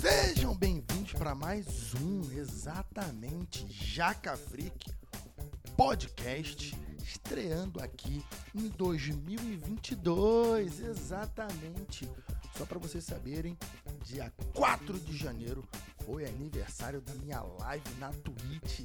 Sejam 0.00 0.54
bem-vindos 0.54 1.12
para 1.14 1.34
mais 1.34 1.92
um, 1.94 2.20
exatamente, 2.32 3.66
Jaca 3.68 4.36
Freak 4.36 4.92
Podcast, 5.76 6.78
estreando 7.02 7.82
aqui 7.82 8.24
em 8.54 8.68
2022, 8.68 10.80
exatamente. 10.80 12.08
Só 12.56 12.64
para 12.64 12.78
vocês 12.78 13.02
saberem, 13.02 13.58
dia 14.04 14.32
4 14.54 15.00
de 15.00 15.16
janeiro 15.16 15.68
foi 16.04 16.24
aniversário 16.24 17.00
da 17.00 17.14
minha 17.14 17.40
live 17.60 17.94
na 17.98 18.10
Twitch. 18.10 18.80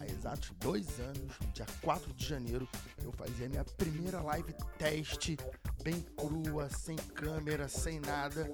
Há 0.00 0.06
exatos 0.06 0.50
dois 0.58 0.98
anos, 1.00 1.38
no 1.40 1.52
dia 1.52 1.66
4 1.82 2.12
de 2.12 2.26
janeiro, 2.26 2.68
eu 3.02 3.12
fazia 3.12 3.48
minha 3.48 3.64
primeira 3.64 4.20
live 4.22 4.52
teste, 4.78 5.36
bem 5.82 6.00
crua, 6.16 6.68
sem 6.68 6.96
câmera, 6.96 7.68
sem 7.68 8.00
nada. 8.00 8.52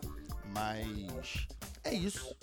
Mas 0.52 1.46
é 1.84 1.94
isso. 1.94 2.36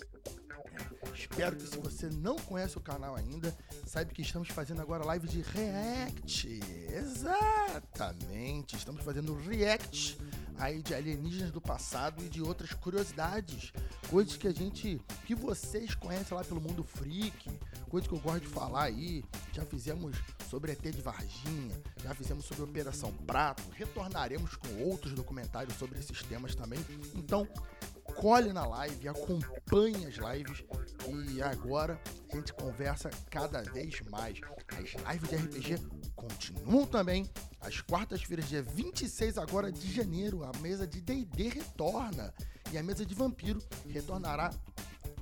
Espero 1.14 1.56
que 1.56 1.66
se 1.66 1.78
você 1.78 2.08
não 2.08 2.36
conhece 2.36 2.76
o 2.76 2.80
canal 2.80 3.14
ainda, 3.14 3.56
saiba 3.86 4.12
que 4.12 4.22
estamos 4.22 4.48
fazendo 4.48 4.82
agora 4.82 5.04
live 5.04 5.26
de 5.28 5.42
React. 5.42 6.60
Exatamente, 6.92 8.76
estamos 8.76 9.02
fazendo 9.02 9.34
React 9.34 10.18
aí 10.60 10.82
de 10.82 10.94
alienígenas 10.94 11.50
do 11.50 11.60
passado 11.60 12.22
e 12.22 12.28
de 12.28 12.42
outras 12.42 12.74
curiosidades, 12.74 13.72
coisas 14.08 14.36
que 14.36 14.46
a 14.46 14.52
gente, 14.52 15.00
que 15.24 15.34
vocês 15.34 15.94
conhecem 15.94 16.36
lá 16.36 16.44
pelo 16.44 16.60
mundo 16.60 16.84
freak, 16.84 17.50
coisas 17.88 18.06
que 18.06 18.14
eu 18.14 18.20
gosto 18.20 18.40
de 18.40 18.48
falar 18.48 18.84
aí. 18.84 19.24
Já 19.52 19.64
fizemos 19.64 20.16
sobre 20.48 20.72
ET 20.72 20.82
de 20.82 21.00
Varginha, 21.00 21.80
já 22.02 22.14
fizemos 22.14 22.44
sobre 22.44 22.62
Operação 22.62 23.12
Prato, 23.26 23.62
retornaremos 23.72 24.54
com 24.56 24.84
outros 24.84 25.14
documentários 25.14 25.76
sobre 25.76 25.98
esses 25.98 26.22
temas 26.22 26.54
também. 26.54 26.78
Então, 27.14 27.48
colhe 28.14 28.52
na 28.52 28.66
live, 28.66 29.08
acompanhe 29.08 30.06
as 30.06 30.16
lives 30.16 30.64
e 31.30 31.42
agora 31.42 32.00
a 32.30 32.36
gente 32.36 32.52
conversa 32.52 33.10
cada 33.30 33.62
vez 33.62 34.00
mais. 34.10 34.40
As 34.68 34.94
lives 35.12 35.28
de 35.28 35.36
RPG 35.36 35.88
continuam 36.14 36.86
também. 36.86 37.30
Às 37.60 37.80
quartas-feiras, 37.80 38.48
dia 38.48 38.62
26 38.62 39.38
agora 39.38 39.72
de 39.72 39.92
janeiro, 39.92 40.44
a 40.44 40.52
mesa 40.58 40.86
de 40.86 41.00
D&D 41.00 41.48
retorna. 41.48 42.32
E 42.72 42.78
a 42.78 42.82
mesa 42.82 43.04
de 43.04 43.14
vampiro 43.14 43.60
retornará 43.88 44.52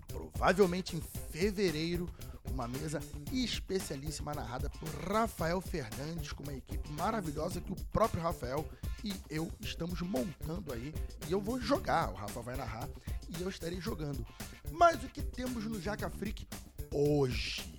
provavelmente 0.08 0.96
em 0.96 1.00
fevereiro, 1.30 2.08
uma 2.50 2.68
mesa 2.68 3.00
especialíssima 3.32 4.34
narrada 4.34 4.70
por 4.70 4.88
Rafael 5.10 5.60
Fernandes, 5.60 6.32
com 6.32 6.42
uma 6.42 6.54
equipe 6.54 6.90
maravilhosa 6.92 7.60
que 7.60 7.72
o 7.72 7.76
próprio 7.92 8.22
Rafael 8.22 8.68
e 9.04 9.14
eu 9.30 9.50
estamos 9.60 10.00
montando 10.00 10.72
aí. 10.72 10.94
E 11.28 11.32
eu 11.32 11.40
vou 11.40 11.60
jogar, 11.60 12.10
o 12.10 12.14
Rafa 12.14 12.40
vai 12.40 12.56
narrar 12.56 12.88
e 13.28 13.42
eu 13.42 13.48
estarei 13.48 13.80
jogando. 13.80 14.26
Mas 14.72 15.02
o 15.02 15.08
que 15.08 15.22
temos 15.22 15.64
no 15.64 15.80
Jaca 15.80 16.10
Freak 16.10 16.46
hoje? 16.92 17.78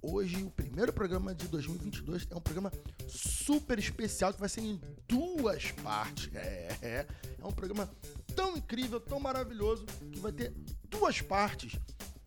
Hoje, 0.00 0.42
o 0.44 0.50
primeiro 0.50 0.92
programa 0.92 1.34
de 1.34 1.48
2022 1.48 2.28
é 2.30 2.36
um 2.36 2.40
programa 2.40 2.72
super 3.08 3.78
especial 3.78 4.32
que 4.32 4.38
vai 4.38 4.48
ser 4.48 4.60
em 4.60 4.80
duas 5.08 5.72
partes. 5.72 6.30
É, 6.34 6.78
é 6.80 7.06
um 7.44 7.50
programa 7.50 7.90
tão 8.34 8.56
incrível, 8.56 9.00
tão 9.00 9.18
maravilhoso, 9.18 9.84
que 10.12 10.20
vai 10.20 10.32
ter 10.32 10.52
duas 10.84 11.20
partes. 11.20 11.78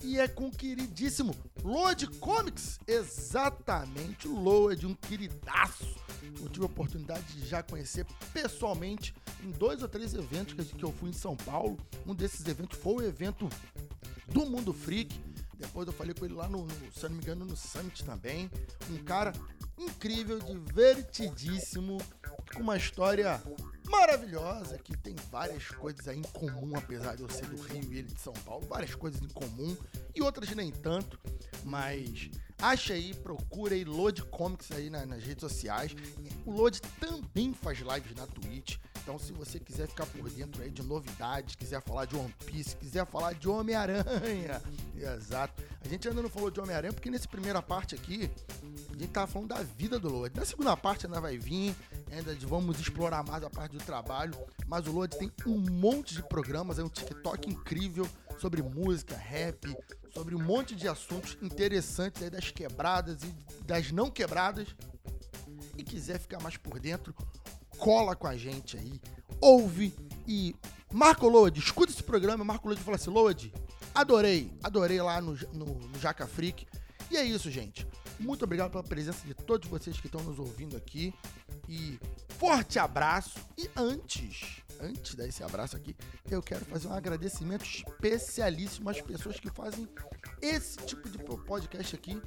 E 0.03 0.19
é 0.19 0.27
com 0.27 0.47
o 0.47 0.51
queridíssimo 0.51 1.35
Load 1.63 2.07
Comics. 2.19 2.79
Exatamente, 2.87 4.27
o 4.27 4.39
Load, 4.39 4.87
um 4.87 4.95
queridaço. 4.95 5.95
Eu 6.41 6.49
tive 6.49 6.63
a 6.63 6.67
oportunidade 6.67 7.23
de 7.33 7.45
já 7.47 7.61
conhecer 7.61 8.05
pessoalmente 8.33 9.13
em 9.43 9.51
dois 9.51 9.81
ou 9.81 9.87
três 9.87 10.13
eventos 10.13 10.71
que 10.71 10.83
eu 10.83 10.91
fui 10.91 11.09
em 11.09 11.13
São 11.13 11.35
Paulo. 11.35 11.77
Um 12.05 12.15
desses 12.15 12.45
eventos 12.47 12.79
foi 12.79 12.95
o 12.95 13.07
evento 13.07 13.47
do 14.27 14.45
Mundo 14.45 14.73
Freak. 14.73 15.19
Depois 15.55 15.87
eu 15.87 15.93
falei 15.93 16.13
com 16.15 16.25
ele 16.25 16.33
lá 16.33 16.49
no, 16.49 16.65
no 16.65 16.91
se 16.91 17.03
não 17.03 17.11
me 17.11 17.17
engano, 17.17 17.45
no 17.45 17.55
Summit 17.55 18.03
também. 18.03 18.49
Um 18.89 18.97
cara 19.03 19.31
incrível, 19.77 20.39
divertidíssimo, 20.39 21.99
com 22.53 22.61
uma 22.61 22.77
história 22.77 23.41
maravilhosa, 23.91 24.77
que 24.77 24.97
tem 24.97 25.15
várias 25.29 25.67
coisas 25.67 26.07
aí 26.07 26.17
em 26.17 26.23
comum, 26.23 26.75
apesar 26.75 27.15
de 27.15 27.21
eu 27.21 27.29
ser 27.29 27.45
do 27.45 27.61
Rio 27.61 27.93
e 27.93 27.99
ele 27.99 28.07
de 28.07 28.19
São 28.19 28.33
Paulo, 28.33 28.65
várias 28.65 28.95
coisas 28.95 29.21
em 29.21 29.27
comum 29.27 29.77
e 30.15 30.21
outras 30.21 30.49
nem 30.55 30.71
tanto, 30.71 31.19
mas 31.63 32.31
acha 32.61 32.93
aí, 32.93 33.13
procura 33.13 33.73
aí 33.73 33.83
Load 33.83 34.23
Comics 34.25 34.71
aí 34.71 34.89
na, 34.89 35.05
nas 35.05 35.23
redes 35.23 35.41
sociais. 35.41 35.95
O 36.45 36.51
Load 36.51 36.79
também 36.99 37.53
faz 37.53 37.79
lives 37.79 38.15
na 38.15 38.27
Twitch. 38.27 38.77
Então, 39.01 39.17
se 39.17 39.33
você 39.33 39.59
quiser 39.59 39.87
ficar 39.87 40.05
por 40.05 40.29
dentro 40.29 40.61
aí 40.61 40.69
de 40.69 40.83
novidades, 40.83 41.55
quiser 41.55 41.81
falar 41.81 42.05
de 42.05 42.15
One 42.15 42.33
Piece, 42.45 42.75
quiser 42.75 43.05
falar 43.07 43.33
de 43.33 43.49
Homem-Aranha, 43.49 44.61
exato. 44.95 45.63
A 45.83 45.87
gente 45.87 46.07
ainda 46.07 46.21
não 46.21 46.29
falou 46.29 46.51
de 46.51 46.59
Homem-Aranha 46.59 46.93
porque 46.93 47.09
nessa 47.09 47.27
primeira 47.27 47.61
parte 47.63 47.95
aqui, 47.95 48.29
a 48.89 48.93
gente 48.93 49.07
tava 49.07 49.25
falando 49.25 49.49
da 49.49 49.63
vida 49.63 49.97
do 49.97 50.07
Load. 50.07 50.37
Na 50.37 50.45
segunda 50.45 50.77
parte 50.77 51.07
ainda 51.07 51.19
vai 51.19 51.37
vir, 51.37 51.75
ainda 52.11 52.35
vamos 52.41 52.79
explorar 52.79 53.23
mais 53.23 53.43
a 53.43 53.49
parte 53.49 53.75
do 53.75 53.83
trabalho, 53.83 54.35
mas 54.67 54.85
o 54.85 54.91
Load 54.91 55.17
tem 55.17 55.31
um 55.47 55.57
monte 55.57 56.13
de 56.13 56.21
programas, 56.21 56.77
é 56.77 56.83
um 56.83 56.89
TikTok 56.89 57.49
incrível 57.49 58.07
sobre 58.37 58.61
música, 58.61 59.15
rap, 59.15 59.75
sobre 60.13 60.35
um 60.35 60.43
monte 60.43 60.75
de 60.75 60.87
assuntos 60.87 61.37
interessantes 61.41 62.21
aí 62.21 62.29
das 62.29 62.51
quebradas 62.51 63.23
e 63.23 63.63
das 63.63 63.91
não 63.91 64.09
quebradas. 64.09 64.67
E 65.77 65.83
quiser 65.83 66.19
ficar 66.19 66.41
mais 66.41 66.57
por 66.57 66.79
dentro, 66.79 67.15
cola 67.77 68.15
com 68.15 68.27
a 68.27 68.35
gente 68.35 68.77
aí, 68.77 68.99
ouve 69.39 69.93
e 70.27 70.55
Marco 70.91 71.27
Load, 71.27 71.57
escuta 71.59 71.91
esse 71.91 72.03
programa, 72.03 72.43
Marco 72.43 72.67
Load 72.67 72.81
fala 72.81 72.97
assim, 72.97 73.09
Load, 73.09 73.53
adorei, 73.95 74.51
adorei 74.61 75.01
lá 75.01 75.21
no, 75.21 75.37
no, 75.53 75.65
no 75.65 75.99
Jaca 75.99 76.27
Freak. 76.27 76.67
E 77.09 77.17
é 77.17 77.23
isso, 77.23 77.49
gente. 77.49 77.87
Muito 78.21 78.45
obrigado 78.45 78.71
pela 78.71 78.83
presença 78.83 79.25
de 79.25 79.33
todos 79.33 79.67
vocês 79.67 79.99
que 79.99 80.07
estão 80.07 80.21
nos 80.23 80.39
ouvindo 80.39 80.77
aqui. 80.77 81.13
E 81.67 81.99
forte 82.37 82.77
abraço. 82.79 83.39
E 83.57 83.69
antes, 83.75 84.61
antes 84.79 85.15
desse 85.15 85.43
abraço 85.43 85.75
aqui, 85.75 85.95
eu 86.29 86.41
quero 86.41 86.63
fazer 86.65 86.87
um 86.87 86.93
agradecimento 86.93 87.65
especialíssimo 87.65 88.89
às 88.89 89.01
pessoas 89.01 89.39
que 89.39 89.49
fazem 89.49 89.87
esse 90.41 90.77
tipo 90.77 91.09
de 91.09 91.17
podcast 91.17 91.95
aqui 91.95 92.21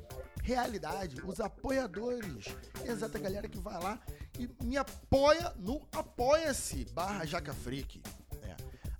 realidade, 0.44 1.22
os 1.24 1.40
apoiadores. 1.40 2.44
Exata 2.84 3.18
galera 3.18 3.48
que 3.48 3.58
vai 3.58 3.82
lá 3.82 3.98
e 4.38 4.48
me 4.62 4.76
apoia 4.76 5.52
no 5.56 5.80
Apoia-se 5.90 6.84
barra 6.92 7.24
Jaca 7.24 7.54
Freak. 7.54 8.02
É. 8.42 8.54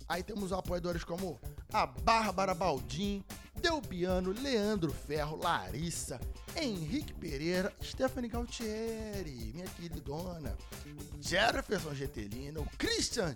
Aí 0.09 0.23
temos 0.23 0.51
apoiadores 0.51 1.03
como 1.03 1.39
a 1.71 1.85
Bárbara 1.85 2.55
Baldim, 2.55 3.23
Delbiano, 3.61 4.31
Leandro 4.31 4.91
Ferro, 4.91 5.37
Larissa, 5.37 6.19
Henrique 6.55 7.13
Pereira, 7.13 7.73
Stephanie 7.81 8.29
Galtieri, 8.29 9.51
minha 9.53 9.67
queridona, 9.67 10.55
Jefferson 11.19 11.93
Getelino, 11.93 12.67
Christian 12.77 13.33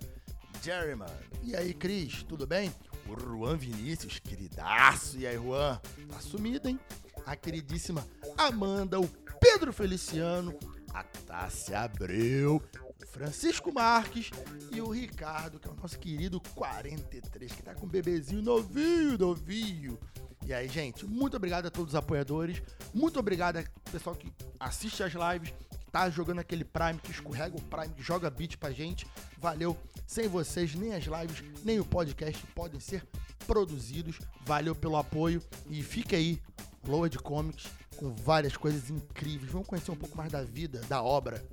Jerryman. 0.64 1.08
E 1.44 1.56
aí, 1.56 1.74
Cris, 1.74 2.24
tudo 2.24 2.46
bem? 2.46 2.72
O 3.08 3.20
Juan 3.20 3.58
Vinícius, 3.58 4.20
queridaço. 4.20 5.18
E 5.18 5.26
aí, 5.26 5.38
Juan? 5.38 5.80
Tá 6.10 6.20
sumido, 6.20 6.68
hein? 6.68 6.80
A 7.26 7.36
queridíssima 7.36 8.06
Amanda, 8.38 9.00
o 9.00 9.08
Pedro 9.40 9.74
Feliciano, 9.74 10.58
a 10.94 11.04
Tássia 11.04 11.82
Abreu, 11.82 12.62
Francisco 13.08 13.74
Marques 13.74 14.30
e 14.72 14.82
o 14.82 14.90
Ricardo, 14.90 15.60
que 15.60 15.68
é 15.68 15.72
o 15.72 15.76
nosso 15.76 15.98
querido 15.98 16.42
43, 16.56 17.52
que 17.52 17.64
tá 17.64 17.74
com 17.74 17.86
um 17.86 17.90
bebezinho 17.90 18.42
novinho, 18.42 19.18
novinho. 19.18 20.00
E 20.46 20.54
aí, 20.54 20.68
gente, 20.68 21.06
muito 21.06 21.38
obrigado 21.38 21.68
a 21.68 21.70
todos 21.70 21.94
os 21.94 21.96
apoiadores. 21.96 22.62
Muito 22.94 23.20
obrigado 23.20 23.58
ao 23.58 23.64
pessoal 23.92 24.16
que 24.16 24.34
assiste 24.60 25.04
as 25.04 25.14
lives, 25.14 25.54
que 25.80 25.92
tá 25.92 26.10
jogando 26.10 26.40
aquele 26.40 26.64
Prime, 26.64 27.00
que 27.00 27.12
escorrega 27.12 27.56
o 27.56 27.62
Prime, 27.62 27.94
que 27.94 28.02
joga 28.02 28.30
beat 28.30 28.58
pra 28.58 28.72
gente. 28.72 29.06
Valeu. 29.38 29.78
Sem 30.08 30.28
vocês, 30.28 30.74
nem 30.74 30.96
as 30.96 31.04
lives, 31.04 31.44
nem 31.64 31.80
o 31.80 31.86
podcast 31.86 32.44
podem 32.56 32.80
ser 32.80 33.08
produzidos. 33.46 34.20
Valeu 34.44 34.74
pelo 34.74 34.98
apoio 34.98 35.40
e 35.70 35.84
fica 35.84 36.16
aí, 36.16 36.42
Load 36.84 37.20
Comics, 37.20 37.68
com 37.96 38.12
várias 38.16 38.58
coisas 38.58 38.90
incríveis. 38.90 39.52
Vamos 39.52 39.68
conhecer 39.68 39.92
um 39.92 39.96
pouco 39.96 40.18
mais 40.18 40.32
da 40.32 40.44
vida, 40.44 40.82
da 40.90 41.04
obra 41.04 41.46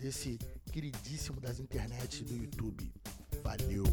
desse 0.00 0.38
queridíssimo 0.68 1.40
das 1.40 1.58
internets 1.58 2.20
do 2.22 2.36
YouTube. 2.36 2.92
Valeu! 3.42 3.84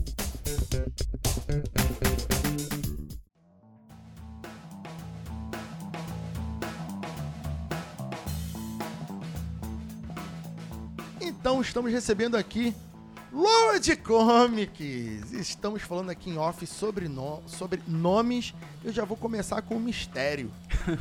Então 11.21 11.61
estamos 11.61 11.91
recebendo 11.91 12.35
aqui 12.35 12.75
Lord 13.31 13.95
Comics. 13.97 15.31
Estamos 15.33 15.81
falando 15.81 16.09
aqui 16.09 16.29
em 16.29 16.37
off 16.37 16.65
sobre, 16.65 17.07
no, 17.07 17.41
sobre 17.47 17.81
nomes. 17.87 18.53
Eu 18.83 18.93
já 18.93 19.03
vou 19.03 19.17
começar 19.17 19.61
com 19.61 19.75
um 19.75 19.79
mistério, 19.79 20.51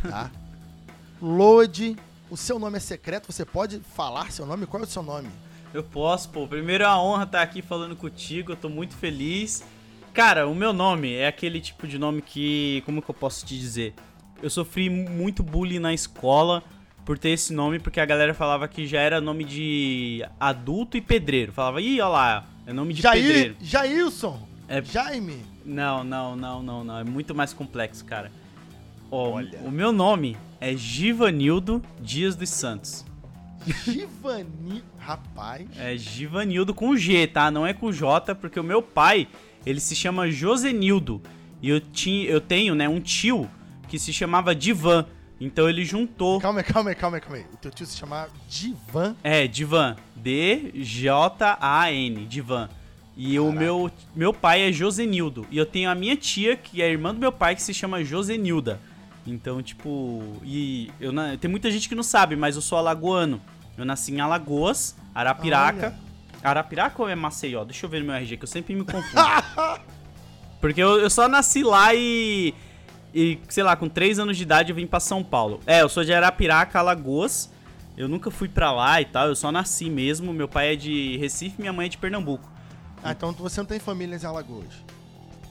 tá? 0.09 0.31
Lord, 1.23 1.97
o 2.31 2.37
seu 2.37 2.59
nome 2.59 2.77
é 2.77 2.81
secreto, 2.81 3.33
você 3.33 3.45
pode 3.45 3.81
falar 3.81 4.33
seu 4.33 4.45
nome? 4.45 4.67
Qual 4.67 4.83
é 4.83 4.87
o 4.87 4.89
seu 4.89 5.03
nome? 5.03 5.31
Eu 5.75 5.83
posso, 5.83 6.29
pô. 6.29 6.47
Primeiro 6.47 6.85
é 6.85 6.87
uma 6.87 7.03
honra 7.03 7.25
estar 7.25 7.43
aqui 7.43 7.61
falando 7.61 7.97
contigo, 7.97 8.53
eu 8.53 8.57
tô 8.57 8.69
muito 8.69 8.95
feliz. 8.95 9.65
Cara, 10.13 10.47
o 10.47 10.55
meu 10.55 10.73
nome 10.73 11.13
é 11.13 11.27
aquele 11.27 11.61
tipo 11.61 11.89
de 11.89 11.99
nome 11.99 12.23
que. 12.23 12.81
Como 12.87 13.03
que 13.03 13.11
eu 13.11 13.15
posso 13.15 13.45
te 13.45 13.59
dizer? 13.59 13.93
Eu 14.41 14.49
sofri 14.49 14.89
muito 14.89 15.43
bullying 15.43 15.81
na 15.81 15.93
escola 15.93 16.63
por 17.05 17.19
ter 17.19 17.31
esse 17.31 17.53
nome, 17.53 17.81
porque 17.81 17.99
a 17.99 18.07
galera 18.07 18.33
falava 18.33 18.69
que 18.69 18.87
já 18.87 19.01
era 19.01 19.21
nome 19.21 19.43
de 19.43 20.25
adulto 20.39 20.97
e 20.97 21.01
pedreiro. 21.01 21.53
Falava, 21.53 21.81
ih, 21.81 22.01
olha 22.01 22.09
lá, 22.09 22.47
é 22.65 22.73
nome 22.73 22.95
de 22.95 23.03
Jair, 23.03 23.25
pedreiro. 23.25 23.57
Jailson! 23.61 24.49
É- 24.69 24.83
Jaime! 24.83 25.43
Não, 25.65 26.05
não, 26.05 26.37
não, 26.37 26.63
não, 26.63 26.85
não. 26.85 26.99
É 27.01 27.05
muito 27.05 27.35
mais 27.35 27.53
complexo, 27.53 28.05
cara. 28.05 28.31
Ó, 29.11 29.31
Olha. 29.33 29.59
o 29.65 29.71
meu 29.73 29.91
nome 29.91 30.37
é 30.61 30.77
Givanildo 30.77 31.83
Dias 32.01 32.37
dos 32.37 32.51
Santos. 32.51 33.05
Givani. 33.67 34.83
Rapaz. 34.99 35.67
É 35.77 35.97
Givanildo 35.97 36.75
com 36.75 36.97
G, 36.97 37.27
tá? 37.27 37.51
Não 37.51 37.67
é 37.67 37.73
com 37.73 37.93
J, 37.93 38.35
porque 38.35 38.59
o 38.59 38.65
meu 38.65 38.83
pai, 38.83 39.29
ele 39.65 39.81
se 39.81 39.95
chama 39.95 40.31
Josenildo. 40.31 41.21
E 41.63 41.69
eu, 41.69 41.81
tinha, 41.81 42.29
eu 42.29 42.41
tenho, 42.41 42.75
né, 42.75 42.89
um 42.89 43.01
tio 43.01 43.51
que 43.89 43.99
se 43.99 44.13
chamava 44.13 44.55
Divan. 44.55 45.07
Então 45.41 45.69
ele 45.69 45.85
juntou. 45.85 46.41
Calma 46.41 46.61
aí, 46.61 46.65
calma 46.65 46.91
aí, 46.91 46.97
calma 46.97 47.17
aí, 47.17 47.21
calma 47.21 47.37
aí. 47.37 47.45
O 47.53 47.57
teu 47.57 47.71
tio 47.71 47.87
se 47.87 47.97
chama 47.97 48.29
Divan. 48.49 49.17
É, 49.23 49.47
Divan. 49.47 49.97
D-J-A-N, 50.17 51.45
Divan. 52.27 52.69
E 53.17 53.39
o 53.39 53.45
Caraca. 53.45 53.61
meu, 53.61 53.91
meu 54.15 54.33
pai 54.33 54.69
é 54.69 54.73
Josenildo. 54.73 55.47
E 55.51 55.57
eu 55.57 55.67
tenho 55.67 55.89
a 55.91 55.95
minha 55.95 56.17
tia, 56.17 56.57
que 56.57 56.83
é 56.83 56.91
irmã 56.91 57.15
do 57.15 57.21
meu 57.21 57.31
pai, 57.31 57.55
que 57.55 57.63
se 57.63 57.73
chama 57.73 58.03
Josenilda. 58.03 58.81
Então, 59.27 59.63
tipo. 59.63 60.23
E 60.43 60.91
eu 61.01 61.13
tem 61.39 61.51
muita 61.51 61.71
gente 61.71 61.89
que 61.89 61.95
não 61.95 62.03
sabe, 62.03 62.37
mas 62.37 62.57
eu 62.57 62.63
sou 62.63 62.77
alagoano. 62.79 63.41
Eu 63.77 63.85
nasci 63.85 64.13
em 64.13 64.21
Alagoas, 64.21 64.97
Arapiraca. 65.15 65.87
Olha. 65.89 66.05
Arapiraca 66.51 67.03
ou 67.03 67.09
é 67.09 67.15
Maceió? 67.15 67.65
Deixa 67.65 67.87
eu 67.87 67.91
ver 67.91 68.01
no 68.01 68.07
meu 68.07 68.15
RG, 68.15 68.37
que 68.37 68.45
eu 68.45 68.49
sempre 68.49 68.75
me 68.75 68.85
confundo. 68.85 69.23
Porque 70.61 70.83
eu, 70.83 70.99
eu 71.01 71.11
só 71.11 71.29
nasci 71.29 71.63
lá 71.63 71.95
e. 71.95 72.55
E, 73.15 73.39
sei 73.49 73.63
lá, 73.63 73.77
com 73.77 73.89
3 73.89 74.19
anos 74.19 74.37
de 74.37 74.43
idade 74.43 74.71
eu 74.71 74.77
vim 74.77 74.87
pra 74.87 74.99
São 74.99 75.23
Paulo. 75.23 75.61
É, 75.67 75.83
eu 75.83 75.89
sou 75.89 76.03
de 76.05 76.13
Arapiraca, 76.13 76.79
Alagoas. 76.79 77.51
Eu 77.97 78.09
nunca 78.09 78.29
fui 78.31 78.49
pra 78.49 78.73
lá 78.73 79.01
e 79.01 79.05
tal, 79.05 79.29
eu 79.29 79.37
só 79.37 79.53
nasci 79.53 79.89
mesmo. 79.89 80.33
Meu 80.33 80.49
pai 80.49 80.73
é 80.73 80.77
de 80.77 81.17
Recife, 81.19 81.55
minha 81.61 81.73
mãe 81.73 81.87
é 81.87 81.89
de 81.89 81.97
Pernambuco. 81.99 82.51
Ah, 83.03 83.13
então 83.13 83.31
você 83.33 83.61
não 83.61 83.67
tem 83.67 83.79
família 83.79 84.19
em 84.21 84.27
Alagoas. 84.27 84.67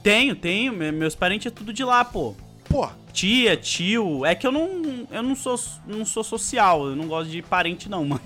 Tenho, 0.02 0.36
tenho, 0.36 0.72
me- 0.74 0.92
meus 0.92 1.14
parentes 1.14 1.46
é 1.46 1.50
tudo 1.50 1.72
de 1.72 1.82
lá, 1.82 2.04
pô. 2.04 2.34
Pô, 2.68 2.86
Tia, 3.14 3.56
tio, 3.56 4.26
é 4.26 4.34
que 4.34 4.44
eu 4.44 4.50
não, 4.52 5.06
eu 5.10 5.22
não 5.22 5.36
sou, 5.36 5.54
não 5.86 6.04
sou 6.04 6.22
social, 6.24 6.86
eu 6.88 6.96
não 6.96 7.06
gosto 7.06 7.30
de 7.30 7.40
parente 7.40 7.88
não, 7.88 8.04
mano. 8.04 8.20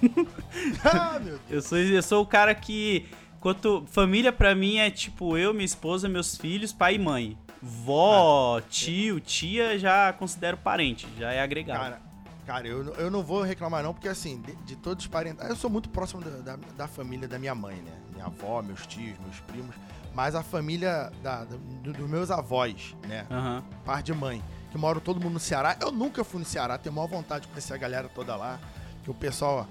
ah, 0.83 1.21
meu 1.23 1.39
Deus. 1.39 1.41
Eu 1.51 1.63
sou, 1.63 1.79
eu 1.79 2.03
sou 2.03 2.23
o 2.23 2.27
cara 2.27 2.55
que. 2.55 3.07
Quanto, 3.39 3.85
família 3.87 4.33
pra 4.33 4.53
mim 4.55 4.79
é 4.79 4.91
tipo 4.91 5.37
eu, 5.37 5.53
minha 5.53 5.65
esposa, 5.65 6.09
meus 6.09 6.37
filhos, 6.37 6.73
pai 6.73 6.95
e 6.97 6.99
mãe. 6.99 7.39
Vó, 7.63 8.61
tio, 8.69 9.21
tia 9.21 9.79
já 9.79 10.13
considero 10.13 10.57
parente, 10.57 11.07
já 11.19 11.33
é 11.33 11.41
agregado. 11.43 11.79
Cara, 11.81 12.01
cara 12.47 12.67
eu, 12.67 12.83
não- 12.85 12.93
eu 12.95 13.11
não 13.11 13.23
vou 13.23 13.43
reclamar 13.43 13.83
não, 13.85 13.93
porque 13.93 14.09
assim, 14.09 14.41
de, 14.41 14.55
de 14.65 14.75
todos 14.77 15.05
os 15.05 15.09
parentes... 15.11 15.45
Eu 15.49 15.55
sou 15.55 15.69
muito 15.71 15.89
próximo 15.91 16.21
da, 16.23 16.31
da, 16.57 16.59
da 16.77 16.89
família 16.89 17.29
da 17.29 17.39
minha 17.39 17.55
mãe, 17.55 17.77
né? 17.77 17.93
Minha 18.13 18.27
avó, 18.27 18.61
meus 18.63 18.87
tios, 18.87 19.17
meus 19.21 19.39
primos. 19.47 19.75
Mas 20.15 20.35
a 20.35 20.43
família 20.43 21.13
da, 21.23 21.45
da- 21.45 21.57
do- 21.83 21.93
dos 21.93 22.09
meus 22.11 22.31
avós, 22.31 22.97
né? 23.07 23.27
Aham. 23.31 23.63
Par 23.85 24.03
de 24.03 24.13
mãe, 24.15 24.43
que 24.71 24.79
moram 24.79 25.01
todo 25.01 25.21
mundo 25.21 25.35
no 25.35 25.41
Ceará. 25.41 25.77
Eu 25.81 25.91
nunca 25.91 26.23
fui 26.25 26.41
no 26.41 26.47
Ceará, 26.47 26.77
tenho 26.79 26.95
maior 26.95 27.09
vontade 27.09 27.43
de 27.43 27.49
conhecer 27.49 27.75
a 27.75 27.77
galera 27.77 28.09
toda 28.09 28.37
lá. 28.37 28.59
Que 29.05 29.11
o 29.11 29.15
pessoal... 29.15 29.67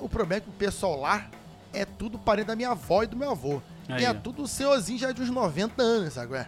O 0.00 0.08
problema 0.08 0.38
é 0.38 0.40
que 0.40 0.48
o 0.48 0.52
pessoal 0.52 1.00
lá 1.00 1.28
é 1.72 1.84
tudo 1.84 2.18
parente 2.18 2.46
da 2.46 2.56
minha 2.56 2.70
avó 2.70 3.02
e 3.02 3.06
do 3.06 3.16
meu 3.16 3.30
avô. 3.30 3.60
Aí, 3.88 4.02
e 4.02 4.04
é 4.04 4.10
ó. 4.10 4.14
tudo 4.14 4.46
senhorzinho 4.46 4.98
já 4.98 5.10
de 5.12 5.22
uns 5.22 5.30
90 5.30 5.82
anos, 5.82 6.14
sabe? 6.14 6.46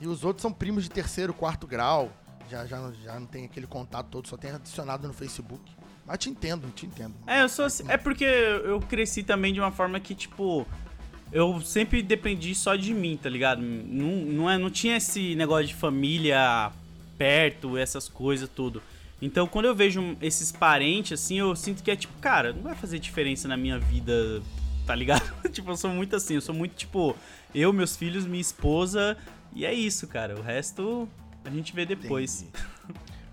E 0.00 0.06
os 0.06 0.24
outros 0.24 0.42
são 0.42 0.52
primos 0.52 0.84
de 0.84 0.90
terceiro, 0.90 1.32
quarto 1.32 1.66
grau. 1.66 2.10
Já, 2.50 2.66
já, 2.66 2.78
não- 2.78 2.92
já 2.94 3.18
não 3.18 3.26
tem 3.26 3.44
aquele 3.44 3.66
contato 3.66 4.08
todo, 4.10 4.26
só 4.28 4.36
tem 4.36 4.50
adicionado 4.50 5.06
no 5.06 5.14
Facebook. 5.14 5.62
Mas 6.04 6.18
te 6.18 6.28
entendo, 6.30 6.68
te 6.70 6.86
entendo. 6.86 7.14
É, 7.26 7.42
eu 7.42 7.48
sou 7.48 7.64
assim, 7.64 7.84
é 7.88 7.96
porque 7.96 8.24
eu 8.24 8.80
cresci 8.80 9.22
também 9.22 9.54
de 9.54 9.60
uma 9.60 9.70
forma 9.70 10.00
que, 10.00 10.14
tipo, 10.14 10.66
eu 11.30 11.60
sempre 11.60 12.02
dependi 12.02 12.54
só 12.54 12.74
de 12.74 12.92
mim, 12.92 13.16
tá 13.16 13.28
ligado? 13.28 13.62
Não, 13.62 14.16
não, 14.26 14.50
é, 14.50 14.58
não 14.58 14.68
tinha 14.70 14.96
esse 14.96 15.36
negócio 15.36 15.68
de 15.68 15.74
família 15.74 16.72
perto, 17.20 17.76
essas 17.76 18.08
coisas, 18.08 18.48
tudo. 18.48 18.82
Então, 19.20 19.46
quando 19.46 19.66
eu 19.66 19.74
vejo 19.74 20.16
esses 20.22 20.50
parentes, 20.50 21.12
assim, 21.20 21.38
eu 21.38 21.54
sinto 21.54 21.82
que 21.82 21.90
é 21.90 21.96
tipo, 21.96 22.14
cara, 22.18 22.54
não 22.54 22.62
vai 22.62 22.74
fazer 22.74 22.98
diferença 22.98 23.46
na 23.46 23.58
minha 23.58 23.78
vida, 23.78 24.40
tá 24.86 24.94
ligado? 24.94 25.22
tipo, 25.52 25.70
eu 25.70 25.76
sou 25.76 25.90
muito 25.90 26.16
assim, 26.16 26.36
eu 26.36 26.40
sou 26.40 26.54
muito, 26.54 26.74
tipo, 26.74 27.14
eu, 27.54 27.74
meus 27.74 27.94
filhos, 27.94 28.24
minha 28.24 28.40
esposa, 28.40 29.18
e 29.54 29.66
é 29.66 29.74
isso, 29.74 30.08
cara. 30.08 30.34
O 30.34 30.42
resto 30.42 31.06
a 31.44 31.50
gente 31.50 31.74
vê 31.74 31.84
depois. 31.84 32.46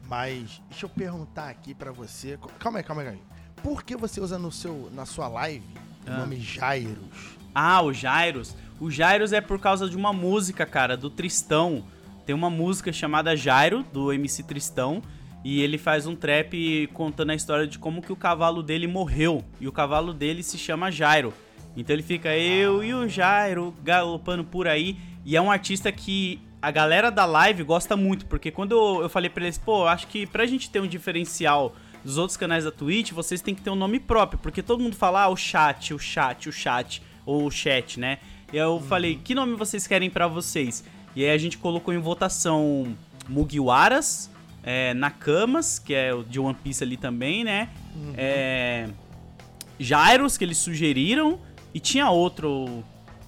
Mas 0.05 0.61
deixa 0.69 0.85
eu 0.85 0.89
perguntar 0.89 1.47
aqui 1.47 1.73
pra 1.73 1.93
você. 1.93 2.37
Calma 2.59 2.79
aí, 2.79 2.83
calma 2.83 3.01
aí. 3.03 3.07
calma 3.07 3.21
aí. 3.21 3.63
Por 3.63 3.83
que 3.83 3.95
você 3.95 4.19
usa 4.19 4.37
no 4.37 4.51
seu, 4.51 4.89
na 4.93 5.05
sua 5.05 5.29
live 5.29 5.65
o 6.05 6.11
Ah. 6.11 6.17
nome 6.17 6.41
Jairos? 6.41 6.97
Ah, 7.55 7.81
o 7.81 7.93
Jairos. 7.93 8.53
O 8.79 8.91
Jairos 8.91 9.31
é 9.31 9.39
por 9.39 9.59
causa 9.59 9.89
de 9.89 9.95
uma 9.95 10.11
música, 10.11 10.65
cara, 10.65 10.97
do 10.97 11.09
Tristão. 11.09 11.85
Tem 12.27 12.35
uma 12.35 12.49
música 12.49 12.91
chamada 12.91 13.37
Jairo, 13.37 13.85
do 13.93 14.11
MC 14.11 14.43
Tristão. 14.43 15.01
E 15.45 15.61
ele 15.61 15.77
faz 15.77 16.05
um 16.05 16.13
trap 16.13 16.89
contando 16.93 17.29
a 17.29 17.35
história 17.35 17.65
de 17.65 17.79
como 17.79 18.01
que 18.01 18.11
o 18.11 18.17
cavalo 18.17 18.61
dele 18.61 18.85
morreu. 18.85 19.45
E 19.61 19.67
o 19.67 19.71
cavalo 19.71 20.13
dele 20.13 20.43
se 20.43 20.57
chama 20.57 20.91
Jairo. 20.91 21.33
Então 21.77 21.95
ele 21.95 22.03
fica 22.03 22.35
eu 22.35 22.83
e 22.83 22.93
o 22.93 23.07
Jairo 23.07 23.73
galopando 23.81 24.43
por 24.43 24.67
aí. 24.67 24.97
E 25.23 25.37
é 25.37 25.41
um 25.41 25.49
artista 25.49 25.89
que 25.89 26.41
a 26.61 26.69
galera 26.69 27.09
da 27.09 27.23
live 27.23 27.63
gosta 27.63 27.95
muito. 27.95 28.25
Porque 28.25 28.51
quando 28.51 28.73
eu, 28.73 29.03
eu 29.03 29.09
falei 29.09 29.29
pra 29.29 29.45
eles, 29.45 29.57
pô, 29.57 29.87
acho 29.87 30.07
que 30.07 30.27
pra 30.27 30.45
gente 30.45 30.69
ter 30.69 30.81
um 30.81 30.87
diferencial 30.87 31.77
dos 32.03 32.17
outros 32.17 32.35
canais 32.35 32.65
da 32.65 32.71
Twitch, 32.71 33.13
vocês 33.13 33.41
têm 33.41 33.55
que 33.55 33.61
ter 33.61 33.69
um 33.69 33.75
nome 33.75 34.01
próprio. 34.01 34.37
Porque 34.37 34.61
todo 34.61 34.83
mundo 34.83 34.97
fala, 34.97 35.23
ah, 35.23 35.29
o 35.29 35.37
chat, 35.37 35.93
o 35.93 35.99
chat, 35.99 36.49
o 36.49 36.51
chat. 36.51 37.01
Ou 37.25 37.45
o 37.45 37.51
chat, 37.51 37.97
né? 37.97 38.19
E 38.51 38.57
eu 38.57 38.81
falei, 38.81 39.15
que 39.15 39.33
nome 39.33 39.55
vocês 39.55 39.87
querem 39.87 40.09
pra 40.09 40.27
vocês? 40.27 40.83
E 41.17 41.25
aí 41.25 41.31
a 41.31 41.37
gente 41.39 41.57
colocou 41.57 41.91
em 41.91 41.97
votação 41.97 42.95
Mugiwaras, 43.27 44.29
é, 44.61 44.93
Nakamas, 44.93 45.79
que 45.79 45.91
é 45.91 46.13
o 46.13 46.23
de 46.23 46.39
One 46.39 46.53
Piece 46.53 46.83
ali 46.83 46.95
também, 46.95 47.43
né? 47.43 47.69
É, 48.15 48.87
Gyros, 49.79 50.37
que 50.37 50.45
eles 50.45 50.59
sugeriram, 50.59 51.39
e 51.73 51.79
tinha 51.79 52.07
outro 52.11 52.83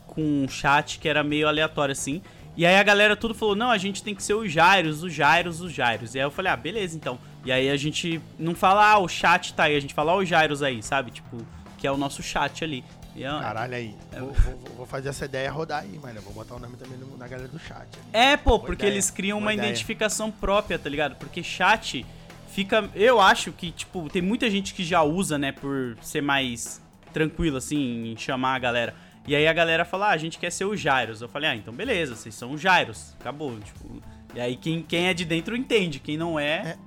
com 0.05 0.43
um 0.43 0.47
chat 0.47 0.99
que 0.99 1.09
era 1.09 1.23
meio 1.23 1.47
aleatório 1.47 1.91
assim. 1.91 2.21
E 2.55 2.63
aí 2.63 2.75
a 2.75 2.83
galera 2.83 3.15
tudo 3.15 3.33
falou: 3.33 3.55
não, 3.55 3.71
a 3.71 3.77
gente 3.79 4.03
tem 4.03 4.13
que 4.13 4.21
ser 4.21 4.35
o 4.35 4.47
Gyros, 4.47 5.01
o 5.01 5.09
Gyros, 5.09 5.59
o 5.59 5.67
Gyros. 5.67 6.13
E 6.13 6.19
aí 6.19 6.25
eu 6.25 6.29
falei: 6.29 6.51
ah, 6.51 6.57
beleza 6.57 6.95
então. 6.95 7.17
E 7.43 7.51
aí 7.51 7.71
a 7.71 7.77
gente 7.77 8.21
não 8.37 8.53
fala, 8.53 8.85
ah, 8.85 8.99
o 8.99 9.07
chat 9.07 9.55
tá 9.55 9.63
aí, 9.63 9.75
a 9.75 9.79
gente 9.79 9.95
fala, 9.95 10.13
ó, 10.13 10.17
o 10.17 10.25
Gyros 10.25 10.61
aí, 10.61 10.83
sabe? 10.83 11.09
Tipo, 11.09 11.37
que 11.79 11.87
é 11.87 11.91
o 11.91 11.97
nosso 11.97 12.21
chat 12.21 12.63
ali. 12.63 12.83
E 13.19 13.23
é- 13.23 13.27
Caralho 13.29 13.75
aí. 13.75 13.95
É. 14.11 14.19
Vou, 14.19 14.33
vou- 14.33 14.59
vou 14.77 14.85
fazer 14.85 15.09
essa 15.09 15.25
ideia 15.25 15.51
rodar 15.51 15.83
aí, 15.83 15.99
mano. 16.01 16.17
Eu 16.17 16.21
vou 16.21 16.33
botar 16.33 16.55
o 16.55 16.59
nome 16.59 16.77
também 16.77 16.97
no- 16.97 17.17
na 17.17 17.27
galera 17.27 17.47
do 17.49 17.59
chat. 17.59 17.87
É, 18.13 18.37
pô, 18.37 18.51
Boa 18.51 18.59
porque 18.61 18.83
ideia, 18.85 18.93
eles 18.95 19.09
criam 19.11 19.37
boa 19.37 19.47
uma 19.47 19.53
ideia. 19.53 19.67
identificação 19.69 20.31
própria, 20.31 20.79
tá 20.79 20.89
ligado? 20.89 21.15
Porque 21.17 21.43
chat 21.43 22.05
fica. 22.49 22.89
Eu 22.95 23.19
acho 23.19 23.51
que, 23.51 23.71
tipo, 23.71 24.09
tem 24.09 24.21
muita 24.21 24.49
gente 24.49 24.73
que 24.73 24.83
já 24.83 25.03
usa, 25.03 25.37
né, 25.37 25.51
por 25.51 25.97
ser 26.01 26.21
mais 26.21 26.81
tranquilo, 27.13 27.57
assim, 27.57 28.11
em 28.11 28.17
chamar 28.17 28.55
a 28.55 28.59
galera. 28.59 28.95
E 29.27 29.35
aí 29.35 29.47
a 29.47 29.53
galera 29.53 29.83
fala, 29.85 30.07
ah, 30.07 30.11
a 30.11 30.17
gente 30.17 30.39
quer 30.39 30.51
ser 30.51 30.65
o 30.65 30.75
Gyros. 30.75 31.21
Eu 31.21 31.27
falei, 31.27 31.49
ah, 31.49 31.55
então 31.55 31.73
beleza, 31.73 32.15
vocês 32.15 32.33
são 32.33 32.51
o 32.53 32.57
Gyros. 32.57 33.15
Acabou, 33.19 33.59
tipo. 33.59 34.01
E 34.33 34.39
aí 34.39 34.55
quem, 34.55 34.81
quem 34.81 35.07
é 35.07 35.13
de 35.13 35.25
dentro 35.25 35.55
entende, 35.57 35.99
quem 35.99 36.17
não 36.17 36.39
é. 36.39 36.77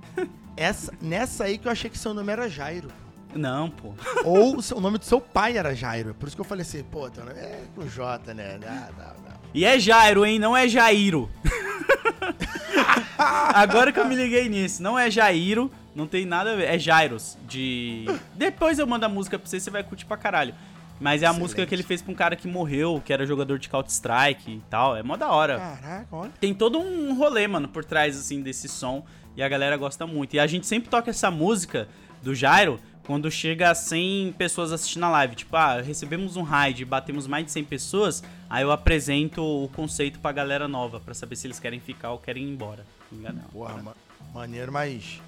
Essa, 0.57 0.93
nessa 1.01 1.43
aí 1.45 1.57
que 1.57 1.67
eu 1.67 1.71
achei 1.71 1.89
que 1.89 1.97
seu 1.97 2.13
nome 2.13 2.31
era 2.31 2.49
Jairo. 2.49 2.89
Não, 3.35 3.69
pô. 3.69 3.93
Ou 4.23 4.57
o, 4.57 4.79
nome 4.79 4.97
do 4.97 5.05
seu 5.05 5.19
pai 5.19 5.57
era 5.57 5.75
Jairo. 5.75 6.13
Por 6.13 6.27
isso 6.27 6.35
que 6.35 6.41
eu 6.41 6.45
falei 6.45 6.61
assim, 6.63 6.83
pô, 6.83 7.09
teu 7.09 7.25
nome 7.25 7.39
é 7.39 7.63
com 7.75 7.87
J, 7.87 8.33
né? 8.33 8.59
Não, 8.61 9.03
não, 9.03 9.13
não. 9.29 9.33
E 9.53 9.65
é 9.65 9.79
Jairo, 9.79 10.25
hein? 10.25 10.39
Não 10.39 10.55
é 10.55 10.67
Jairo. 10.67 11.29
Agora 13.17 13.91
que 13.91 13.99
eu 13.99 14.05
me 14.05 14.15
liguei 14.15 14.49
nisso, 14.49 14.81
não 14.81 14.97
é 14.97 15.09
Jairo, 15.09 15.71
não 15.95 16.07
tem 16.07 16.25
nada 16.25 16.53
a 16.53 16.55
ver, 16.55 16.69
é 16.69 16.79
Jairos. 16.79 17.37
De. 17.47 18.05
Depois 18.33 18.79
eu 18.79 18.87
mando 18.87 19.05
a 19.05 19.09
música 19.09 19.37
pra 19.37 19.47
você, 19.47 19.59
você 19.59 19.69
vai 19.69 19.83
curtir 19.83 20.05
pra 20.05 20.17
caralho. 20.17 20.53
Mas 20.99 21.21
é 21.21 21.25
a 21.25 21.29
Excelente. 21.29 21.41
música 21.41 21.65
que 21.65 21.75
ele 21.75 21.83
fez 21.83 22.01
pra 22.01 22.11
um 22.11 22.15
cara 22.15 22.35
que 22.35 22.47
morreu, 22.47 23.01
que 23.03 23.11
era 23.11 23.25
jogador 23.25 23.59
de 23.59 23.67
Counter-Strike 23.67 24.51
e 24.51 24.61
tal. 24.69 24.95
É 24.95 25.03
mó 25.03 25.17
da 25.17 25.29
hora. 25.29 25.57
Caraca, 25.57 26.07
olha. 26.11 26.31
Tem 26.39 26.53
todo 26.53 26.79
um 26.79 27.15
rolê, 27.15 27.47
mano, 27.47 27.67
por 27.67 27.83
trás, 27.83 28.17
assim, 28.17 28.41
desse 28.41 28.69
som. 28.69 29.03
E 29.35 29.43
a 29.43 29.49
galera 29.49 29.75
gosta 29.75 30.05
muito. 30.05 30.35
E 30.35 30.39
a 30.39 30.47
gente 30.47 30.65
sempre 30.67 30.89
toca 30.89 31.09
essa 31.09 31.29
música 31.29 31.87
do 32.21 32.33
Jairo 32.33 32.79
quando 33.05 33.29
chega 33.29 33.69
a 33.71 33.75
100 33.75 34.33
pessoas 34.33 34.71
assistindo 34.71 35.03
a 35.05 35.09
live. 35.09 35.35
Tipo, 35.35 35.55
ah, 35.55 35.81
recebemos 35.81 36.37
um 36.37 36.41
raid, 36.43 36.85
batemos 36.85 37.27
mais 37.27 37.45
de 37.45 37.51
100 37.51 37.63
pessoas. 37.65 38.23
Aí 38.49 38.63
eu 38.63 38.71
apresento 38.71 39.43
o 39.43 39.67
conceito 39.69 40.19
pra 40.19 40.31
galera 40.31 40.67
nova, 40.67 40.99
pra 40.99 41.13
saber 41.13 41.35
se 41.35 41.47
eles 41.47 41.59
querem 41.59 41.79
ficar 41.79 42.11
ou 42.11 42.17
querem 42.17 42.43
ir 42.45 42.51
embora. 42.51 42.85
Tá 43.09 43.15
ligado? 43.15 43.39
Porra, 43.51 43.81
ma- 43.81 43.95
maneiro, 44.33 44.71
mas 44.71 45.21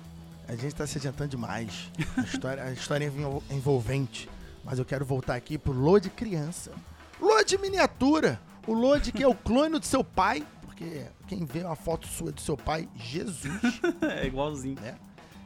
a 0.47 0.55
gente 0.55 0.73
tá 0.75 0.87
se 0.87 0.97
adiantando 0.97 1.31
demais. 1.31 1.89
A 2.17 2.21
história, 2.23 2.63
a 2.63 2.71
história 2.71 3.05
é 3.05 3.53
envolvente. 3.53 4.29
Mas 4.63 4.79
eu 4.79 4.85
quero 4.85 5.05
voltar 5.05 5.35
aqui 5.35 5.57
pro 5.57 5.73
Lodi 5.73 6.09
criança. 6.09 6.71
Lodi 7.19 7.57
miniatura. 7.57 8.39
O 8.65 8.73
Lodi 8.73 9.11
que 9.11 9.21
é 9.23 9.27
o 9.27 9.35
clone 9.35 9.79
do 9.79 9.85
seu 9.85 10.03
pai. 10.03 10.45
Porque 10.63 11.05
quem 11.27 11.45
vê 11.45 11.63
uma 11.63 11.75
foto 11.75 12.07
sua 12.07 12.31
do 12.31 12.41
seu 12.41 12.57
pai, 12.57 12.87
Jesus. 12.95 13.79
é 14.01 14.25
igualzinho. 14.25 14.75
Né? 14.81 14.95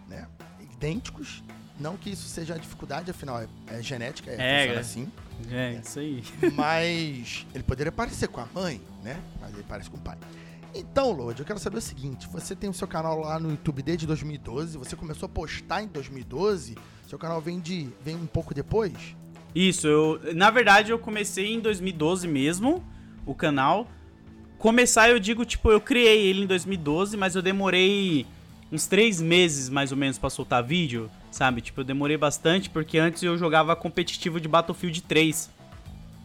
né? 0.07 0.27
Idênticos. 0.59 1.43
Não 1.79 1.95
que 1.95 2.09
isso 2.09 2.27
seja 2.27 2.53
uma 2.53 2.59
dificuldade, 2.59 3.09
afinal, 3.09 3.39
é, 3.39 3.47
é 3.67 3.81
genética, 3.81 4.31
é, 4.31 4.67
é 4.67 4.77
assim. 4.77 5.09
É, 5.49 5.75
é, 5.75 5.81
isso 5.83 5.99
aí. 5.99 6.23
Mas 6.53 7.45
ele 7.53 7.63
poderia 7.63 7.91
parecer 7.91 8.27
com 8.27 8.41
a 8.41 8.47
mãe, 8.53 8.81
né? 9.03 9.19
Mas 9.39 9.53
ele 9.53 9.65
parece 9.67 9.89
com 9.89 9.97
o 9.97 10.01
pai. 10.01 10.17
Então, 10.75 11.11
Lodi, 11.11 11.39
eu 11.39 11.45
quero 11.45 11.59
saber 11.59 11.77
o 11.77 11.81
seguinte: 11.81 12.27
você 12.31 12.55
tem 12.55 12.69
o 12.69 12.73
seu 12.73 12.87
canal 12.87 13.19
lá 13.21 13.39
no 13.39 13.51
YouTube 13.51 13.81
desde 13.81 14.05
2012, 14.05 14.77
você 14.77 14.95
começou 14.95 15.25
a 15.27 15.29
postar 15.29 15.81
em 15.81 15.87
2012, 15.87 16.77
seu 17.07 17.17
canal 17.17 17.41
vem, 17.41 17.59
de, 17.59 17.89
vem 18.03 18.15
um 18.15 18.27
pouco 18.27 18.53
depois? 18.53 18.93
Isso, 19.55 19.87
eu, 19.87 20.19
na 20.35 20.51
verdade 20.51 20.91
eu 20.91 20.99
comecei 20.99 21.53
em 21.53 21.59
2012 21.59 22.27
mesmo, 22.27 22.83
o 23.25 23.33
canal. 23.33 23.87
Começar 24.59 25.09
eu 25.09 25.19
digo, 25.19 25.45
tipo, 25.45 25.71
eu 25.71 25.79
criei 25.79 26.27
ele 26.27 26.43
em 26.43 26.45
2012, 26.45 27.15
mas 27.15 27.35
eu 27.35 27.41
demorei 27.41 28.25
uns 28.71 28.85
três 28.85 29.21
meses 29.21 29.69
mais 29.69 29.91
ou 29.91 29.97
menos 29.97 30.17
para 30.17 30.29
soltar 30.29 30.63
vídeo, 30.63 31.09
sabe? 31.31 31.61
Tipo, 31.61 31.81
eu 31.81 31.85
demorei 31.85 32.17
bastante 32.17 32.69
porque 32.69 32.97
antes 32.97 33.23
eu 33.23 33.37
jogava 33.37 33.75
competitivo 33.75 34.39
de 34.39 34.47
Battlefield 34.47 35.01
3. 35.01 35.59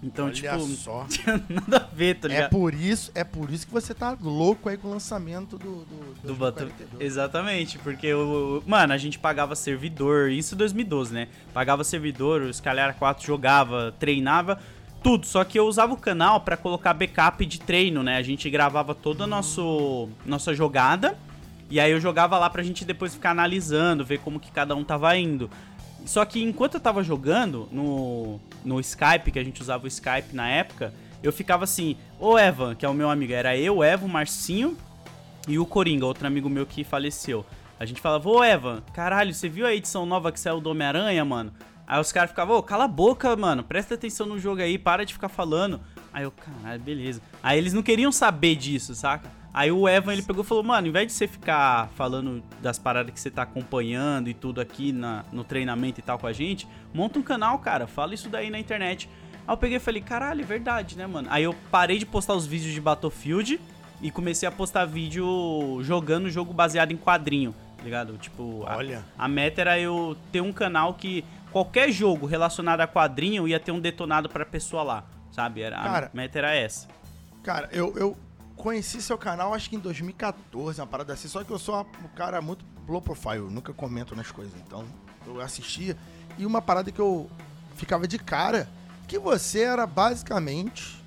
Então, 0.02 0.26
Olha 0.26 0.34
tipo, 0.34 0.60
só. 0.76 1.00
não 1.00 1.06
tinha 1.08 1.42
nada 1.48 1.76
a 1.78 1.94
ver, 1.94 2.16
tá 2.16 2.28
ligado? 2.28 2.44
É 2.44 2.48
por 2.48 2.74
isso, 2.74 3.10
é 3.14 3.24
por 3.24 3.50
isso 3.50 3.66
que 3.66 3.72
você 3.72 3.94
tá 3.94 4.16
louco 4.20 4.68
aí 4.68 4.76
com 4.76 4.88
o 4.88 4.90
lançamento 4.90 5.56
do 5.56 5.86
do, 5.86 6.26
do 6.28 6.34
Battlefield. 6.34 6.96
Exatamente, 7.00 7.78
porque 7.78 8.12
o 8.12 8.62
mano, 8.66 8.92
a 8.92 8.98
gente 8.98 9.18
pagava 9.18 9.56
servidor, 9.56 10.30
isso 10.30 10.54
em 10.54 10.58
2012, 10.58 11.14
né? 11.14 11.28
Pagava 11.54 11.82
servidor, 11.82 12.42
o 12.42 12.52
Scalar 12.52 12.94
4 12.96 13.26
jogava, 13.26 13.94
treinava 13.98 14.60
tudo, 15.02 15.26
só 15.26 15.44
que 15.44 15.58
eu 15.58 15.66
usava 15.66 15.92
o 15.92 15.98
canal 15.98 16.40
para 16.40 16.56
colocar 16.56 16.94
backup 16.94 17.44
de 17.44 17.60
treino, 17.60 18.02
né? 18.02 18.16
A 18.16 18.22
gente 18.22 18.48
gravava 18.50 18.94
toda 18.94 19.24
a 19.24 19.26
nosso, 19.26 20.08
nossa 20.24 20.54
jogada 20.54 21.16
e 21.70 21.80
aí 21.80 21.90
eu 21.90 22.00
jogava 22.00 22.38
lá 22.38 22.48
pra 22.48 22.62
gente 22.62 22.84
depois 22.84 23.14
ficar 23.14 23.30
analisando, 23.30 24.04
ver 24.04 24.18
como 24.18 24.38
que 24.38 24.50
cada 24.50 24.74
um 24.74 24.84
tava 24.84 25.16
indo. 25.16 25.50
Só 26.04 26.24
que 26.24 26.42
enquanto 26.42 26.74
eu 26.74 26.80
tava 26.80 27.02
jogando 27.02 27.68
no, 27.72 28.38
no 28.64 28.78
Skype, 28.80 29.30
que 29.32 29.38
a 29.38 29.44
gente 29.44 29.60
usava 29.62 29.84
o 29.84 29.88
Skype 29.88 30.34
na 30.34 30.48
época, 30.48 30.92
eu 31.22 31.32
ficava 31.32 31.64
assim, 31.64 31.96
ô 32.20 32.38
Evan, 32.38 32.74
que 32.74 32.84
é 32.84 32.88
o 32.88 32.92
meu 32.92 33.08
amigo, 33.08 33.32
era 33.32 33.56
eu, 33.56 33.82
Evan, 33.82 34.08
Marcinho 34.08 34.76
e 35.48 35.58
o 35.58 35.64
Coringa, 35.64 36.04
outro 36.04 36.26
amigo 36.26 36.50
meu 36.50 36.66
que 36.66 36.84
faleceu. 36.84 37.44
A 37.80 37.86
gente 37.86 38.00
falava, 38.00 38.28
ô 38.28 38.44
Evan, 38.44 38.82
caralho, 38.92 39.32
você 39.32 39.48
viu 39.48 39.66
a 39.66 39.74
edição 39.74 40.04
nova 40.04 40.30
que 40.30 40.38
saiu 40.38 40.60
do 40.60 40.70
Homem-Aranha, 40.70 41.24
mano? 41.24 41.52
Aí 41.86 42.00
os 42.00 42.12
caras 42.12 42.30
ficavam, 42.30 42.56
ô, 42.56 42.62
cala 42.62 42.84
a 42.84 42.88
boca, 42.88 43.34
mano, 43.36 43.62
presta 43.62 43.94
atenção 43.94 44.26
no 44.26 44.38
jogo 44.38 44.60
aí, 44.60 44.78
para 44.78 45.04
de 45.04 45.12
ficar 45.12 45.28
falando. 45.28 45.80
Aí 46.12 46.24
eu, 46.24 46.30
caralho, 46.30 46.82
beleza. 46.82 47.20
Aí 47.42 47.58
eles 47.58 47.72
não 47.72 47.82
queriam 47.82 48.12
saber 48.12 48.54
disso, 48.56 48.94
saca? 48.94 49.30
Aí 49.54 49.70
o 49.70 49.88
Evan 49.88 50.12
ele 50.12 50.22
pegou 50.22 50.42
e 50.42 50.46
falou: 50.46 50.64
Mano, 50.64 50.88
em 50.88 50.90
vez 50.90 51.06
de 51.06 51.12
você 51.12 51.28
ficar 51.28 51.88
falando 51.94 52.42
das 52.60 52.76
paradas 52.76 53.14
que 53.14 53.20
você 53.20 53.30
tá 53.30 53.42
acompanhando 53.42 54.28
e 54.28 54.34
tudo 54.34 54.60
aqui 54.60 54.90
na, 54.90 55.24
no 55.32 55.44
treinamento 55.44 56.00
e 56.00 56.02
tal 56.02 56.18
com 56.18 56.26
a 56.26 56.32
gente, 56.32 56.66
monta 56.92 57.20
um 57.20 57.22
canal, 57.22 57.56
cara, 57.60 57.86
fala 57.86 58.14
isso 58.14 58.28
daí 58.28 58.50
na 58.50 58.58
internet. 58.58 59.08
Aí 59.46 59.52
eu 59.52 59.56
peguei 59.56 59.76
e 59.76 59.80
falei: 59.80 60.02
Caralho, 60.02 60.40
é 60.40 60.44
verdade, 60.44 60.98
né, 60.98 61.06
mano? 61.06 61.28
Aí 61.30 61.44
eu 61.44 61.54
parei 61.70 61.98
de 61.98 62.04
postar 62.04 62.34
os 62.34 62.44
vídeos 62.44 62.74
de 62.74 62.80
Battlefield 62.80 63.60
e 64.02 64.10
comecei 64.10 64.48
a 64.48 64.50
postar 64.50 64.86
vídeo 64.86 65.78
jogando 65.82 66.28
jogo 66.28 66.52
baseado 66.52 66.90
em 66.90 66.96
quadrinho, 66.96 67.54
tá 67.78 67.84
ligado? 67.84 68.18
Tipo, 68.18 68.64
Olha. 68.66 69.04
A, 69.16 69.26
a 69.26 69.28
meta 69.28 69.60
era 69.60 69.78
eu 69.78 70.16
ter 70.32 70.40
um 70.40 70.52
canal 70.52 70.94
que 70.94 71.24
qualquer 71.52 71.92
jogo 71.92 72.26
relacionado 72.26 72.80
a 72.80 72.88
quadrinho 72.88 73.46
ia 73.46 73.60
ter 73.60 73.70
um 73.70 73.78
detonado 73.78 74.28
pra 74.28 74.44
pessoa 74.44 74.82
lá, 74.82 75.04
sabe? 75.30 75.62
Era, 75.62 75.76
cara, 75.76 76.10
a 76.12 76.16
meta 76.16 76.38
era 76.38 76.54
essa. 76.56 76.88
Cara, 77.44 77.68
eu, 77.72 77.94
eu, 77.96 78.16
conheci 78.56 79.02
seu 79.02 79.18
canal 79.18 79.52
acho 79.54 79.68
que 79.68 79.76
em 79.76 79.78
2014, 79.78 80.80
uma 80.80 80.86
parada 80.86 81.12
assim. 81.12 81.28
Só 81.28 81.42
que 81.44 81.50
eu 81.50 81.58
sou 81.58 81.86
um 82.04 82.08
cara 82.08 82.40
muito 82.40 82.64
low 82.88 83.00
profile, 83.00 83.50
nunca 83.50 83.72
comento 83.72 84.14
nas 84.14 84.30
coisas. 84.30 84.54
Então 84.66 84.84
eu 85.26 85.40
assistia. 85.40 85.96
E 86.38 86.44
uma 86.46 86.60
parada 86.60 86.90
que 86.90 87.00
eu 87.00 87.30
ficava 87.76 88.06
de 88.06 88.18
cara, 88.18 88.68
que 89.06 89.18
você 89.18 89.60
era 89.60 89.86
basicamente, 89.86 91.02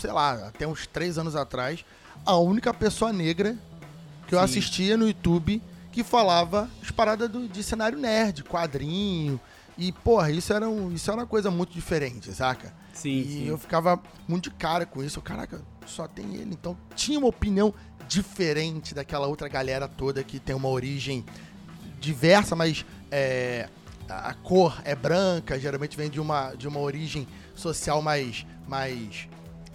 sei 0.00 0.12
lá, 0.12 0.48
até 0.48 0.66
uns 0.66 0.86
três 0.86 1.18
anos 1.18 1.36
atrás, 1.36 1.84
a 2.24 2.36
única 2.36 2.72
pessoa 2.72 3.12
negra 3.12 3.56
que 4.26 4.34
eu 4.34 4.38
Sim. 4.38 4.44
assistia 4.44 4.96
no 4.96 5.06
YouTube 5.06 5.62
que 5.94 6.02
falava 6.02 6.68
as 6.82 6.90
paradas 6.90 7.30
do, 7.30 7.46
de 7.46 7.62
cenário 7.62 7.96
nerd, 7.96 8.42
quadrinho. 8.42 9.40
E, 9.78 9.92
porra, 9.92 10.30
isso 10.32 10.52
era, 10.52 10.68
um, 10.68 10.92
isso 10.92 11.08
era 11.08 11.20
uma 11.20 11.26
coisa 11.26 11.52
muito 11.52 11.72
diferente, 11.72 12.32
saca? 12.32 12.74
Sim, 12.92 13.20
e 13.20 13.24
sim. 13.24 13.46
eu 13.46 13.56
ficava 13.56 14.00
muito 14.26 14.50
de 14.50 14.56
cara 14.56 14.84
com 14.84 15.02
isso. 15.04 15.20
Caraca, 15.20 15.62
só 15.86 16.06
tem 16.06 16.34
ele. 16.34 16.52
Então 16.52 16.76
tinha 16.94 17.18
uma 17.18 17.28
opinião 17.28 17.72
diferente 18.08 18.94
daquela 18.94 19.26
outra 19.26 19.48
galera 19.48 19.88
toda 19.88 20.22
que 20.22 20.38
tem 20.38 20.54
uma 20.54 20.68
origem 20.68 21.24
diversa, 22.00 22.54
mas 22.54 22.84
é, 23.10 23.68
a 24.08 24.34
cor 24.34 24.80
é 24.84 24.94
branca, 24.94 25.58
geralmente 25.58 25.96
vem 25.96 26.10
de 26.10 26.20
uma, 26.20 26.54
de 26.54 26.68
uma 26.68 26.80
origem 26.80 27.26
social 27.54 28.02
mais, 28.02 28.46
mais 28.68 29.28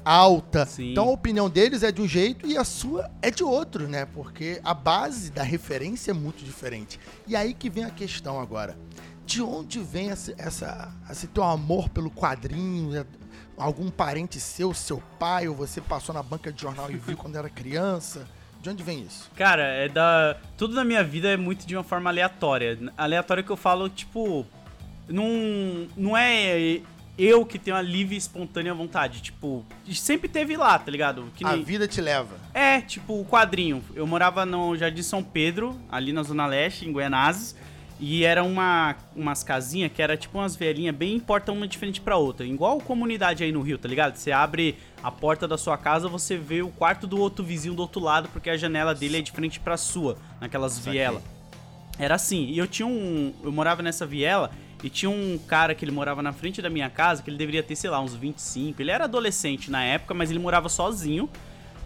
alta. 0.05 0.65
Sim. 0.65 0.91
Então 0.91 1.09
a 1.09 1.11
opinião 1.11 1.49
deles 1.49 1.83
é 1.83 1.91
de 1.91 2.01
um 2.01 2.07
jeito 2.07 2.45
e 2.45 2.57
a 2.57 2.63
sua 2.63 3.09
é 3.21 3.31
de 3.31 3.43
outro, 3.43 3.87
né? 3.87 4.05
Porque 4.05 4.59
a 4.63 4.73
base 4.73 5.31
da 5.31 5.43
referência 5.43 6.11
é 6.11 6.13
muito 6.13 6.43
diferente. 6.43 6.99
E 7.27 7.35
aí 7.35 7.53
que 7.53 7.69
vem 7.69 7.83
a 7.83 7.89
questão 7.89 8.39
agora 8.39 8.77
de 9.29 9.43
onde 9.43 9.79
vem 9.79 10.09
essa, 10.09 10.33
essa, 10.39 10.91
esse 11.07 11.27
teu 11.27 11.43
amor 11.43 11.87
pelo 11.89 12.09
quadrinho? 12.09 13.05
Algum 13.59 13.91
parente 13.91 14.39
seu, 14.39 14.73
seu 14.73 15.03
pai, 15.19 15.47
ou 15.47 15.55
você 15.55 15.81
passou 15.81 16.15
na 16.15 16.23
banca 16.23 16.51
de 16.51 16.61
jornal 16.61 16.89
e 16.89 16.95
viu 16.95 17.17
quando 17.17 17.35
era 17.35 17.49
criança? 17.49 18.25
De 18.61 18.69
onde 18.69 18.83
vem 18.83 19.01
isso? 19.01 19.29
Cara, 19.35 19.63
é 19.63 19.87
da. 19.87 20.37
Tudo 20.57 20.73
na 20.73 20.83
minha 20.83 21.03
vida 21.03 21.29
é 21.29 21.37
muito 21.37 21.67
de 21.67 21.75
uma 21.75 21.83
forma 21.83 22.09
aleatória. 22.09 22.77
Aleatória 22.97 23.43
que 23.43 23.49
eu 23.49 23.57
falo, 23.57 23.89
tipo. 23.89 24.45
Não, 25.07 25.87
não 25.97 26.15
é 26.15 26.81
eu 27.19 27.45
que 27.45 27.59
tenho 27.59 27.75
a 27.75 27.81
livre 27.81 28.15
e 28.15 28.17
espontânea 28.17 28.73
vontade. 28.73 29.21
Tipo, 29.21 29.65
sempre 29.93 30.29
teve 30.29 30.55
lá, 30.55 30.79
tá 30.79 30.89
ligado? 30.89 31.25
Que 31.35 31.45
a 31.45 31.55
vida 31.57 31.87
te 31.87 31.99
leva. 31.99 32.37
É, 32.53 32.79
tipo, 32.79 33.19
o 33.19 33.25
quadrinho. 33.25 33.83
Eu 33.93 34.07
morava 34.07 34.45
no 34.45 34.75
Jardim 34.77 35.03
São 35.03 35.21
Pedro, 35.21 35.77
ali 35.91 36.13
na 36.13 36.23
Zona 36.23 36.45
Leste, 36.45 36.87
em 36.87 36.93
Guianazes. 36.93 37.55
E 37.99 38.23
era 38.23 38.43
uma, 38.43 38.95
umas 39.13 39.43
casinhas 39.43 39.91
que 39.91 40.01
era 40.01 40.15
tipo 40.15 40.37
umas 40.37 40.55
velhinhas 40.55 40.95
bem 40.95 41.19
porta 41.19 41.51
uma 41.51 41.67
diferente 41.67 41.99
pra 41.99 42.15
outra. 42.15 42.45
Igual 42.45 42.79
comunidade 42.79 43.43
aí 43.43 43.51
no 43.51 43.61
Rio, 43.61 43.77
tá 43.77 43.89
ligado? 43.89 44.15
Você 44.15 44.31
abre 44.31 44.77
a 45.03 45.11
porta 45.11 45.45
da 45.45 45.57
sua 45.57 45.77
casa, 45.77 46.07
você 46.07 46.37
vê 46.37 46.61
o 46.61 46.69
quarto 46.69 47.05
do 47.05 47.19
outro 47.19 47.43
vizinho 47.43 47.73
do 47.73 47.81
outro 47.81 47.99
lado, 47.99 48.29
porque 48.29 48.49
a 48.49 48.55
janela 48.55 48.95
dele 48.95 49.17
é 49.17 49.21
diferente 49.21 49.59
pra 49.59 49.75
sua, 49.75 50.17
naquelas 50.39 50.79
vielas. 50.79 51.21
Era 51.97 52.15
assim. 52.15 52.45
E 52.45 52.57
eu 52.57 52.65
tinha 52.65 52.87
um. 52.87 53.33
Eu 53.43 53.51
morava 53.51 53.83
nessa 53.83 54.05
viela 54.05 54.49
e 54.81 54.89
tinha 54.89 55.09
um 55.09 55.37
cara 55.45 55.75
que 55.75 55.83
ele 55.83 55.91
morava 55.91 56.21
na 56.23 56.31
frente 56.31 56.61
da 56.61 56.69
minha 56.69 56.89
casa, 56.89 57.21
que 57.21 57.29
ele 57.29 57.37
deveria 57.37 57.61
ter, 57.61 57.75
sei 57.75 57.89
lá, 57.89 57.99
uns 57.99 58.15
25. 58.15 58.81
Ele 58.81 58.91
era 58.91 59.03
adolescente 59.03 59.69
na 59.69 59.83
época, 59.83 60.13
mas 60.13 60.29
ele 60.29 60.39
morava 60.39 60.69
sozinho. 60.69 61.29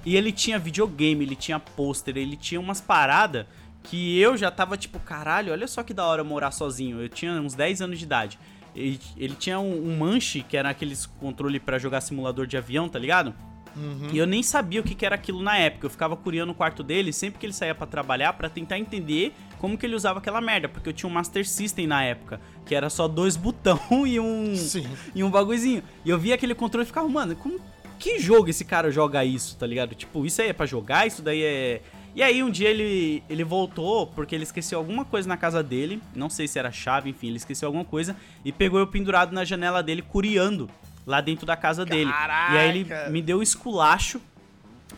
E 0.05 0.15
ele 0.15 0.31
tinha 0.31 0.59
videogame, 0.59 1.23
ele 1.25 1.35
tinha 1.35 1.59
pôster, 1.59 2.17
ele 2.17 2.35
tinha 2.35 2.59
umas 2.59 2.79
paradas 2.79 3.45
que 3.83 4.19
eu 4.19 4.37
já 4.37 4.49
tava 4.49 4.77
tipo, 4.77 4.99
caralho, 4.99 5.51
olha 5.51 5.67
só 5.67 5.83
que 5.83 5.93
da 5.93 6.05
hora 6.05 6.23
morar 6.23 6.51
sozinho. 6.51 7.01
Eu 7.01 7.09
tinha 7.09 7.33
uns 7.33 7.53
10 7.53 7.81
anos 7.81 7.99
de 7.99 8.05
idade. 8.05 8.39
Ele, 8.75 8.99
ele 9.17 9.35
tinha 9.35 9.59
um, 9.59 9.89
um 9.89 9.97
manche, 9.97 10.41
que 10.41 10.57
era 10.57 10.69
aqueles 10.69 11.05
controle 11.05 11.59
para 11.59 11.77
jogar 11.77 12.01
simulador 12.01 12.47
de 12.47 12.57
avião, 12.57 12.89
tá 12.89 12.97
ligado? 12.97 13.33
Uhum. 13.75 14.09
E 14.11 14.17
eu 14.17 14.27
nem 14.27 14.43
sabia 14.43 14.81
o 14.81 14.83
que, 14.83 14.95
que 14.95 15.05
era 15.05 15.15
aquilo 15.15 15.41
na 15.41 15.57
época. 15.57 15.85
Eu 15.85 15.89
ficava 15.89 16.15
curiando 16.15 16.47
no 16.47 16.53
quarto 16.53 16.83
dele 16.83 17.11
sempre 17.11 17.39
que 17.39 17.45
ele 17.45 17.53
saía 17.53 17.73
para 17.73 17.87
trabalhar 17.87 18.33
para 18.33 18.49
tentar 18.49 18.77
entender 18.77 19.33
como 19.59 19.77
que 19.77 19.85
ele 19.85 19.95
usava 19.95 20.19
aquela 20.19 20.39
merda. 20.39 20.69
Porque 20.69 20.89
eu 20.89 20.93
tinha 20.93 21.09
um 21.09 21.13
Master 21.13 21.47
System 21.47 21.87
na 21.87 22.03
época, 22.03 22.39
que 22.65 22.75
era 22.75 22.89
só 22.89 23.07
dois 23.07 23.35
botão 23.35 23.79
e 24.05 24.19
um. 24.19 24.55
Sim. 24.55 24.87
E 25.13 25.23
um 25.23 25.29
bagulhozinho. 25.29 25.83
E 26.05 26.09
eu 26.09 26.19
via 26.19 26.35
aquele 26.35 26.55
controle 26.55 26.83
e 26.83 26.87
ficava, 26.87 27.07
mano, 27.07 27.35
como. 27.35 27.59
Que 27.99 28.19
jogo 28.19 28.49
esse 28.49 28.65
cara 28.65 28.91
joga 28.91 29.23
isso, 29.23 29.55
tá 29.55 29.65
ligado? 29.65 29.95
Tipo, 29.95 30.25
isso 30.25 30.41
aí 30.41 30.49
é 30.49 30.53
pra 30.53 30.65
jogar, 30.65 31.07
isso 31.07 31.21
daí 31.21 31.41
é 31.41 31.81
e 32.15 32.21
aí 32.21 32.43
um 32.43 32.49
dia 32.49 32.69
ele, 32.69 33.23
ele 33.29 33.43
voltou 33.43 34.07
porque 34.07 34.35
ele 34.35 34.43
esqueceu 34.43 34.77
alguma 34.77 35.03
coisa 35.03 35.27
na 35.27 35.37
casa 35.37 35.63
dele, 35.63 36.01
não 36.15 36.29
sei 36.29 36.47
se 36.47 36.59
era 36.59 36.71
chave, 36.71 37.09
enfim, 37.09 37.27
ele 37.27 37.37
esqueceu 37.37 37.67
alguma 37.67 37.85
coisa 37.85 38.15
e 38.43 38.51
pegou 38.51 38.79
eu 38.79 38.87
pendurado 38.87 39.31
na 39.31 39.43
janela 39.43 39.81
dele, 39.81 40.01
curiando 40.01 40.69
lá 41.05 41.21
dentro 41.21 41.45
da 41.45 41.55
casa 41.55 41.85
dele. 41.85 42.11
Caraca. 42.11 42.53
E 42.53 42.57
aí 42.57 42.69
ele 42.69 42.87
me 43.09 43.21
deu 43.21 43.41
esculacho. 43.41 44.21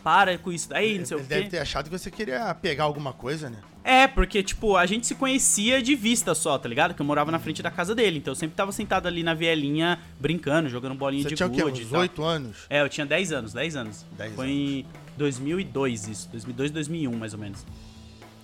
Para 0.04 0.36
com 0.36 0.52
isso 0.52 0.68
daí, 0.68 0.98
não 0.98 1.06
sei 1.06 1.16
ele 1.16 1.24
o 1.24 1.26
quê. 1.26 1.34
deve 1.34 1.48
ter 1.48 1.58
achado 1.58 1.88
que 1.88 1.98
você 1.98 2.10
queria 2.10 2.54
pegar 2.54 2.84
alguma 2.84 3.14
coisa, 3.14 3.48
né? 3.48 3.56
É, 3.82 4.06
porque, 4.06 4.42
tipo, 4.42 4.76
a 4.76 4.84
gente 4.84 5.06
se 5.06 5.14
conhecia 5.14 5.80
de 5.80 5.94
vista 5.94 6.34
só, 6.34 6.58
tá 6.58 6.68
ligado? 6.68 6.92
Que 6.92 7.00
eu 7.00 7.06
morava 7.06 7.30
na 7.30 7.38
frente 7.38 7.62
da 7.62 7.70
casa 7.70 7.94
dele. 7.94 8.18
Então 8.18 8.32
eu 8.32 8.36
sempre 8.36 8.54
tava 8.56 8.72
sentado 8.72 9.06
ali 9.06 9.22
na 9.22 9.32
vielinha, 9.32 9.98
brincando, 10.20 10.68
jogando 10.68 10.94
bolinha 10.94 11.22
você 11.22 11.34
de 11.34 11.44
gude. 11.44 11.82
Você 11.82 11.88
tinha 11.88 12.00
8 12.00 12.22
anos? 12.22 12.56
É, 12.68 12.82
eu 12.82 12.88
tinha 12.88 13.06
10 13.06 13.32
anos, 13.32 13.52
10 13.52 13.76
anos. 13.76 14.06
10 14.18 14.34
Foi 14.34 14.46
anos. 14.46 14.58
em 14.58 14.86
2002 15.16 16.08
isso, 16.08 16.28
2002, 16.30 16.70
2001 16.70 17.16
mais 17.16 17.32
ou 17.32 17.38
menos. 17.38 17.64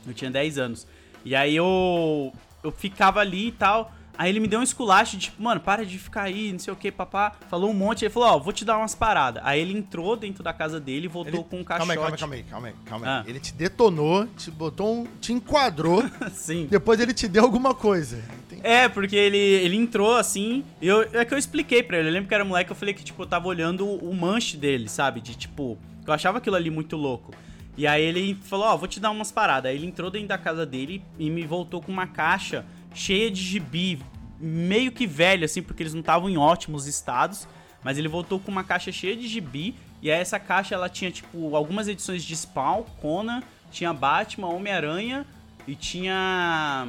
Eu 0.07 0.13
tinha 0.15 0.31
10 0.31 0.59
anos. 0.59 0.87
E 1.25 1.35
aí 1.37 1.55
eu, 1.55 2.33
eu 2.63 2.73
ficava 2.73 3.21
ali 3.21 3.49
e 3.49 3.53
tal. 3.53 3.93
Aí 4.19 4.29
ele 4.29 4.41
me 4.41 4.47
deu 4.47 4.61
um 4.61 4.63
esculacho, 4.63 5.17
tipo, 5.17 5.43
mano, 5.43 5.59
para 5.59 5.87
de 5.87 5.99
ficar 5.99 6.25
aí, 6.25 6.53
não 6.53 6.59
sei 6.59 6.71
o 6.71 6.77
que, 6.77 6.93
papá. 6.93 7.33
Falou 7.49 7.71
um 7.71 7.73
monte, 7.73 8.05
ele 8.05 8.11
falou, 8.13 8.29
ó, 8.29 8.39
vou 8.39 8.53
te 8.53 8.63
dar 8.63 8.77
umas 8.77 8.95
paradas. 8.95 9.43
Aí 9.47 9.59
ele 9.59 9.73
entrou 9.77 10.15
dentro 10.17 10.43
da 10.45 10.53
casa 10.53 10.79
dele 10.79 11.07
e 11.07 11.09
voltou 11.09 11.41
Ele- 11.41 11.45
com 11.49 11.61
um 11.61 11.65
caixote. 11.65 11.89
Calma 11.97 12.09
aí, 12.09 12.19
calma 12.19 12.35
aí, 12.35 12.43
calma 12.43 12.67
aí, 12.69 12.75
calma 12.85 13.07
aí. 13.07 13.13
Ah. 13.13 13.25
Ele 13.27 13.41
te 13.41 13.55
detonou, 13.55 14.27
te 14.37 14.51
botou 14.51 14.95
um. 14.99 15.07
te 15.19 15.33
enquadrou, 15.33 16.05
Sim. 16.35 16.67
depois 16.71 17.01
ele 17.01 17.15
te 17.15 17.27
deu 17.27 17.43
alguma 17.43 17.75
coisa. 17.75 18.23
Entendi. 18.47 18.61
É, 18.63 18.87
porque 18.87 19.17
ele, 19.17 19.39
ele 19.39 19.77
entrou 19.77 20.15
assim, 20.15 20.63
eu, 20.81 21.03
é 21.15 21.25
que 21.25 21.33
eu 21.33 21.39
expliquei 21.39 21.83
pra 21.83 21.97
ele. 21.99 22.09
Eu 22.09 22.13
lembro 22.13 22.29
que 22.29 22.35
era 22.35 22.45
moleque, 22.45 22.71
eu 22.71 22.77
falei 22.77 22.93
que, 22.93 23.03
tipo, 23.03 23.23
eu 23.23 23.27
tava 23.27 23.49
olhando 23.49 23.87
o, 23.87 24.11
o 24.11 24.15
manche 24.15 24.59
dele, 24.59 24.91
sabe? 24.91 25.23
De 25.23 25.35
tipo, 25.35 25.79
eu 26.07 26.13
achava 26.13 26.39
aquilo 26.39 26.57
ali 26.57 26.71
muito 26.71 26.97
louco. 26.97 27.33
E 27.77 27.87
aí 27.87 28.03
ele 28.03 28.35
falou, 28.43 28.67
ó, 28.67 28.77
vou 28.77 28.87
te 28.87 29.01
dar 29.01 29.11
umas 29.11 29.33
paradas. 29.33 29.71
Aí 29.71 29.77
ele 29.77 29.87
entrou 29.87 30.11
dentro 30.11 30.29
da 30.29 30.39
casa 30.39 30.67
dele 30.67 31.03
e 31.19 31.31
me 31.31 31.47
voltou 31.47 31.81
com 31.81 31.91
uma 31.91 32.07
caixa 32.07 32.65
cheia 32.95 33.31
de 33.31 33.41
gibi, 33.41 33.99
meio 34.39 34.93
que 34.93 35.07
velho, 35.07 35.45
assim, 35.45 35.63
porque 35.63 35.83
eles 35.83 35.95
não 35.95 36.01
estavam 36.01 36.29
em 36.29 36.37
ótimos 36.37 36.87
estados. 36.87 37.49
Mas 37.83 37.99
ele 37.99 38.09
voltou 38.09 38.39
com 38.39 38.51
uma 38.51 38.63
caixa 38.63 38.93
cheia 38.93 39.17
de 39.17 39.27
gibi. 39.27 39.75
E 40.03 40.11
aí 40.11 40.21
essa 40.21 40.39
caixa, 40.39 40.75
ela 40.75 40.89
tinha, 40.89 41.11
tipo, 41.11 41.57
algumas 41.57 41.89
edições 41.89 42.23
de 42.23 42.37
Spawn, 42.37 42.83
Conan, 43.01 43.43
tinha 43.71 43.93
Batman, 43.93 44.49
Homem-Aranha 44.49 45.27
e 45.67 45.75
tinha 45.75 46.87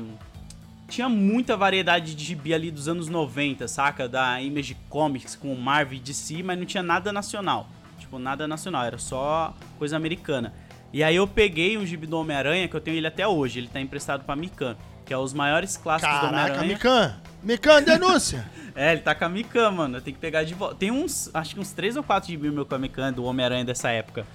tinha 0.88 1.10
muita 1.10 1.58
variedade 1.58 2.14
de 2.14 2.24
gibi 2.24 2.54
ali 2.54 2.70
dos 2.70 2.88
anos 2.88 3.08
90, 3.08 3.68
saca? 3.68 4.08
Da 4.08 4.40
Image 4.42 4.78
Comics 4.90 5.36
com 5.36 5.56
Marvel 5.56 5.98
e 5.98 6.00
DC, 6.00 6.44
mas 6.44 6.58
não 6.58 6.66
tinha 6.66 6.84
nada 6.84 7.12
nacional. 7.12 7.68
Tipo, 8.00 8.20
nada 8.20 8.48
nacional, 8.48 8.84
era 8.86 8.98
só 8.98 9.54
coisa 9.78 9.96
americana. 9.96 10.54
E 10.92 11.04
aí 11.04 11.16
eu 11.16 11.28
peguei 11.28 11.78
um 11.78 11.86
gibi 11.86 12.06
do 12.06 12.18
Homem-Aranha, 12.20 12.68
que 12.68 12.76
eu 12.76 12.82
tenho 12.82 12.98
ele 12.98 13.08
até 13.08 13.28
hoje, 13.28 13.60
ele 13.60 13.68
tá 13.68 13.82
emprestado 13.82 14.24
pra 14.24 14.36
Mikan, 14.36 14.76
que 15.06 15.14
é 15.14 15.18
os 15.18 15.34
maiores 15.34 15.76
clássicos 15.76 16.14
do 16.14 16.22
Caraca, 16.22 16.44
Homem-Aranha. 16.44 16.74
Mikan! 16.74 17.16
Mikan, 17.44 17.84
denúncia! 17.84 18.46
É, 18.76 18.94
ele 18.94 19.02
tá 19.02 19.14
com 19.14 19.24
a 19.24 19.30
Mikan, 19.30 19.70
mano. 19.70 19.98
Eu 19.98 20.02
tenho 20.02 20.16
que 20.16 20.20
pegar 20.20 20.44
de 20.44 20.56
volta. 20.56 20.74
Tem 20.74 20.90
uns, 20.90 21.30
acho 21.32 21.54
que 21.54 21.62
uns 21.62 21.72
3 21.74 21.96
ou 21.98 22.04
4 22.04 22.28
de 22.28 22.36
mil 22.36 22.52
meu 22.52 22.66
com 22.66 22.74
a 22.74 22.80
Mikan 22.80 23.14
do 23.14 23.24
Homem-Aranha 23.24 23.64
dessa 23.64 23.92
época. 23.92 24.26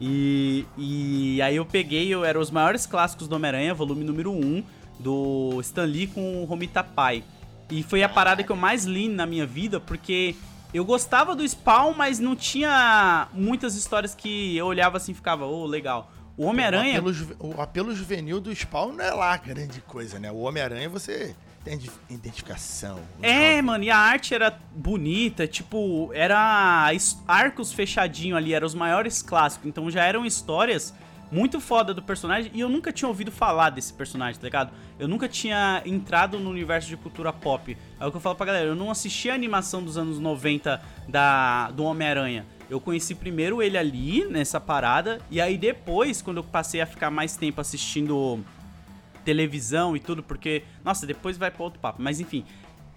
E, 0.00 0.64
e 0.78 1.42
aí 1.42 1.56
eu 1.56 1.66
peguei, 1.66 2.08
eu 2.08 2.24
era 2.24 2.38
os 2.38 2.52
maiores 2.52 2.86
clássicos 2.86 3.26
do 3.26 3.34
Homem-Aranha, 3.34 3.74
volume 3.74 4.04
número 4.04 4.30
1, 4.32 4.62
do 5.00 5.58
Stan 5.60 5.84
Lee 5.84 6.06
com 6.06 6.40
o 6.40 6.44
Romita 6.44 6.84
Pai. 6.84 7.24
E 7.70 7.82
foi 7.82 8.02
a 8.02 8.08
parada 8.08 8.42
que 8.42 8.50
eu 8.50 8.56
mais 8.56 8.84
li 8.84 9.08
na 9.08 9.26
minha 9.26 9.46
vida, 9.46 9.78
porque 9.78 10.34
eu 10.72 10.84
gostava 10.84 11.34
do 11.34 11.46
Spawn, 11.46 11.94
mas 11.96 12.18
não 12.18 12.36
tinha 12.36 13.28
muitas 13.32 13.74
histórias 13.74 14.14
que 14.14 14.56
eu 14.56 14.66
olhava 14.66 14.96
assim 14.96 15.12
e 15.12 15.14
ficava, 15.14 15.46
ô, 15.46 15.66
legal. 15.66 16.10
O 16.36 16.44
O 16.44 16.46
Homem-Aranha. 16.46 16.92
apelo, 16.92 17.12
juve- 17.12 17.36
o 17.38 17.60
apelo 17.60 17.94
juvenil 17.94 18.40
do 18.40 18.54
Spawn 18.54 18.92
não 18.92 19.04
é 19.04 19.10
lá 19.12 19.36
grande 19.36 19.80
coisa, 19.82 20.18
né? 20.18 20.30
O 20.32 20.38
Homem-Aranha 20.38 20.88
você 20.88 21.34
tem 21.64 21.76
de- 21.76 21.90
identificação. 22.08 22.96
o 23.20 23.26
É, 23.26 23.48
jovem. 23.48 23.62
mano, 23.62 23.84
e 23.84 23.90
a 23.90 23.96
arte 23.98 24.34
era 24.34 24.58
bonita, 24.74 25.46
tipo, 25.46 26.10
era 26.14 26.90
arcos 27.28 27.72
fechadinho 27.72 28.36
ali, 28.36 28.54
eram 28.54 28.66
os 28.66 28.74
maiores 28.74 29.20
clássicos, 29.20 29.66
então 29.68 29.90
já 29.90 30.04
eram 30.04 30.24
histórias 30.24 30.94
muito 31.30 31.60
foda 31.60 31.94
do 31.94 32.02
personagem 32.02 32.50
e 32.54 32.60
eu 32.60 32.68
nunca 32.68 32.92
tinha 32.92 33.08
ouvido 33.08 33.30
falar 33.30 33.70
desse 33.70 33.92
personagem, 33.92 34.40
tá 34.40 34.46
ligado? 34.46 34.72
Eu 34.98 35.06
nunca 35.06 35.28
tinha 35.28 35.82
entrado 35.86 36.38
no 36.38 36.50
universo 36.50 36.88
de 36.88 36.96
cultura 36.96 37.32
pop. 37.32 37.76
É 37.98 38.06
o 38.06 38.10
que 38.10 38.16
eu 38.16 38.20
falo 38.20 38.34
pra 38.34 38.46
galera, 38.46 38.66
eu 38.66 38.74
não 38.74 38.90
assisti 38.90 39.30
a 39.30 39.34
animação 39.34 39.82
dos 39.82 39.96
anos 39.96 40.18
90 40.18 40.82
da, 41.08 41.70
do 41.70 41.84
Homem-Aranha. 41.84 42.44
Eu 42.68 42.80
conheci 42.80 43.14
primeiro 43.14 43.62
ele 43.62 43.76
ali, 43.76 44.24
nessa 44.24 44.60
parada, 44.60 45.20
e 45.30 45.40
aí 45.40 45.58
depois, 45.58 46.22
quando 46.22 46.38
eu 46.38 46.44
passei 46.44 46.80
a 46.80 46.86
ficar 46.86 47.10
mais 47.10 47.36
tempo 47.36 47.60
assistindo 47.60 48.44
televisão 49.24 49.96
e 49.96 50.00
tudo, 50.00 50.22
porque, 50.22 50.62
nossa, 50.84 51.06
depois 51.06 51.36
vai 51.36 51.50
pra 51.50 51.64
outro 51.64 51.80
papo, 51.80 52.00
mas 52.00 52.20
enfim. 52.20 52.44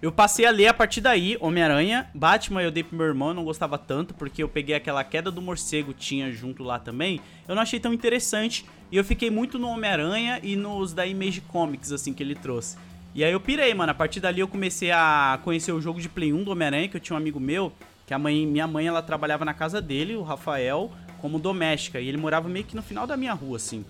Eu 0.04 0.12
passei 0.12 0.44
a 0.44 0.50
ler 0.50 0.66
a 0.66 0.74
partir 0.74 1.00
daí 1.00 1.38
Homem-Aranha, 1.40 2.10
Batman 2.12 2.60
eu 2.60 2.70
dei 2.70 2.84
pro 2.84 2.94
meu 2.94 3.06
irmão, 3.06 3.32
não 3.32 3.42
gostava 3.42 3.78
tanto, 3.78 4.12
porque 4.12 4.42
eu 4.42 4.48
peguei 4.50 4.74
aquela 4.74 5.02
queda 5.02 5.30
do 5.30 5.40
morcego, 5.40 5.94
tinha 5.94 6.30
junto 6.30 6.62
lá 6.62 6.78
também. 6.78 7.22
Eu 7.48 7.54
não 7.54 7.62
achei 7.62 7.80
tão 7.80 7.90
interessante, 7.90 8.66
e 8.92 8.98
eu 8.98 9.02
fiquei 9.02 9.30
muito 9.30 9.58
no 9.58 9.66
Homem-Aranha 9.66 10.40
e 10.42 10.56
nos 10.56 10.92
da 10.92 11.06
Image 11.06 11.40
Comics, 11.40 11.90
assim, 11.90 12.12
que 12.12 12.22
ele 12.22 12.34
trouxe. 12.34 12.76
E 13.14 13.24
aí 13.24 13.32
eu 13.32 13.40
pirei, 13.40 13.72
mano, 13.72 13.92
a 13.92 13.94
partir 13.94 14.20
dali 14.20 14.40
eu 14.40 14.46
comecei 14.46 14.90
a 14.90 15.40
conhecer 15.42 15.72
o 15.72 15.80
jogo 15.80 15.98
de 15.98 16.10
Play 16.10 16.34
1 16.34 16.44
do 16.44 16.50
Homem-Aranha, 16.50 16.86
que 16.86 16.98
eu 16.98 17.00
tinha 17.00 17.14
um 17.14 17.18
amigo 17.18 17.40
meu, 17.40 17.72
que 18.06 18.12
a 18.12 18.18
mãe, 18.18 18.46
minha 18.46 18.66
mãe, 18.66 18.86
ela 18.86 19.00
trabalhava 19.00 19.42
na 19.46 19.54
casa 19.54 19.80
dele, 19.80 20.14
o 20.16 20.22
Rafael, 20.22 20.92
como 21.18 21.38
doméstica, 21.38 21.98
e 21.98 22.08
ele 22.10 22.18
morava 22.18 22.46
meio 22.46 22.66
que 22.66 22.76
no 22.76 22.82
final 22.82 23.06
da 23.06 23.16
minha 23.16 23.32
rua, 23.32 23.56
assim. 23.56 23.82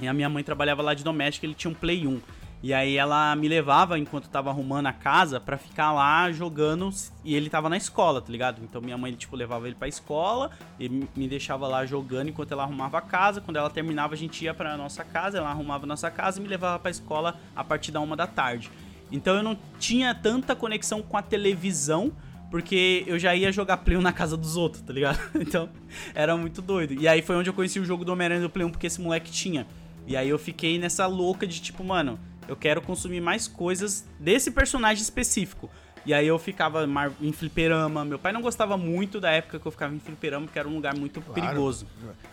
E 0.00 0.08
a 0.08 0.12
minha 0.12 0.28
mãe 0.28 0.42
trabalhava 0.42 0.82
lá 0.82 0.94
de 0.94 1.04
doméstica, 1.04 1.46
ele 1.46 1.54
tinha 1.54 1.70
um 1.70 1.74
Play 1.74 2.08
1. 2.08 2.20
E 2.60 2.74
aí 2.74 2.96
ela 2.96 3.36
me 3.36 3.46
levava 3.46 3.96
enquanto 3.98 4.28
tava 4.28 4.50
arrumando 4.50 4.86
a 4.86 4.92
casa 4.92 5.38
pra 5.38 5.56
ficar 5.56 5.92
lá 5.92 6.30
jogando 6.32 6.90
e 7.24 7.36
ele 7.36 7.48
tava 7.48 7.68
na 7.68 7.76
escola, 7.76 8.20
tá 8.20 8.32
ligado? 8.32 8.60
Então 8.64 8.80
minha 8.82 8.98
mãe 8.98 9.12
tipo 9.12 9.36
levava 9.36 9.66
ele 9.68 9.76
pra 9.76 9.86
escola 9.86 10.50
e 10.78 10.88
me- 10.88 11.28
deixava 11.28 11.68
lá 11.68 11.86
jogando 11.86 12.30
enquanto 12.30 12.50
ela 12.50 12.64
arrumava 12.64 12.98
a 12.98 13.00
casa. 13.00 13.40
Quando 13.40 13.58
ela 13.58 13.70
terminava, 13.70 14.14
a 14.14 14.16
gente 14.16 14.44
ia 14.44 14.52
pra 14.52 14.76
nossa 14.76 15.04
casa, 15.04 15.38
ela 15.38 15.50
arrumava 15.50 15.84
a 15.84 15.86
nossa 15.86 16.10
casa 16.10 16.40
e 16.40 16.42
me 16.42 16.48
levava 16.48 16.80
pra 16.80 16.90
escola 16.90 17.38
a 17.54 17.62
partir 17.62 17.92
da 17.92 18.00
uma 18.00 18.16
da 18.16 18.26
tarde. 18.26 18.70
Então 19.12 19.36
eu 19.36 19.42
não 19.44 19.56
tinha 19.78 20.12
tanta 20.12 20.56
conexão 20.56 21.00
com 21.00 21.16
a 21.16 21.22
televisão 21.22 22.10
porque 22.50 23.04
eu 23.06 23.18
já 23.20 23.36
ia 23.36 23.52
jogar 23.52 23.76
Play 23.78 23.96
1 23.98 24.00
na 24.00 24.12
casa 24.12 24.36
dos 24.36 24.56
outros, 24.56 24.82
tá 24.82 24.92
ligado? 24.92 25.18
Então, 25.38 25.68
era 26.14 26.36
muito 26.36 26.60
doido. 26.60 26.94
E 26.94 27.06
aí 27.06 27.22
foi 27.22 27.36
onde 27.36 27.48
eu 27.48 27.54
conheci 27.54 27.78
o 27.78 27.84
jogo 27.84 28.04
do 28.04 28.12
Homem-Aranha 28.12 28.40
do 28.40 28.50
Play 28.50 28.66
1, 28.66 28.70
porque 28.70 28.86
esse 28.88 29.00
moleque 29.00 29.30
tinha. 29.30 29.64
E 30.08 30.16
aí 30.16 30.28
eu 30.28 30.38
fiquei 30.38 30.78
nessa 30.78 31.06
louca 31.06 31.46
de 31.46 31.60
tipo, 31.60 31.84
mano, 31.84 32.18
eu 32.48 32.56
quero 32.56 32.80
consumir 32.82 33.20
mais 33.20 33.46
coisas 33.46 34.04
desse 34.18 34.50
personagem 34.50 35.02
específico. 35.02 35.70
E 36.06 36.14
aí 36.14 36.26
eu 36.26 36.38
ficava 36.38 36.88
em 37.20 37.32
fliperama. 37.32 38.02
Meu 38.04 38.18
pai 38.18 38.32
não 38.32 38.40
gostava 38.40 38.78
muito 38.78 39.20
da 39.20 39.30
época 39.30 39.58
que 39.58 39.66
eu 39.66 39.70
ficava 39.70 39.94
em 39.94 39.98
fliperama, 39.98 40.46
porque 40.46 40.58
era 40.58 40.66
um 40.66 40.74
lugar 40.74 40.96
muito 40.96 41.20
Claro. 41.20 41.34
perigoso. 41.40 41.86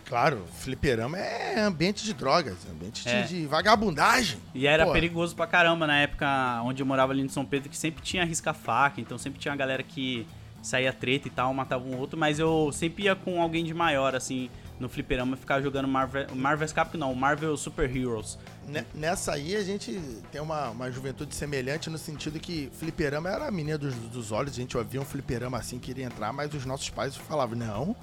Claro, 0.06 0.44
fliperama 0.60 1.18
é 1.18 1.60
ambiente 1.60 2.02
de 2.04 2.14
drogas, 2.14 2.56
ambiente 2.70 3.02
de- 3.02 3.08
É. 3.10 3.22
de, 3.22 3.44
vagabundagem. 3.46 4.38
E 4.54 4.66
era 4.66 4.86
Pô, 4.86 4.92
perigoso 4.92 5.36
pra 5.36 5.46
caramba 5.46 5.86
na 5.86 5.98
época 5.98 6.26
onde 6.64 6.80
eu 6.80 6.86
morava 6.86 7.12
ali 7.12 7.20
em 7.22 7.28
São 7.28 7.44
Pedro, 7.44 7.68
que 7.68 7.76
sempre 7.76 8.02
tinha 8.02 8.24
risca-faca, 8.24 8.98
então 9.00 9.18
sempre 9.18 9.38
tinha 9.38 9.52
uma 9.52 9.58
galera 9.58 9.82
que 9.82 10.26
saía 10.62 10.92
treta 10.92 11.28
e 11.28 11.30
tal, 11.30 11.52
matava 11.52 11.84
um 11.84 11.96
outro, 11.98 12.18
mas 12.18 12.38
eu 12.38 12.70
sempre 12.72 13.04
ia 13.04 13.14
com 13.14 13.42
alguém 13.42 13.62
de 13.64 13.74
maior, 13.74 14.14
assim, 14.16 14.48
no 14.80 14.88
fliperama, 14.88 15.36
ficar 15.36 15.60
jogando 15.60 15.86
Marvel, 15.86 16.26
Marvel's 16.34 16.72
Capcom, 16.72 16.98
não, 16.98 17.14
Marvel 17.14 17.56
Super 17.56 17.94
Heroes. 17.94 18.38
Ne- 18.66 18.84
Nessa 18.94 19.32
aí 19.34 19.54
a 19.56 19.62
gente 19.62 19.92
tem 20.32 20.40
uma, 20.40 20.70
uma 20.70 20.90
juventude 20.90 21.34
semelhante 21.34 21.88
no 21.88 21.98
sentido 21.98 22.38
que 22.40 22.70
fliperama 22.78 23.28
era 23.30 23.46
a 23.46 23.50
menina 23.50 23.78
dos, 23.78 23.94
dos 23.94 24.32
olhos, 24.32 24.52
a 24.52 24.56
gente 24.56 24.76
ouvia 24.76 25.00
um 25.00 25.04
fliperama 25.04 25.58
assim, 25.58 25.78
queria 25.78 26.04
entrar, 26.04 26.32
mas 26.32 26.52
os 26.52 26.64
nossos 26.66 26.90
pais 26.90 27.14
falavam, 27.16 27.56
não, 27.56 27.94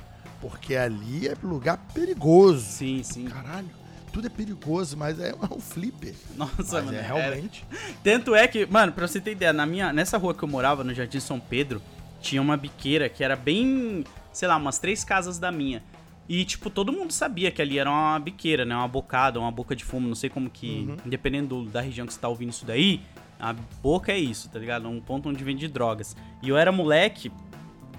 porque 0.41 0.75
ali 0.75 1.27
é 1.27 1.35
lugar 1.43 1.77
perigoso. 1.93 2.65
Sim, 2.65 3.01
sim. 3.03 3.25
Caralho, 3.25 3.69
tudo 4.11 4.27
é 4.27 4.29
perigoso, 4.29 4.95
mas 4.95 5.19
é 5.19 5.33
um 5.51 5.59
flipper. 5.59 6.13
Nossa, 6.35 6.53
Mas 6.57 6.71
mano. 6.85 6.93
é 6.93 6.95
era- 6.99 7.07
realmente. 7.07 7.65
Tanto 8.03 8.33
é 8.35 8.47
que, 8.47 8.65
mano, 8.65 8.91
pra 8.93 9.07
você 9.07 9.19
ter 9.19 9.31
ideia, 9.31 9.51
na 9.51 9.65
minha, 9.65 9.91
nessa 9.91 10.17
rua 10.17 10.33
que 10.33 10.43
eu 10.43 10.47
morava, 10.47 10.83
no 10.83 10.93
Jardim 10.93 11.19
São 11.19 11.39
Pedro, 11.39 11.81
tinha 12.21 12.41
uma 12.41 12.55
biqueira 12.55 13.09
que 13.09 13.23
era 13.23 13.35
bem, 13.35 14.03
sei 14.31 14.47
lá, 14.47 14.55
umas 14.55 14.79
três 14.79 15.03
casas 15.03 15.37
da 15.39 15.51
minha. 15.51 15.83
E, 16.27 16.45
tipo, 16.45 16.69
todo 16.69 16.91
mundo 16.91 17.11
sabia 17.11 17.51
que 17.51 17.61
ali 17.61 17.77
era 17.77 17.89
uma 17.89 18.17
biqueira, 18.19 18.63
né? 18.63 18.75
Uma 18.75 18.87
bocada, 18.87 19.39
uma 19.39 19.51
boca 19.51 19.75
de 19.75 19.83
fumo, 19.83 20.07
não 20.07 20.15
sei 20.15 20.29
como 20.29 20.49
que. 20.49 20.85
Dependendo 21.05 21.63
do- 21.63 21.69
da 21.69 21.81
região 21.81 22.07
que 22.07 22.13
você 22.13 22.19
tá 22.19 22.27
ouvindo 22.29 22.49
isso 22.51 22.65
daí, 22.65 23.01
a 23.39 23.53
boca 23.81 24.11
é 24.11 24.17
isso, 24.17 24.49
tá 24.49 24.57
ligado? 24.57 24.87
Um 24.87 25.01
ponto 25.01 25.27
onde 25.29 25.43
vende 25.43 25.67
drogas. 25.67 26.15
E 26.41 26.47
eu 26.47 26.55
era 26.57 26.71
moleque, 26.71 27.29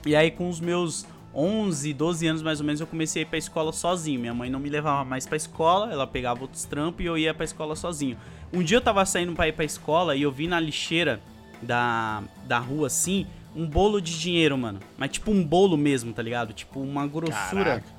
e 0.07 0.17
aí 0.17 0.31
com 0.31 0.49
os 0.49 0.59
meus 0.59 1.07
11, 1.35 1.93
12 1.93 2.27
anos 2.27 2.41
mais 2.43 2.61
ou 2.61 2.67
menos, 2.67 2.81
eu 2.81 2.87
comecei 2.87 3.23
a 3.23 3.27
ir 3.27 3.29
pra 3.29 3.37
escola 3.39 3.73
sozinho. 3.73 4.21
Minha 4.21 4.33
mãe 4.35 4.49
não 4.49 4.59
me 4.61 4.71
levava 4.71 5.05
mais 5.05 5.27
pra 5.27 5.37
escola, 5.37 5.93
ela 5.93 6.07
pegava 6.07 6.41
outros 6.43 6.65
trampos 6.65 7.03
e 7.05 7.09
eu 7.09 7.19
ia 7.19 7.35
pra 7.35 7.45
escola 7.45 7.77
sozinho. 7.77 8.17
Um 8.53 8.63
dia 8.63 8.77
eu 8.79 8.81
tava 8.81 9.05
saindo 9.05 9.33
pra 9.35 9.49
ir 9.49 9.53
pra 9.53 9.65
escola 9.65 10.17
e 10.17 10.23
eu 10.23 10.31
vi 10.33 10.47
na 10.47 10.59
lixeira 10.61 11.21
da, 11.61 12.23
da 12.47 12.59
rua 12.59 12.87
assim, 12.87 13.27
um 13.55 13.67
bolo 13.67 14.01
de 14.01 14.19
dinheiro, 14.19 14.57
mano. 14.57 14.81
Mas 14.97 15.11
tipo 15.13 15.31
um 15.31 15.43
bolo 15.45 15.77
mesmo, 15.77 16.13
tá 16.13 16.23
ligado? 16.23 16.53
Tipo 16.53 16.81
uma 16.81 17.07
grossura 17.07 17.65
Caraca. 17.65 17.94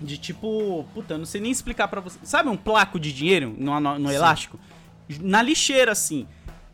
De 0.00 0.18
tipo. 0.18 0.86
Puta, 0.94 1.16
não 1.16 1.24
sei 1.24 1.40
nem 1.40 1.50
explicar 1.50 1.88
pra 1.88 2.00
você. 2.00 2.18
Sabe 2.22 2.48
um 2.48 2.56
placo 2.56 2.98
de 2.98 3.12
dinheiro 3.12 3.54
no, 3.58 3.78
no, 3.80 3.98
no 3.98 4.12
elástico? 4.12 4.58
Na 5.20 5.42
lixeira, 5.42 5.92
assim. 5.92 6.26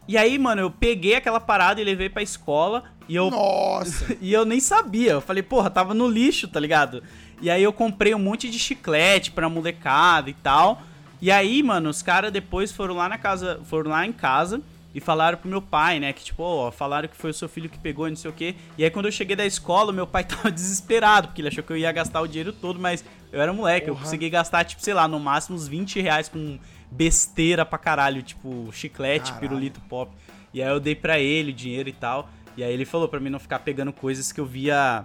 E 0.09 0.17
aí, 0.19 0.39
mano, 0.39 0.63
eu 0.63 0.71
peguei 0.71 1.15
aquela 1.15 1.39
parada 1.39 1.81
e 1.81 1.85
levei 1.85 2.09
pra 2.09 2.23
escola 2.23 2.85
e 3.09 3.15
eu 3.15 3.31
Nossa! 3.31 4.17
e 4.21 4.33
eu 4.33 4.45
nem 4.45 4.61
sabia. 4.61 5.13
Eu 5.13 5.21
falei, 5.21 5.43
porra, 5.43 5.71
tava 5.71 5.95
no 5.95 6.09
lixo, 6.09 6.49
tá 6.49 6.59
ligado? 6.59 7.03
E 7.41 7.51
aí 7.51 7.63
eu 7.63 7.73
comprei 7.73 8.15
um 8.15 8.19
monte 8.19 8.51
de 8.51 8.59
chiclete 8.59 9.31
pra 9.31 9.49
molecada 9.49 10.31
e 10.31 10.35
tal. 10.35 10.83
E 11.21 11.31
aí, 11.31 11.63
mano, 11.63 11.89
os 11.89 12.03
caras 12.03 12.33
depois 12.33 12.73
foram 12.73 12.95
lá 12.95 13.09
na 13.09 13.19
casa, 13.19 13.61
foram 13.65 13.91
lá 13.91 14.05
em 14.05 14.13
casa 14.13 14.61
e 14.95 15.01
falaram 15.01 15.39
pro 15.39 15.49
meu 15.49 15.63
pai, 15.63 15.99
né, 15.99 16.13
que 16.13 16.23
tipo, 16.25 16.43
ó, 16.43 16.71
falaram 16.71 17.09
que 17.09 17.17
foi 17.17 17.31
o 17.31 17.35
seu 17.35 17.49
filho 17.49 17.69
que 17.69 17.79
pegou 17.79 18.07
e 18.07 18.11
não 18.11 18.17
sei 18.17 18.31
o 18.31 18.35
quê. 18.35 18.55
E 18.77 18.85
aí 18.85 18.91
quando 18.91 19.07
eu 19.07 19.13
cheguei 19.13 19.35
da 19.35 19.47
escola, 19.47 19.93
meu 19.93 20.07
pai 20.07 20.25
tava 20.25 20.51
desesperado, 20.51 21.29
porque 21.29 21.41
ele 21.41 21.49
achou 21.49 21.63
que 21.65 21.73
eu 21.73 21.77
ia 21.77 21.91
gastar 21.93 22.21
o 22.21 22.27
dinheiro 22.29 22.53
todo, 22.53 22.79
mas 22.79 23.05
Eu 23.33 23.41
era 23.41 23.51
moleque, 23.51 23.89
eu 23.89 23.97
consegui 23.97 24.29
gastar, 24.29 24.63
tipo, 24.65 24.83
sei 24.83 24.93
lá, 24.93 25.09
no 25.09 25.19
máximo 25.19 25.57
uns 25.57 25.67
20 25.67 26.01
reais 26.03 26.29
com 26.29 26.59
besteira 26.91 27.65
pra 27.65 27.79
caralho, 27.79 28.23
tipo, 28.23 28.69
chiclete, 28.73 29.33
Caralho. 29.33 29.41
pirulito 29.41 29.81
pop. 29.89 30.13
E 30.53 30.63
aí 30.63 30.69
eu 30.69 30.79
dei 30.79 30.95
pra 30.95 31.19
ele 31.19 31.51
o 31.51 31.55
dinheiro 31.55 31.89
e 31.89 31.93
tal. 31.95 32.29
E 32.59 32.63
aí 32.63 32.71
ele 32.71 32.85
falou 32.85 33.09
pra 33.09 33.19
mim 33.19 33.31
não 33.31 33.39
ficar 33.39 33.61
pegando 33.61 33.91
coisas 33.91 34.31
que 34.31 34.39
eu 34.39 34.45
via 34.45 35.03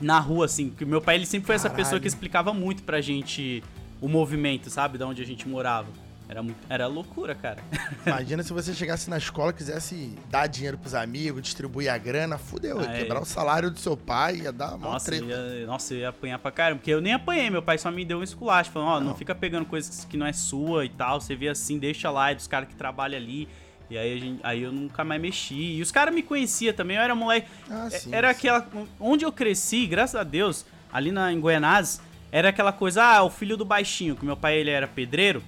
na 0.00 0.18
rua, 0.18 0.46
assim. 0.46 0.70
Porque 0.70 0.86
meu 0.86 1.02
pai, 1.02 1.16
ele 1.16 1.26
sempre 1.26 1.46
foi 1.46 1.54
essa 1.54 1.68
Caralho. 1.68 1.84
pessoa 1.84 2.00
que 2.00 2.08
explicava 2.08 2.54
muito 2.54 2.82
pra 2.84 3.02
gente 3.02 3.62
o 4.00 4.08
movimento, 4.08 4.70
sabe? 4.70 4.96
Da 4.96 5.06
onde 5.06 5.20
a 5.20 5.26
gente 5.26 5.46
morava. 5.46 5.88
Era, 6.32 6.44
era 6.70 6.86
loucura, 6.86 7.34
cara. 7.34 7.58
Imagina 8.06 8.42
se 8.42 8.52
você 8.54 8.72
chegasse 8.72 9.10
na 9.10 9.18
escola 9.18 9.50
e 9.50 9.54
quisesse 9.54 10.16
dar 10.30 10.46
dinheiro 10.46 10.78
pros 10.78 10.94
amigos, 10.94 11.42
distribuir 11.42 11.92
a 11.92 11.98
grana, 11.98 12.38
fudeu, 12.38 12.80
ia 12.80 12.88
Ah, 12.88 12.94
é. 12.94 12.98
quebrar 13.00 13.20
o 13.20 13.24
salário 13.26 13.70
do 13.70 13.78
seu 13.78 13.96
pai, 13.98 14.36
ia 14.36 14.50
dar 14.52 14.76
uma 14.76 14.92
Nossa, 14.92 15.14
eu 15.14 15.26
treta. 15.26 15.40
ia, 15.58 15.66
nossa, 15.66 15.92
eu 15.92 15.98
ia 16.00 16.08
apanhar 16.08 16.38
pra 16.38 16.50
caramba. 16.50 16.78
Porque 16.78 16.90
eu 16.90 17.02
nem 17.02 17.12
apanhei, 17.12 17.50
meu 17.50 17.62
pai 17.62 17.76
só 17.76 17.90
me 17.90 18.02
deu 18.04 18.18
um 18.18 18.22
esculacho. 18.22 18.70
Falando, 18.70 18.88
ó, 18.88 19.00
não. 19.00 19.06
Não. 19.08 19.14
fica 19.14 19.34
pegando 19.34 19.66
coisas 19.66 20.06
que 20.06 20.16
não 20.16 20.24
é 20.26 20.32
sua 20.32 20.86
e 20.86 20.88
tal. 20.88 21.20
Você 21.20 21.36
vê 21.36 21.48
assim, 21.50 21.78
deixa 21.78 22.10
lá, 22.10 22.30
é 22.30 22.34
dos 22.34 22.46
caras 22.46 22.66
que 22.68 22.74
trabalham 22.74 23.18
ali. 23.20 23.46
E 23.90 23.98
aí, 23.98 24.14
a 24.16 24.18
gente- 24.18 24.40
aí 24.42 24.62
eu 24.62 24.72
nunca 24.72 25.04
mais 25.04 25.20
mexi. 25.20 25.54
E 25.76 25.82
os 25.82 25.92
caras 25.92 26.14
me 26.14 26.22
conheciam 26.22 26.72
também, 26.72 26.96
eu 26.96 27.02
era 27.02 27.14
moleque. 27.14 27.46
Ah, 27.70 27.88
É- 27.92 27.98
sim, 27.98 28.14
era 28.14 28.28
sim. 28.32 28.38
aquela. 28.38 28.66
Onde 28.98 29.22
eu 29.26 29.30
cresci, 29.32 29.86
graças 29.86 30.14
a 30.16 30.24
Deus, 30.24 30.64
ali 30.90 31.12
na, 31.12 31.30
em 31.30 31.38
Goianás, 31.38 32.00
era 32.30 32.48
aquela 32.48 32.72
coisa, 32.72 33.02
ah, 33.04 33.22
o 33.22 33.28
filho 33.28 33.54
do 33.58 33.66
baixinho, 33.66 34.16
que 34.16 34.24
meu 34.24 34.34
pai 34.36 34.56
ele 34.56 34.70
era 34.70 34.88
pedreiro 34.88 35.42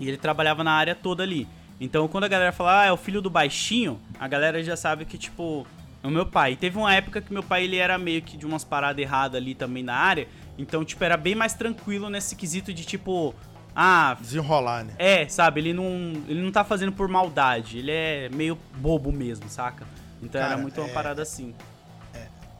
e 0.00 0.08
ele 0.08 0.16
trabalhava 0.16 0.62
na 0.64 0.72
área 0.72 0.94
toda 0.94 1.22
ali. 1.22 1.46
Então 1.80 2.08
quando 2.08 2.24
a 2.24 2.28
galera 2.28 2.52
fala, 2.52 2.82
ah, 2.82 2.84
é 2.86 2.92
o 2.92 2.96
filho 2.96 3.20
do 3.20 3.28
baixinho, 3.30 4.00
a 4.18 4.26
galera 4.26 4.62
já 4.62 4.76
sabe 4.76 5.04
que, 5.04 5.18
tipo, 5.18 5.66
é 6.02 6.06
o 6.06 6.10
meu 6.10 6.26
pai. 6.26 6.52
E 6.52 6.56
teve 6.56 6.78
uma 6.78 6.94
época 6.94 7.20
que 7.20 7.32
meu 7.32 7.42
pai 7.42 7.64
ele 7.64 7.76
era 7.76 7.98
meio 7.98 8.22
que 8.22 8.36
de 8.36 8.46
umas 8.46 8.64
paradas 8.64 9.02
erradas 9.02 9.40
ali 9.40 9.54
também 9.54 9.82
na 9.82 9.94
área. 9.94 10.26
Então, 10.58 10.84
tipo, 10.84 11.04
era 11.04 11.16
bem 11.16 11.34
mais 11.34 11.52
tranquilo 11.54 12.08
nesse 12.08 12.34
quesito 12.34 12.72
de 12.72 12.84
tipo. 12.84 13.34
Ah, 13.74 14.16
Desenrolar, 14.18 14.84
né? 14.84 14.94
é, 14.98 15.28
sabe, 15.28 15.60
ele 15.60 15.74
não, 15.74 15.84
ele 16.26 16.40
não 16.40 16.50
tá 16.50 16.64
fazendo 16.64 16.92
por 16.92 17.08
maldade, 17.08 17.76
ele 17.76 17.90
é 17.90 18.30
meio 18.30 18.58
bobo 18.78 19.12
mesmo, 19.12 19.50
saca? 19.50 19.86
Então 20.22 20.40
era 20.40 20.50
Cara, 20.50 20.62
muito 20.62 20.80
uma 20.80 20.88
é- 20.88 20.92
parada 20.94 21.20
assim. 21.20 21.54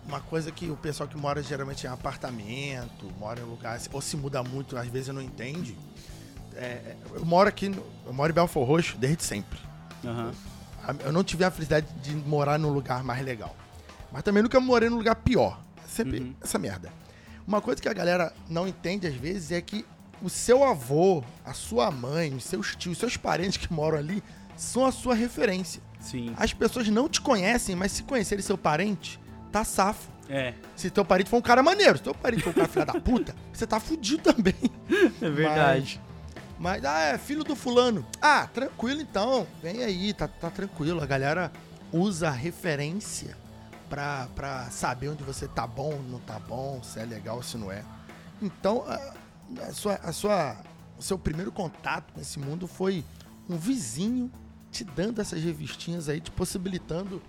Uma 0.07 0.21
coisa 0.21 0.53
que 0.53 0.71
o 0.71 0.77
pessoal 0.77 1.09
que 1.09 1.17
mora 1.17 1.43
geralmente 1.43 1.85
em 1.85 1.89
apartamento, 1.91 3.11
mora 3.19 3.41
em 3.41 3.45
lugar, 3.45 3.81
ou 3.93 4.01
se 4.01 4.17
muda 4.17 4.41
muito, 4.43 4.77
às 4.77 4.87
vezes 4.87 5.09
não 5.13 5.21
entende. 5.21 5.75
É, 6.57 6.65
é, 6.65 6.97
eu 7.15 7.25
moro 7.25 7.49
aqui, 7.49 7.73
eu 8.07 8.13
moro 8.13 8.31
em 8.33 8.35
Belfor 8.35 8.67
Roxo 8.67 8.97
desde 8.99 9.23
sempre. 9.23 9.59
A- 10.05 10.95
Eu 11.05 11.13
não 11.13 11.25
tive 11.25 11.45
a 11.45 11.51
felicidade 11.51 11.87
de 12.03 12.15
morar 12.15 12.59
num 12.59 12.71
lugar 12.71 13.03
mais 13.03 13.25
legal. 13.25 13.55
Mas 14.13 14.23
também 14.23 14.43
nunca 14.43 14.59
morei 14.61 14.89
num 14.89 14.97
lugar 14.97 15.17
pior. 15.17 15.61
É 15.85 15.89
Sempre 15.89 16.21
Uhum. 16.21 16.35
essa 16.43 16.59
merda. 16.59 16.91
Uma 17.47 17.61
coisa 17.61 17.81
que 17.81 17.89
a 17.89 17.93
galera 17.93 18.33
não 18.49 18.67
entende 18.67 19.07
às 19.07 19.15
vezes 19.15 19.51
é 19.53 19.61
que 19.61 19.85
o 20.23 20.29
seu 20.31 20.65
avô, 20.65 21.23
a 21.45 21.53
sua 21.53 21.91
mãe, 21.91 22.35
os 22.35 22.45
seus 22.45 22.75
tios, 22.77 22.93
os 22.95 22.99
seus 22.99 23.17
parentes 23.17 23.57
que 23.59 23.73
moram 23.73 23.99
ali 23.99 24.23
são 24.57 24.85
a 24.87 24.93
sua 24.93 25.15
referência. 25.15 25.83
Sim. 26.01 26.33
As 26.37 26.53
pessoas 26.53 26.89
não 26.89 27.09
te 27.09 27.21
conhecem, 27.21 27.75
mas 27.77 27.93
se 27.93 28.03
conhecerem 28.05 28.43
seu 28.43 28.57
parente, 28.57 29.21
tá 29.53 29.65
safo. 29.65 30.09
É, 30.29 30.55
Se 30.75 30.91
teu 30.91 31.05
parente 31.05 31.31
for 31.31 31.37
um 31.37 31.43
cara 31.43 31.63
maneiro, 31.63 31.99
se 31.99 32.03
teu 32.05 32.15
parente 32.15 32.43
for 32.43 32.51
um 32.51 32.53
cara 32.55 32.67
filha 32.69 32.85
da 32.87 33.01
puta, 33.01 33.35
você 33.53 33.65
tá 33.67 33.79
fudido 33.79 34.23
também. 34.33 34.55
é 35.23 35.31
verdade. 35.31 36.01
Mas, 36.59 36.85
ah, 36.85 37.01
é 37.01 37.19
filho 37.19 37.45
do 37.45 37.55
fulano. 37.55 38.05
Ah, 38.21 38.47
tranquilo 38.53 39.01
então. 39.01 39.47
Vem 39.63 39.83
aí, 39.85 40.13
tá, 40.15 40.27
tá 40.27 40.51
tranquilo. 40.51 41.03
A 41.03 41.07
galera 41.07 41.53
usa 41.93 42.29
a 42.29 42.33
referência 42.33 43.37
pra, 43.91 44.27
pra 44.35 44.71
saber 44.71 45.09
onde 45.11 45.23
você 45.23 45.47
tá 45.47 45.67
bom, 45.67 45.99
não 46.11 46.19
tá 46.21 46.39
bom, 46.39 46.83
se 46.83 46.99
é 46.99 47.05
legal, 47.05 47.43
se 47.43 47.57
não 47.57 47.71
é. 47.71 47.85
Então, 48.41 48.85
a, 48.87 49.15
a 49.69 49.73
sua, 49.73 49.95
a 49.97 50.13
sua, 50.13 50.57
o 50.99 51.03
seu 51.03 51.19
primeiro 51.19 51.53
contato 51.53 52.13
com 52.13 52.21
esse 52.21 52.39
mundo 52.39 52.67
foi 52.67 53.05
um 53.49 53.57
vizinho 53.57 54.31
te 54.73 54.83
dando 54.83 55.21
essas 55.21 55.43
revistinhas 55.43 56.09
aí, 56.09 56.21
te 56.21 56.31
possibilitando 56.31 57.23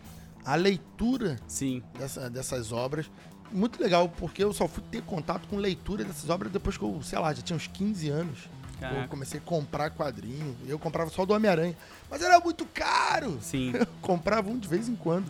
a 0.43 0.55
leitura 0.55 1.37
Sim. 1.47 1.83
dessa- 1.97 2.29
dessas 2.29 2.71
obras. 2.71 3.09
Muito 3.51 3.81
legal, 3.81 4.09
porque 4.09 4.43
eu 4.43 4.51
só 4.53 4.67
fui 4.67 4.83
ter 4.91 5.01
contato 5.03 5.47
com 5.47 5.57
leitura 5.57 6.03
dessas 6.03 6.29
obras 6.29 6.51
depois 6.51 6.77
que 6.77 6.83
eu, 6.83 7.01
sei 7.03 7.19
lá, 7.19 7.33
já 7.33 7.41
tinha 7.41 7.55
uns 7.55 7.67
15 7.67 8.09
anos. 8.09 8.49
Eu 8.79 8.87
Caraca. 8.89 9.07
comecei 9.07 9.39
a 9.39 9.43
comprar 9.43 9.89
quadrinho. 9.91 10.55
Eu 10.67 10.77
comprava 10.77 11.09
só 11.09 11.25
do 11.25 11.33
Homem-Aranha. 11.33 11.75
Mas 12.09 12.21
era 12.21 12.39
muito 12.39 12.65
caro! 12.67 13.37
Sim. 13.41 13.71
Eu 13.77 13.87
comprava 14.01 14.49
um 14.49 14.57
de 14.57 14.67
vez 14.67 14.87
em 14.87 14.95
quando. 14.95 15.25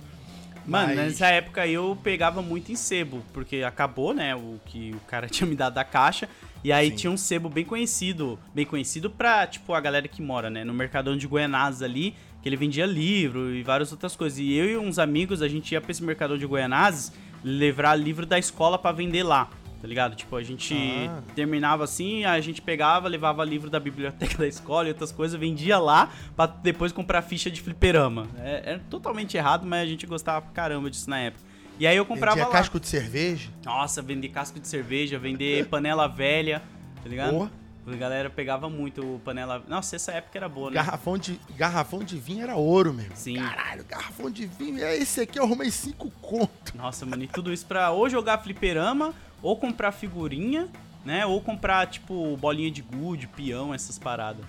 Mano, 0.65 0.87
Mas- 0.87 0.97
nessa 0.97 1.27
época 1.27 1.65
eu 1.65 1.97
pegava 2.03 2.41
muito 2.41 2.73
em 2.73 2.75
sebo, 2.75 3.23
porque 3.31 3.63
acabou, 3.65 4.13
né, 4.13 4.35
o 4.35 4.59
que 4.65 4.91
o 4.93 4.99
cara 5.07 5.27
tinha 5.29 5.47
me 5.47 5.55
dado 5.55 5.75
da 5.75 5.85
caixa. 5.85 6.27
E 6.61 6.73
aí 6.73 6.89
Sim. 6.89 6.95
tinha 6.97 7.11
um 7.11 7.15
sebo 7.15 7.47
bem 7.47 7.63
conhecido, 7.63 8.37
bem 8.53 8.65
conhecido 8.65 9.09
pra, 9.09 9.47
tipo, 9.47 9.73
a 9.73 9.79
galera 9.79 10.09
que 10.09 10.21
mora, 10.21 10.49
né, 10.49 10.65
no 10.65 10.73
Mercadão 10.73 11.15
de 11.15 11.25
Goianazes 11.25 11.81
ali, 11.81 12.13
que 12.43 12.49
ele 12.49 12.57
vendia 12.57 12.85
livro 12.85 13.55
e 13.55 13.63
várias 13.63 13.93
outras 13.93 14.13
coisas. 14.17 14.39
E 14.39 14.53
eu 14.55 14.65
e 14.69 14.77
uns 14.77 14.99
amigos, 14.99 15.41
a 15.41 15.47
gente 15.47 15.71
ia 15.71 15.79
pra 15.79 15.89
esse 15.91 16.03
Mercadão 16.03 16.37
de 16.37 16.45
Goianazes 16.45 17.13
levar 17.41 17.95
livro 17.95 18.25
da 18.25 18.37
escola 18.37 18.77
pra 18.77 18.91
vender 18.91 19.23
lá. 19.23 19.49
Tá 19.81 19.87
ligado? 19.87 20.15
Tipo, 20.15 20.35
a 20.35 20.43
gente 20.43 20.73
Ah. 21.09 21.21
terminava 21.35 21.83
assim, 21.83 22.25
a 22.25 22.39
gente 22.41 22.61
pegava, 22.61 23.07
levava 23.07 23.43
livro 23.45 23.69
da 23.69 23.79
biblioteca 23.79 24.37
da 24.39 24.47
escola 24.47 24.87
e 24.87 24.91
outras 24.91 25.11
coisas, 25.11 25.39
vendia 25.39 25.77
lá 25.77 26.09
pra 26.35 26.45
depois 26.47 26.91
comprar 26.91 27.21
ficha 27.21 27.49
de 27.51 27.61
fliperama. 27.61 28.27
É, 28.39 28.73
é 28.73 28.79
totalmente 28.89 29.37
errado, 29.37 29.65
mas 29.65 29.83
a 29.83 29.85
gente 29.85 30.05
gostava 30.07 30.41
pra 30.41 30.51
caramba 30.51 30.89
disso 30.89 31.09
na 31.09 31.19
época. 31.19 31.43
E 31.79 31.85
aí 31.85 31.95
eu 31.95 32.05
comprava 32.05 32.35
Vendia 32.37 32.47
lá. 32.49 32.53
casco 32.57 32.79
de 32.79 32.87
cerveja. 32.87 33.49
Nossa, 33.63 34.01
vender 34.01 34.29
casco 34.29 34.59
de 34.59 34.67
cerveja, 34.67 35.19
vender 35.19 35.65
panela 35.69 36.07
velha, 36.07 36.63
tá 37.03 37.07
ligado? 37.09 37.31
Porra. 37.31 37.51
A 37.89 37.95
galera 37.95 38.29
pegava 38.29 38.69
muito 38.69 39.15
o 39.15 39.19
panela. 39.19 39.63
Nossa, 39.65 39.95
essa 39.95 40.11
época 40.11 40.37
era 40.37 40.49
boa, 40.49 40.69
né? 40.69 40.75
Garrafão 40.75 41.17
de, 41.17 41.39
garrafão 41.55 41.99
de 42.03 42.17
vinho 42.17 42.43
era 42.43 42.55
ouro 42.57 42.93
mesmo. 42.93 43.15
Sim. 43.15 43.35
Caralho, 43.37 43.85
garrafão 43.85 44.29
de 44.29 44.45
vinho. 44.45 44.83
É 44.83 44.97
esse 44.97 45.21
aqui, 45.21 45.39
eu 45.39 45.45
arrumei 45.45 45.71
cinco 45.71 46.11
conto. 46.21 46.75
Nossa, 46.75 47.05
mano, 47.05 47.23
e 47.23 47.27
tudo 47.27 47.53
isso 47.53 47.65
pra 47.65 47.91
ou 47.91 48.09
jogar 48.09 48.39
fliperama, 48.39 49.13
ou 49.41 49.55
comprar 49.57 49.91
figurinha, 49.91 50.67
né? 51.05 51.25
Ou 51.25 51.39
comprar, 51.41 51.87
tipo, 51.87 52.35
bolinha 52.37 52.69
de 52.71 52.81
gude, 52.81 53.27
peão, 53.27 53.73
essas 53.73 53.97
paradas. 53.99 54.45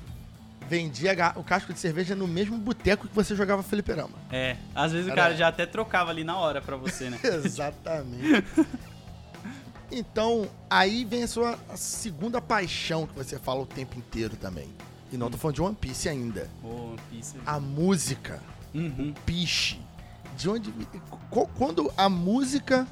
Vendia 0.68 1.12
o 1.36 1.42
casco 1.42 1.72
de 1.72 1.78
cerveja 1.78 2.14
no 2.14 2.28
mesmo 2.28 2.58
boteco 2.58 3.08
que 3.08 3.14
você 3.14 3.34
jogava 3.34 3.62
fliperama. 3.62 4.12
É, 4.30 4.56
às 4.74 4.92
vezes 4.92 5.06
o 5.08 5.12
Era- 5.12 5.22
cara 5.22 5.34
já 5.36 5.48
até 5.48 5.64
trocava 5.64 6.10
ali 6.10 6.24
na 6.24 6.36
hora 6.36 6.60
pra 6.60 6.76
você, 6.76 7.08
né? 7.08 7.18
Exatamente. 7.24 8.44
Então, 9.90 10.48
aí 10.68 11.02
vem 11.04 11.22
a 11.22 11.26
sua 11.26 11.58
segunda 11.74 12.40
paixão 12.42 13.06
que 13.06 13.14
você 13.14 13.38
fala 13.38 13.60
o 13.62 13.66
tempo 13.66 13.98
inteiro 13.98 14.36
também. 14.36 14.68
E 15.10 15.16
não 15.16 15.30
tô 15.30 15.38
falando 15.38 15.54
de 15.54 15.62
One 15.62 15.74
Piece 15.74 16.08
ainda. 16.10 16.46
Pô, 16.60 16.68
One 16.68 16.98
Piece. 17.10 17.36
A 17.46 17.58
música, 17.58 18.42
Uhum. 18.74 19.14
piche. 19.24 19.80
De 20.36 20.48
onde. 20.50 20.70
qu- 21.30 21.48
Quando 21.56 21.90
a 21.96 22.06
música 22.10 22.86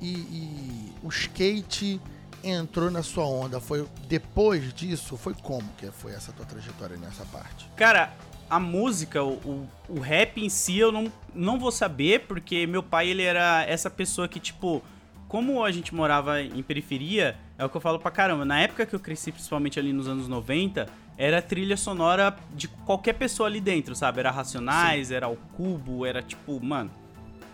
e, 0.00 0.12
e 0.12 0.89
o 1.02 1.08
skate 1.08 2.00
entrou 2.42 2.90
na 2.90 3.02
sua 3.02 3.24
onda, 3.24 3.60
foi 3.60 3.86
depois 4.08 4.72
disso? 4.72 5.16
Foi 5.16 5.34
como 5.34 5.68
que 5.76 5.86
foi 5.90 6.12
essa 6.12 6.32
tua 6.32 6.46
trajetória 6.46 6.96
nessa 6.96 7.24
parte? 7.26 7.68
Cara, 7.76 8.14
a 8.48 8.58
música, 8.58 9.22
o, 9.22 9.34
o, 9.34 9.68
o 9.88 10.00
rap 10.00 10.42
em 10.42 10.48
si, 10.48 10.78
eu 10.78 10.90
não, 10.90 11.12
não 11.34 11.58
vou 11.58 11.70
saber, 11.70 12.26
porque 12.26 12.66
meu 12.66 12.82
pai, 12.82 13.08
ele 13.08 13.22
era 13.22 13.64
essa 13.66 13.88
pessoa 13.88 14.26
que, 14.26 14.40
tipo, 14.40 14.82
como 15.28 15.62
a 15.64 15.70
gente 15.70 15.94
morava 15.94 16.42
em 16.42 16.62
periferia, 16.62 17.36
é 17.56 17.64
o 17.64 17.68
que 17.68 17.76
eu 17.76 17.80
falo 17.80 17.98
pra 17.98 18.10
caramba. 18.10 18.44
Na 18.44 18.60
época 18.60 18.84
que 18.84 18.94
eu 18.94 19.00
cresci, 19.00 19.30
principalmente 19.30 19.78
ali 19.78 19.92
nos 19.92 20.08
anos 20.08 20.26
90, 20.26 20.86
era 21.16 21.40
trilha 21.40 21.76
sonora 21.76 22.36
de 22.52 22.66
qualquer 22.66 23.12
pessoa 23.12 23.48
ali 23.48 23.60
dentro, 23.60 23.94
sabe? 23.94 24.20
Era 24.20 24.30
Racionais, 24.30 25.12
era 25.12 25.28
o 25.28 25.36
Cubo, 25.36 26.04
era 26.04 26.22
tipo, 26.22 26.58
mano, 26.64 26.90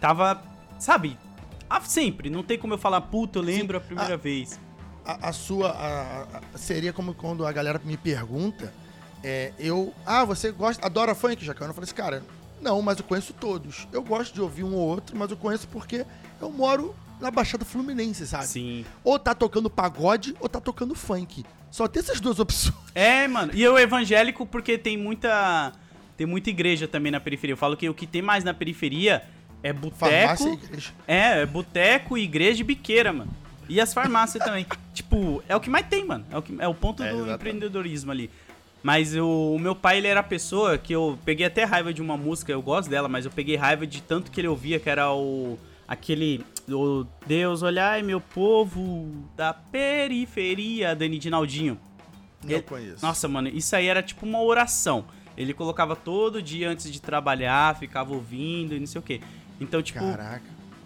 tava, 0.00 0.40
sabe? 0.78 1.18
Ah, 1.68 1.80
sempre, 1.80 2.30
não 2.30 2.42
tem 2.42 2.58
como 2.58 2.74
eu 2.74 2.78
falar, 2.78 3.00
puta, 3.02 3.38
eu 3.38 3.42
lembro 3.42 3.76
a 3.76 3.80
primeira 3.80 4.16
vez. 4.16 4.58
a, 5.04 5.28
a 5.28 5.32
sua 5.32 5.70
a- 5.70 6.22
a- 6.54 6.58
seria 6.58 6.92
como 6.92 7.14
quando 7.14 7.46
a 7.46 7.52
galera 7.52 7.80
me 7.84 7.96
pergunta 7.96 8.72
é, 9.22 9.52
eu 9.58 9.94
ah 10.04 10.24
você 10.24 10.50
gosta 10.50 10.84
adora 10.84 11.14
funk 11.14 11.44
Jacão 11.44 11.66
eu 11.66 11.72
falei 11.74 11.86
assim 11.86 11.94
cara 11.94 12.22
não 12.60 12.82
mas 12.82 12.98
eu 12.98 13.04
conheço 13.04 13.32
todos 13.32 13.86
eu 13.92 14.02
gosto 14.02 14.34
de 14.34 14.40
ouvir 14.40 14.64
um 14.64 14.74
ou 14.74 14.80
outro 14.88 15.16
mas 15.16 15.30
eu 15.30 15.36
conheço 15.36 15.66
porque 15.68 16.04
eu 16.40 16.50
moro 16.50 16.94
na 17.20 17.30
Baixada 17.30 17.64
Fluminense 17.64 18.26
sabe 18.26 18.46
Sim. 18.46 18.84
ou 19.04 19.16
tá 19.18 19.32
tocando 19.34 19.70
pagode 19.70 20.34
ou 20.40 20.48
tá 20.48 20.60
tocando 20.60 20.94
funk 20.94 21.44
só 21.70 21.86
tem 21.88 22.00
essas 22.02 22.20
duas 22.20 22.38
opções 22.40 22.74
É, 22.94 23.26
mano. 23.28 23.52
E 23.54 23.62
eu 23.62 23.78
evangélico 23.78 24.44
porque 24.46 24.76
tem 24.78 24.96
muita 24.96 25.72
tem 26.16 26.26
muita 26.26 26.48
igreja 26.50 26.88
também 26.88 27.12
na 27.12 27.20
periferia. 27.20 27.52
Eu 27.52 27.58
falo 27.58 27.76
que 27.76 27.86
o 27.88 27.92
que 27.94 28.06
tem 28.06 28.22
mais 28.22 28.42
na 28.42 28.54
periferia 28.54 29.22
é 29.68 29.72
boteco. 29.72 30.60
É, 31.06 31.40
é 31.42 31.46
boteco, 31.46 32.16
igreja 32.18 32.60
e 32.60 32.64
biqueira, 32.64 33.12
mano. 33.12 33.30
E 33.68 33.80
as 33.80 33.92
farmácias 33.92 34.44
também. 34.44 34.66
Tipo, 34.94 35.42
é 35.48 35.54
o 35.54 35.60
que 35.60 35.68
mais 35.68 35.86
tem, 35.86 36.04
mano. 36.06 36.24
É 36.30 36.38
o, 36.38 36.42
que, 36.42 36.54
é 36.58 36.66
o 36.66 36.74
ponto 36.74 37.02
É, 37.02 37.08
do 37.10 37.16
exatamente. 37.16 37.34
empreendedorismo 37.36 38.10
ali. 38.10 38.30
Mas 38.82 39.14
o, 39.16 39.54
o 39.54 39.58
meu 39.58 39.74
pai, 39.74 39.98
ele 39.98 40.06
era 40.06 40.20
a 40.20 40.22
pessoa 40.22 40.78
que 40.78 40.92
eu 40.92 41.18
peguei 41.24 41.44
até 41.44 41.64
raiva 41.64 41.92
de 41.92 42.00
uma 42.00 42.16
música, 42.16 42.50
eu 42.52 42.62
gosto 42.62 42.88
dela, 42.88 43.08
mas 43.08 43.24
eu 43.24 43.30
peguei 43.30 43.56
raiva 43.56 43.86
de 43.86 44.00
tanto 44.00 44.30
que 44.30 44.40
ele 44.40 44.48
ouvia, 44.48 44.78
que 44.80 44.88
era 44.88 45.12
o 45.12 45.58
aquele. 45.86 46.44
O 46.68 47.04
Deus, 47.26 47.62
olhai 47.62 48.02
meu 48.02 48.20
povo 48.20 49.08
da 49.36 49.52
periferia, 49.52 50.94
Dani 50.94 51.18
Dinaldinho. 51.18 51.78
Ele- 52.46 52.62
conheço. 52.62 53.04
Nossa, 53.04 53.26
mano, 53.28 53.48
isso 53.48 53.74
aí 53.74 53.86
era 53.86 54.02
tipo 54.02 54.24
uma 54.24 54.40
oração. 54.42 55.04
Ele 55.36 55.52
colocava 55.52 55.94
todo 55.94 56.40
dia 56.40 56.70
antes 56.70 56.90
de 56.90 57.00
trabalhar, 57.00 57.76
ficava 57.78 58.14
ouvindo 58.14 58.74
e 58.74 58.80
não 58.80 58.86
sei 58.86 58.98
o 58.98 59.02
quê. 59.02 59.20
Então, 59.60 59.82
tipo, 59.82 59.98
Caraca. 60.00 60.42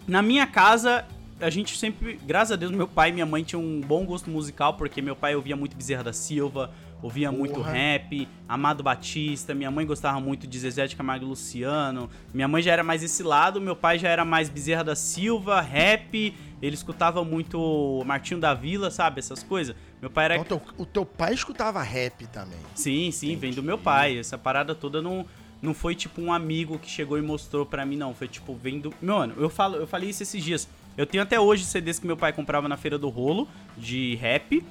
na 0.07 0.21
minha 0.21 0.47
casa, 0.47 1.05
a 1.39 1.49
gente 1.49 1.77
sempre, 1.77 2.19
graças 2.25 2.51
a 2.53 2.55
Deus, 2.55 2.71
meu 2.71 2.87
pai 2.87 3.09
e 3.09 3.13
minha 3.13 3.25
mãe 3.25 3.43
tinham 3.43 3.63
um 3.63 3.81
bom 3.81 4.05
gosto 4.05 4.29
musical, 4.29 4.75
porque 4.75 5.01
meu 5.01 5.15
pai 5.15 5.35
ouvia 5.35 5.55
muito 5.55 5.75
Bezerra 5.75 6.03
da 6.03 6.13
Silva, 6.13 6.71
ouvia 7.01 7.31
muito 7.31 7.55
Porra. 7.55 7.71
rap, 7.71 8.27
Amado 8.47 8.83
Batista, 8.83 9.55
minha 9.55 9.71
mãe 9.71 9.85
gostava 9.85 10.19
muito 10.19 10.45
de 10.45 10.59
Zezé 10.59 10.85
de 10.85 10.95
Camargo 10.95 11.25
e 11.25 11.27
Luciano, 11.27 12.09
minha 12.33 12.47
mãe 12.47 12.61
já 12.61 12.71
era 12.71 12.83
mais 12.83 13.01
esse 13.01 13.23
lado, 13.23 13.59
meu 13.59 13.75
pai 13.75 13.97
já 13.97 14.07
era 14.07 14.23
mais 14.23 14.49
Bezerra 14.49 14.83
da 14.83 14.95
Silva, 14.95 15.59
rap, 15.61 16.35
ele 16.61 16.75
escutava 16.75 17.23
muito 17.25 18.03
Martinho 18.05 18.39
da 18.39 18.53
Vila, 18.53 18.91
sabe, 18.91 19.17
essas 19.19 19.41
coisas. 19.41 19.75
Meu 19.99 20.11
pai 20.11 20.25
era 20.25 20.37
Então, 20.37 20.59
teu- 20.59 20.73
o 20.77 20.85
teu 20.85 21.03
pai 21.05 21.33
escutava 21.33 21.81
rap 21.81 22.27
também. 22.27 22.59
Sim, 22.75 23.09
sim, 23.11 23.35
vem 23.35 23.51
do 23.51 23.63
meu 23.63 23.79
pai. 23.79 24.17
Essa 24.19 24.37
parada 24.37 24.75
toda 24.75 25.01
não, 25.01 25.25
não 25.61 25.73
foi 25.73 25.93
tipo 25.93 26.21
um 26.21 26.33
amigo 26.33 26.79
que 26.79 26.89
chegou 26.89 27.17
e 27.17 27.21
mostrou 27.21 27.65
pra 27.65 27.85
mim, 27.85 27.95
não. 27.95 28.13
Foi 28.13 28.27
tipo, 28.27 28.55
vem 28.55 28.79
do. 28.79 28.93
Mano, 29.01 29.35
eu, 29.37 29.49
falo, 29.49 29.77
eu 29.77 29.85
falei 29.85 30.09
isso 30.09 30.23
esses 30.23 30.43
dias. 30.43 30.67
Eu 30.97 31.05
tenho 31.05 31.21
até 31.23 31.39
hoje 31.39 31.63
CDs 31.63 31.99
que 31.99 32.07
meu 32.07 32.17
pai 32.17 32.33
comprava 32.33 32.67
na 32.67 32.77
feira 32.77 32.97
do 32.97 33.09
rolo, 33.09 33.47
de 33.77 34.15
rap. 34.15 34.63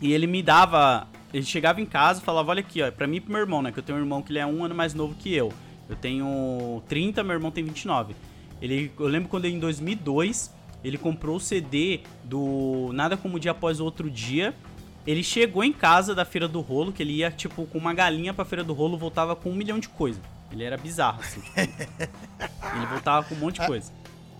E 0.00 0.12
ele 0.12 0.26
me 0.26 0.42
dava. 0.42 1.08
Ele 1.32 1.44
chegava 1.44 1.80
em 1.80 1.86
casa 1.86 2.20
e 2.20 2.24
falava: 2.24 2.50
Olha 2.50 2.60
aqui, 2.60 2.82
ó, 2.82 2.90
pra 2.90 3.06
mim 3.06 3.16
e 3.16 3.20
pro 3.20 3.32
meu 3.32 3.40
irmão, 3.40 3.62
né? 3.62 3.72
Que 3.72 3.78
eu 3.78 3.82
tenho 3.82 3.98
um 3.98 4.00
irmão 4.00 4.22
que 4.22 4.30
ele 4.30 4.38
é 4.38 4.46
um 4.46 4.62
ano 4.64 4.74
mais 4.74 4.94
novo 4.94 5.14
que 5.14 5.34
eu. 5.34 5.52
Eu 5.88 5.96
tenho 5.96 6.82
30, 6.88 7.24
meu 7.24 7.34
irmão 7.34 7.50
tem 7.50 7.64
29. 7.64 8.14
Ele, 8.60 8.92
eu 8.98 9.06
lembro 9.06 9.28
quando 9.28 9.46
em 9.46 9.58
2002 9.58 10.54
ele 10.84 10.96
comprou 10.96 11.36
o 11.36 11.40
CD 11.40 12.00
do 12.24 12.90
Nada 12.92 13.16
Como 13.16 13.40
Dia 13.40 13.50
Após 13.50 13.80
o 13.80 13.84
Outro 13.84 14.10
Dia. 14.10 14.54
Ele 15.06 15.22
chegou 15.22 15.64
em 15.64 15.72
casa 15.72 16.14
da 16.14 16.24
Feira 16.24 16.46
do 16.46 16.60
Rolo, 16.60 16.92
que 16.92 17.02
ele 17.02 17.14
ia, 17.14 17.30
tipo, 17.30 17.66
com 17.66 17.78
uma 17.78 17.94
galinha 17.94 18.34
pra 18.34 18.44
Feira 18.44 18.62
do 18.62 18.72
Rolo, 18.74 18.98
voltava 18.98 19.34
com 19.34 19.50
um 19.50 19.54
milhão 19.54 19.78
de 19.78 19.88
coisas. 19.88 20.20
Ele 20.52 20.62
era 20.64 20.76
bizarro, 20.76 21.20
assim. 21.20 21.40
tipo. 21.40 21.56
ele 22.76 22.86
voltava 22.86 23.26
com 23.26 23.34
um 23.34 23.38
monte 23.38 23.60
de 23.60 23.66
coisa. 23.66 23.92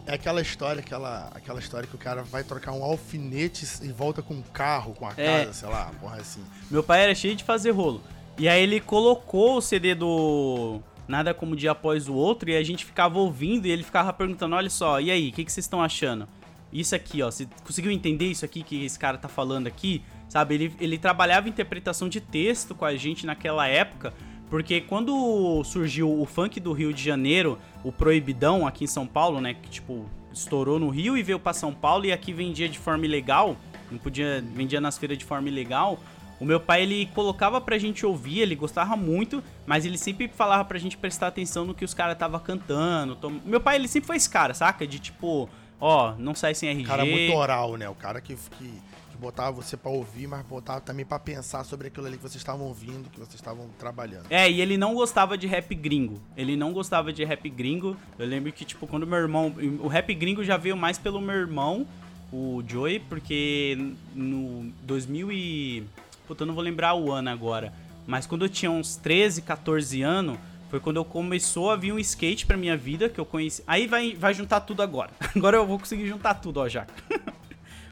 É 0.06 0.14
aquela 0.14 0.40
história, 0.40 0.80
aquela, 0.80 1.30
aquela 1.34 1.60
história 1.60 1.86
que 1.86 1.94
o 1.94 1.98
cara 1.98 2.22
vai 2.22 2.42
trocar 2.42 2.72
um 2.72 2.82
alfinete 2.82 3.64
e 3.82 3.88
volta 3.92 4.22
com 4.22 4.34
um 4.34 4.42
carro, 4.42 4.92
com 4.94 5.06
a 5.06 5.12
É. 5.16 5.40
casa, 5.44 5.52
sei 5.52 5.68
lá, 5.68 5.90
porra 6.00 6.16
assim. 6.16 6.42
Meu 6.70 6.82
pai 6.82 7.02
era 7.02 7.14
cheio 7.14 7.36
de 7.36 7.44
fazer 7.44 7.70
rolo. 7.70 8.02
E 8.38 8.48
aí 8.48 8.62
ele 8.62 8.80
colocou 8.80 9.58
o 9.58 9.60
CD 9.60 9.94
do 9.94 10.80
Nada 11.06 11.32
Como 11.34 11.54
Dia 11.54 11.72
Após 11.72 12.08
o 12.08 12.14
Outro 12.14 12.50
e 12.50 12.56
a 12.56 12.62
gente 12.64 12.84
ficava 12.84 13.18
ouvindo 13.18 13.66
e 13.66 13.70
ele 13.70 13.82
ficava 13.82 14.12
perguntando, 14.12 14.56
olha 14.56 14.70
só, 14.70 15.00
e 15.00 15.10
aí, 15.10 15.28
o 15.28 15.32
que, 15.32 15.44
que 15.44 15.52
vocês 15.52 15.64
estão 15.66 15.82
achando? 15.82 16.26
Isso 16.72 16.94
aqui, 16.94 17.22
ó, 17.22 17.30
você 17.30 17.46
conseguiu 17.64 17.90
entender 17.90 18.26
isso 18.26 18.44
aqui 18.44 18.62
que 18.62 18.84
esse 18.84 18.98
cara 18.98 19.18
tá 19.18 19.28
falando 19.28 19.66
aqui? 19.66 20.02
Sabe, 20.30 20.54
ele, 20.54 20.74
ele 20.80 20.96
trabalhava 20.96 21.48
interpretação 21.48 22.08
de 22.08 22.20
texto 22.20 22.72
com 22.74 22.84
a 22.84 22.94
gente 22.96 23.26
naquela 23.26 23.66
época, 23.66 24.14
porque 24.48 24.80
quando 24.80 25.62
surgiu 25.64 26.08
o 26.20 26.24
funk 26.24 26.58
do 26.60 26.72
Rio 26.72 26.92
de 26.94 27.02
Janeiro, 27.02 27.58
o 27.84 27.90
Proibidão 27.92 28.66
aqui 28.66 28.84
em 28.84 28.86
São 28.86 29.06
Paulo, 29.06 29.40
né, 29.40 29.54
que 29.54 29.68
tipo, 29.68 30.06
estourou 30.32 30.78
no 30.78 30.88
Rio 30.88 31.18
e 31.18 31.22
veio 31.22 31.38
pra 31.40 31.52
São 31.52 31.74
Paulo 31.74 32.06
e 32.06 32.12
aqui 32.12 32.32
vendia 32.32 32.68
de 32.68 32.78
forma 32.78 33.04
ilegal, 33.04 33.56
não 33.90 33.98
podia, 33.98 34.40
vendia 34.54 34.80
nas 34.80 34.96
feiras 34.96 35.18
de 35.18 35.24
forma 35.24 35.48
ilegal. 35.48 35.98
O 36.38 36.44
meu 36.44 36.58
pai, 36.60 36.84
ele 36.84 37.06
colocava 37.14 37.60
pra 37.60 37.76
gente 37.76 38.06
ouvir, 38.06 38.38
ele 38.38 38.54
gostava 38.54 38.96
muito, 38.96 39.42
mas 39.66 39.84
ele 39.84 39.98
sempre 39.98 40.26
falava 40.28 40.64
pra 40.64 40.78
gente 40.78 40.96
prestar 40.96 41.26
atenção 41.26 41.66
no 41.66 41.74
que 41.74 41.84
os 41.84 41.92
caras 41.92 42.16
tava 42.16 42.38
cantando. 42.40 43.14
tom- 43.16 43.40
Meu 43.44 43.60
pai, 43.60 43.74
ele 43.76 43.88
sempre 43.88 44.06
foi 44.06 44.16
esse 44.16 44.30
cara, 44.30 44.54
saca? 44.54 44.86
De 44.86 44.98
tipo, 45.00 45.50
ó, 45.78 46.14
não 46.16 46.34
sai 46.34 46.54
sem 46.54 46.70
RG. 46.70 46.84
Cara 46.86 47.04
muito 47.04 47.34
oral, 47.34 47.76
né? 47.76 47.88
O 47.90 47.94
cara 47.94 48.20
que, 48.22 48.34
que 48.56 48.72
botava 49.20 49.52
você 49.52 49.76
pra 49.76 49.90
ouvir, 49.90 50.26
mas 50.26 50.44
botava 50.44 50.80
também 50.80 51.04
pra 51.04 51.18
pensar 51.18 51.62
sobre 51.64 51.88
aquilo 51.88 52.06
ali 52.06 52.16
que 52.16 52.22
vocês 52.22 52.36
estavam 52.36 52.66
ouvindo, 52.66 53.10
que 53.10 53.20
vocês 53.20 53.34
estavam 53.34 53.68
trabalhando. 53.78 54.26
É, 54.30 54.50
e 54.50 54.60
ele 54.60 54.76
não 54.76 54.94
gostava 54.94 55.36
de 55.36 55.46
rap 55.46 55.74
gringo. 55.74 56.20
Ele 56.36 56.56
não 56.56 56.72
gostava 56.72 57.12
de 57.12 57.22
rap 57.24 57.48
gringo. 57.48 57.96
Eu 58.18 58.26
lembro 58.26 58.50
que, 58.52 58.64
tipo, 58.64 58.86
quando 58.86 59.06
meu 59.06 59.18
irmão. 59.18 59.54
O 59.80 59.86
rap 59.88 60.12
gringo 60.14 60.42
já 60.42 60.56
veio 60.56 60.76
mais 60.76 60.98
pelo 60.98 61.20
meu 61.20 61.36
irmão, 61.36 61.86
o 62.32 62.62
Joey, 62.66 62.98
porque 63.00 63.94
no 64.14 64.72
2000 64.82 65.30
e. 65.30 65.84
Puta, 66.26 66.42
eu 66.42 66.46
não 66.46 66.54
vou 66.54 66.64
lembrar 66.64 66.94
o 66.94 67.12
ano 67.12 67.28
agora. 67.28 67.72
Mas 68.06 68.26
quando 68.26 68.44
eu 68.44 68.48
tinha 68.48 68.70
uns 68.70 68.96
13, 68.96 69.42
14 69.42 70.02
anos, 70.02 70.38
foi 70.70 70.80
quando 70.80 70.96
eu 70.96 71.04
começou 71.04 71.70
a 71.70 71.76
vir 71.76 71.92
um 71.92 71.98
skate 71.98 72.46
pra 72.46 72.56
minha 72.56 72.76
vida, 72.76 73.08
que 73.08 73.18
eu 73.18 73.26
conheci. 73.26 73.62
Aí 73.66 73.86
vai, 73.86 74.14
vai 74.14 74.32
juntar 74.32 74.60
tudo 74.60 74.82
agora. 74.82 75.10
Agora 75.34 75.56
eu 75.56 75.66
vou 75.66 75.78
conseguir 75.78 76.06
juntar 76.06 76.34
tudo, 76.34 76.60
ó, 76.60 76.68
já. 76.68 76.86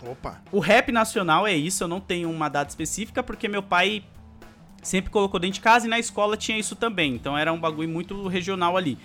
Opa! 0.02 0.40
O 0.52 0.58
rap 0.60 0.90
nacional 0.92 1.46
é 1.46 1.54
isso, 1.54 1.82
eu 1.84 1.88
não 1.88 2.00
tenho 2.00 2.30
uma 2.30 2.48
data 2.48 2.70
específica, 2.70 3.22
porque 3.22 3.48
meu 3.48 3.62
pai 3.62 4.04
sempre 4.82 5.10
colocou 5.10 5.38
dentro 5.40 5.54
de 5.54 5.60
casa 5.60 5.86
e 5.86 5.88
na 5.90 5.98
escola 5.98 6.36
tinha 6.36 6.56
isso 6.58 6.76
também. 6.76 7.14
Então 7.14 7.36
era 7.36 7.52
um 7.52 7.58
bagulho 7.58 7.88
muito 7.88 8.26
regional 8.28 8.76
ali. 8.76 8.96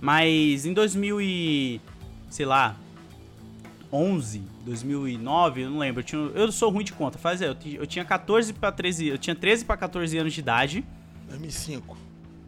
Mas 0.00 0.64
em 0.64 0.72
2000 0.72 1.20
e... 1.20 1.80
sei 2.30 2.46
lá... 2.46 2.76
11, 3.90 4.42
2009, 4.66 5.62
eu 5.62 5.70
não 5.70 5.78
lembro. 5.78 6.00
Eu, 6.00 6.04
tinha- 6.04 6.20
eu 6.34 6.52
sou 6.52 6.70
ruim 6.70 6.84
de 6.84 6.92
conta. 6.92 7.16
Faz 7.18 7.40
é, 7.40 7.48
eu, 7.48 7.56
eu 7.72 7.86
tinha 7.86 8.04
14 8.04 8.52
para 8.52 8.70
13, 8.70 9.06
eu 9.06 9.16
tinha 9.16 9.34
13 9.34 9.64
para 9.64 9.78
14 9.78 10.18
anos 10.18 10.34
de 10.34 10.40
idade. 10.40 10.84
2005. 11.28 11.96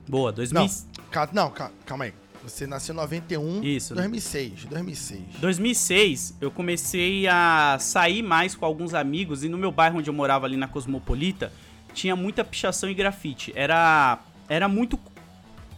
Boa, 0.06 0.30
2000, 0.32 0.60
Não, 0.62 0.70
ca- 1.10 1.28
não, 1.32 1.50
ca- 1.50 1.70
calma 1.86 2.04
aí. 2.04 2.14
Você 2.42 2.66
nasceu 2.66 2.94
em 2.94 2.96
91, 2.96 3.62
Isso. 3.62 3.94
2006, 3.94 4.64
2006. 4.64 5.20
2006, 5.40 6.34
eu 6.40 6.50
comecei 6.50 7.26
a 7.28 7.76
sair 7.78 8.22
mais 8.22 8.54
com 8.54 8.64
alguns 8.64 8.94
amigos 8.94 9.44
e 9.44 9.48
no 9.48 9.58
meu 9.58 9.70
bairro 9.70 9.98
onde 9.98 10.08
eu 10.08 10.14
morava 10.14 10.46
ali 10.46 10.56
na 10.56 10.66
Cosmopolita, 10.66 11.52
tinha 11.92 12.16
muita 12.16 12.42
pichação 12.44 12.88
e 12.88 12.94
grafite. 12.94 13.52
Era 13.54 14.18
era 14.48 14.66
muito 14.66 14.98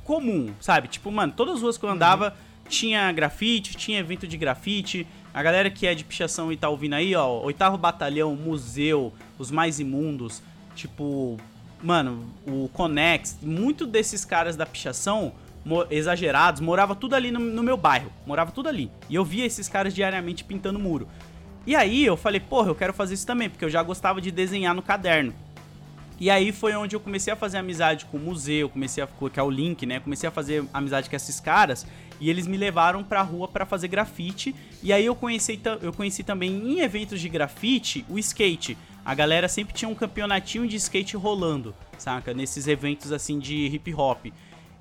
comum, 0.04 0.52
sabe? 0.60 0.88
Tipo, 0.88 1.10
mano, 1.10 1.32
todas 1.36 1.56
as 1.56 1.62
ruas 1.62 1.76
que 1.76 1.84
eu 1.84 1.90
andava 1.90 2.34
tinha 2.68 3.10
grafite, 3.12 3.76
tinha 3.76 3.98
evento 3.98 4.26
de 4.26 4.36
grafite. 4.36 5.06
A 5.34 5.42
galera 5.42 5.70
que 5.70 5.86
é 5.86 5.94
de 5.94 6.04
pichação 6.04 6.52
e 6.52 6.56
tá 6.56 6.68
ouvindo 6.68 6.94
aí, 6.94 7.14
ó, 7.14 7.40
Oitavo 7.42 7.76
Batalhão, 7.76 8.34
Museu, 8.34 9.12
Os 9.38 9.50
Mais 9.50 9.80
Imundos, 9.80 10.42
tipo, 10.74 11.38
mano, 11.82 12.24
o 12.46 12.68
Conex, 12.72 13.38
muito 13.42 13.86
desses 13.86 14.24
caras 14.24 14.56
da 14.56 14.64
pichação 14.66 15.32
exagerados, 15.90 16.60
morava 16.60 16.94
tudo 16.94 17.14
ali 17.14 17.30
no, 17.30 17.38
no 17.38 17.62
meu 17.62 17.76
bairro, 17.76 18.12
morava 18.26 18.50
tudo 18.50 18.68
ali. 18.68 18.90
E 19.08 19.14
eu 19.14 19.24
via 19.24 19.46
esses 19.46 19.68
caras 19.68 19.94
diariamente 19.94 20.44
pintando 20.44 20.78
muro. 20.78 21.08
E 21.66 21.76
aí 21.76 22.04
eu 22.04 22.16
falei, 22.16 22.40
porra, 22.40 22.68
eu 22.70 22.74
quero 22.74 22.92
fazer 22.92 23.14
isso 23.14 23.26
também, 23.26 23.48
porque 23.48 23.64
eu 23.64 23.70
já 23.70 23.82
gostava 23.82 24.20
de 24.20 24.30
desenhar 24.30 24.74
no 24.74 24.82
caderno. 24.82 25.32
E 26.18 26.30
aí 26.30 26.52
foi 26.52 26.74
onde 26.74 26.94
eu 26.94 27.00
comecei 27.00 27.32
a 27.32 27.36
fazer 27.36 27.58
amizade 27.58 28.04
com 28.06 28.16
o 28.16 28.20
museu, 28.20 28.68
comecei 28.68 29.02
a 29.02 29.08
que 29.08 29.40
é 29.40 29.42
o 29.42 29.50
link, 29.50 29.84
né? 29.84 29.98
Comecei 29.98 30.28
a 30.28 30.30
fazer 30.30 30.64
amizade 30.72 31.10
com 31.10 31.16
esses 31.16 31.40
caras 31.40 31.84
e 32.20 32.30
eles 32.30 32.46
me 32.46 32.56
levaram 32.56 33.02
pra 33.02 33.22
rua 33.22 33.48
pra 33.48 33.66
fazer 33.66 33.88
grafite. 33.88 34.54
E 34.82 34.92
aí 34.92 35.04
eu 35.04 35.16
conheci, 35.16 35.60
eu 35.80 35.92
conheci 35.92 36.22
também 36.22 36.52
em 36.52 36.80
eventos 36.80 37.20
de 37.20 37.28
grafite 37.28 38.04
o 38.08 38.20
skate. 38.20 38.78
A 39.04 39.14
galera 39.14 39.48
sempre 39.48 39.74
tinha 39.74 39.88
um 39.88 39.96
campeonatinho 39.96 40.64
de 40.68 40.76
skate 40.76 41.16
rolando, 41.16 41.74
saca? 41.98 42.32
Nesses 42.32 42.68
eventos 42.68 43.10
assim 43.10 43.40
de 43.40 43.66
hip 43.66 43.92
hop. 43.92 44.26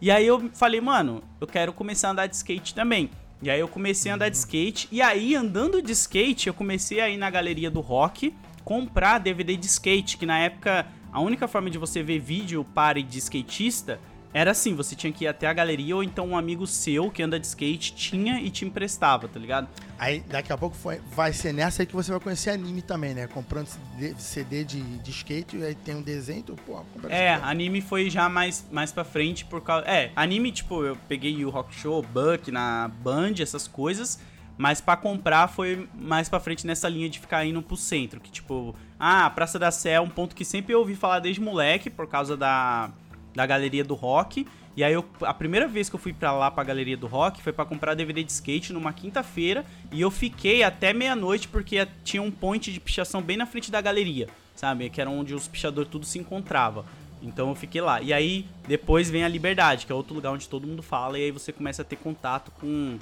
E 0.02 0.10
aí 0.10 0.26
eu 0.26 0.50
falei, 0.54 0.82
mano, 0.82 1.24
eu 1.40 1.46
quero 1.46 1.72
começar 1.72 2.08
a 2.08 2.12
andar 2.12 2.26
de 2.26 2.36
skate 2.36 2.74
também. 2.74 3.12
E 3.40 3.52
aí 3.52 3.60
eu 3.60 3.68
comecei 3.68 4.12
a 4.12 4.16
andar 4.16 4.30
de 4.30 4.38
skate. 4.38 4.88
E 4.92 5.00
aí, 5.00 5.36
andando 5.36 5.80
de 5.80 5.92
skate, 5.92 6.48
eu 6.48 6.54
comecei 6.54 7.00
a 7.00 7.08
ir 7.08 7.18
na 7.18 7.30
galeria 7.30 7.70
do 7.70 7.82
rock 7.82 8.34
comprar 8.64 9.20
DVD 9.20 9.56
de 9.56 9.68
skate, 9.68 10.18
que 10.18 10.26
na 10.26 10.40
época 10.40 10.88
a 11.12 11.20
única 11.20 11.48
forma 11.48 11.70
de 11.70 11.78
você 11.78 12.02
ver 12.02 12.20
vídeo 12.20 12.66
pare 12.74 13.04
de 13.04 13.18
skatista 13.20 14.00
era 14.34 14.52
assim, 14.52 14.74
você 14.76 14.96
tinha 14.96 15.12
que 15.12 15.26
ir 15.26 15.28
até 15.28 15.48
a 15.48 15.54
galeria 15.54 15.96
ou 15.96 16.04
então 16.04 16.28
um 16.28 16.38
amigo 16.38 16.66
seu 16.66 17.10
que 17.12 17.22
anda 17.22 17.40
de 17.40 17.46
skate 17.48 17.94
tinha 17.94 18.40
e 18.40 18.50
te 18.50 18.64
emprestava, 18.66 19.28
tá 19.28 19.40
ligado? 19.40 19.68
Aí 20.00 20.22
daqui 20.22 20.52
a 20.54 20.58
pouco 20.58 20.76
foi- 20.76 21.00
vai 21.14 21.34
ser 21.34 21.54
nessa 21.54 21.82
aí 21.82 21.86
que 21.86 21.94
você 21.94 22.12
vai 22.12 22.20
conhecer 22.20 22.50
anime 22.52 22.82
também, 22.82 23.14
né? 23.14 23.28
Comprando 23.28 23.68
CD, 23.68 24.16
CD 24.18 24.64
de, 24.64 24.82
de 25.00 25.12
skate, 25.12 25.58
e 25.58 25.64
aí 25.66 25.76
tem 25.76 25.96
um 25.96 26.02
desenho, 26.02 26.44
tu, 26.44 26.56
pô, 26.66 26.84
compra 26.94 27.14
É, 27.14 27.34
anime 27.36 27.82
foi 27.82 28.10
já 28.10 28.28
mais, 28.30 28.66
mais 28.72 28.92
pra 28.92 29.04
frente 29.04 29.44
por 29.46 29.62
causa. 29.62 29.86
É, 29.88 30.12
anime, 30.16 30.52
tipo, 30.52 30.84
eu 30.84 30.96
peguei 31.08 31.44
o 31.46 31.50
Rock 31.50 31.76
Show, 31.76 32.02
Buck 32.02 32.50
na 32.52 32.90
Band, 33.04 33.34
essas 33.40 33.68
coisas. 33.68 34.20
Mas 34.58 34.80
pra 34.80 34.96
comprar 34.96 35.48
foi 35.48 35.88
mais 35.96 36.30
pra 36.30 36.40
frente 36.40 36.68
nessa 36.68 36.88
linha 36.88 37.10
de 37.10 37.20
ficar 37.20 37.44
indo 37.46 37.62
pro 37.64 37.76
centro. 37.76 38.20
Que 38.20 38.30
tipo, 38.30 38.76
ah, 39.00 39.26
a 39.26 39.30
Praça 39.30 39.58
da 39.58 39.72
Sé 39.72 39.92
é 39.94 40.00
um 40.02 40.10
ponto 40.10 40.36
que 40.36 40.46
sempre 40.46 40.74
eu 40.74 40.80
ouvi 40.80 40.94
falar 40.96 41.20
desde 41.20 41.42
moleque, 41.42 41.90
por 41.90 42.06
causa 42.08 42.38
da, 42.38 42.92
da 43.34 43.46
galeria 43.46 43.84
do 43.84 43.94
rock. 43.94 44.46
E 44.76 44.84
aí 44.84 44.94
eu, 44.94 45.06
a 45.22 45.34
primeira 45.34 45.68
vez 45.68 45.90
que 45.90 45.96
eu 45.96 46.00
fui 46.00 46.14
pra 46.14 46.32
lá 46.32 46.50
pra 46.50 46.64
galeria 46.64 46.96
do 46.96 47.08
rock 47.08 47.42
foi 47.42 47.52
pra 47.52 47.66
comprar 47.66 47.94
DVD 47.94 48.24
de 48.24 48.32
skate 48.32 48.72
numa 48.72 48.94
quinta-feira. 48.94 49.66
E 49.92 50.00
eu 50.00 50.10
fiquei 50.10 50.64
até 50.64 50.94
meia-noite 50.94 51.48
porque 51.48 51.86
tinha 52.04 52.22
um 52.22 52.32
point 52.32 52.72
de 52.72 52.80
pichação 52.80 53.22
bem 53.22 53.38
na 53.38 53.46
frente 53.46 53.70
da 53.70 53.82
galeria, 53.82 54.28
sabe? 54.56 54.90
Que 54.90 55.02
era 55.02 55.10
onde 55.10 55.34
os 55.34 55.48
pichadores 55.48 55.90
tudo 55.90 56.06
se 56.06 56.20
encontrava. 56.20 56.86
Então 57.22 57.50
eu 57.50 57.56
fiquei 57.56 57.82
lá. 57.82 58.02
E 58.02 58.14
aí 58.14 58.46
depois 58.68 59.10
vem 59.10 59.24
a 59.24 59.28
Liberdade, 59.28 59.86
que 59.86 59.92
é 59.92 59.96
outro 59.96 60.16
lugar 60.16 60.32
onde 60.32 60.48
todo 60.48 60.66
mundo 60.66 60.82
fala, 60.82 61.20
e 61.20 61.26
aí 61.26 61.32
você 61.32 61.52
começa 61.52 61.82
a 61.82 61.86
ter 61.86 61.98
contato 61.98 62.52
com 62.52 62.98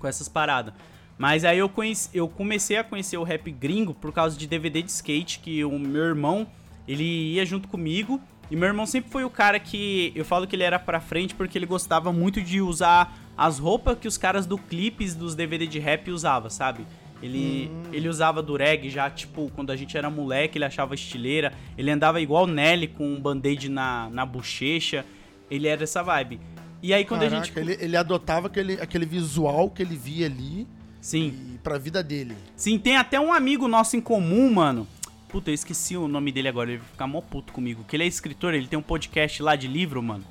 com 0.00 0.08
essas 0.08 0.28
paradas. 0.28 0.74
Mas 1.16 1.44
aí 1.44 1.58
eu, 1.58 1.68
conheci, 1.68 2.08
eu 2.14 2.26
comecei 2.26 2.78
a 2.78 2.82
conhecer 2.82 3.18
o 3.18 3.22
rap 3.22 3.50
gringo 3.50 3.92
por 3.92 4.10
causa 4.10 4.36
de 4.36 4.46
DVD 4.46 4.80
de 4.82 4.90
skate, 4.90 5.40
que 5.40 5.62
o 5.62 5.78
meu 5.78 6.02
irmão, 6.02 6.46
ele 6.88 7.34
ia 7.34 7.44
junto 7.44 7.68
comigo. 7.68 8.18
E 8.50 8.56
meu 8.56 8.68
irmão 8.68 8.84
sempre 8.84 9.10
foi 9.10 9.24
o 9.24 9.30
cara 9.30 9.60
que 9.60 10.12
eu 10.14 10.24
falo 10.24 10.46
que 10.46 10.56
ele 10.56 10.62
era 10.62 10.78
pra 10.78 11.00
frente 11.00 11.34
porque 11.34 11.56
ele 11.56 11.66
gostava 11.66 12.12
muito 12.12 12.42
de 12.42 12.60
usar 12.60 13.16
as 13.36 13.58
roupas 13.58 13.98
que 13.98 14.08
os 14.08 14.18
caras 14.18 14.44
do 14.44 14.58
clipes 14.58 15.14
dos 15.14 15.34
DVD 15.34 15.66
de 15.66 15.78
rap 15.78 16.10
usavam, 16.10 16.50
sabe? 16.50 16.84
Ele, 17.22 17.70
hum. 17.70 17.82
ele 17.92 18.08
usava 18.08 18.42
dureg 18.42 18.88
já, 18.88 19.08
tipo, 19.10 19.50
quando 19.54 19.70
a 19.70 19.76
gente 19.76 19.96
era 19.96 20.10
moleque, 20.10 20.58
ele 20.58 20.64
achava 20.64 20.94
estileira. 20.94 21.52
Ele 21.76 21.90
andava 21.90 22.20
igual 22.20 22.46
Nelly 22.46 22.88
com 22.88 23.06
um 23.06 23.20
band-aid 23.20 23.68
na, 23.68 24.08
na 24.10 24.26
bochecha. 24.26 25.04
Ele 25.50 25.68
era 25.68 25.84
essa 25.84 26.02
vibe. 26.02 26.40
E 26.82 26.94
aí 26.94 27.04
quando 27.04 27.20
Caraca, 27.20 27.36
a 27.36 27.44
gente. 27.44 27.58
Ele, 27.58 27.76
ele 27.78 27.96
adotava 27.96 28.46
aquele, 28.46 28.74
aquele 28.74 29.04
visual 29.04 29.70
que 29.70 29.82
ele 29.82 29.96
via 29.96 30.26
ali 30.26 30.66
Sim. 31.00 31.34
E 31.54 31.58
pra 31.58 31.78
vida 31.78 32.02
dele. 32.02 32.36
Sim, 32.54 32.78
tem 32.78 32.96
até 32.96 33.18
um 33.18 33.32
amigo 33.32 33.66
nosso 33.66 33.96
em 33.96 34.00
comum, 34.00 34.52
mano. 34.52 34.86
Puta, 35.30 35.50
eu 35.50 35.54
esqueci 35.54 35.96
o 35.96 36.08
nome 36.08 36.32
dele 36.32 36.48
agora, 36.48 36.70
ele 36.70 36.78
vai 36.78 36.88
ficar 36.88 37.06
mó 37.06 37.20
puto 37.20 37.52
comigo. 37.52 37.84
Que 37.84 37.96
ele 37.96 38.04
é 38.04 38.06
escritor, 38.06 38.52
ele 38.52 38.66
tem 38.66 38.78
um 38.78 38.82
podcast 38.82 39.42
lá 39.42 39.54
de 39.54 39.68
livro, 39.68 40.02
mano. 40.02 40.24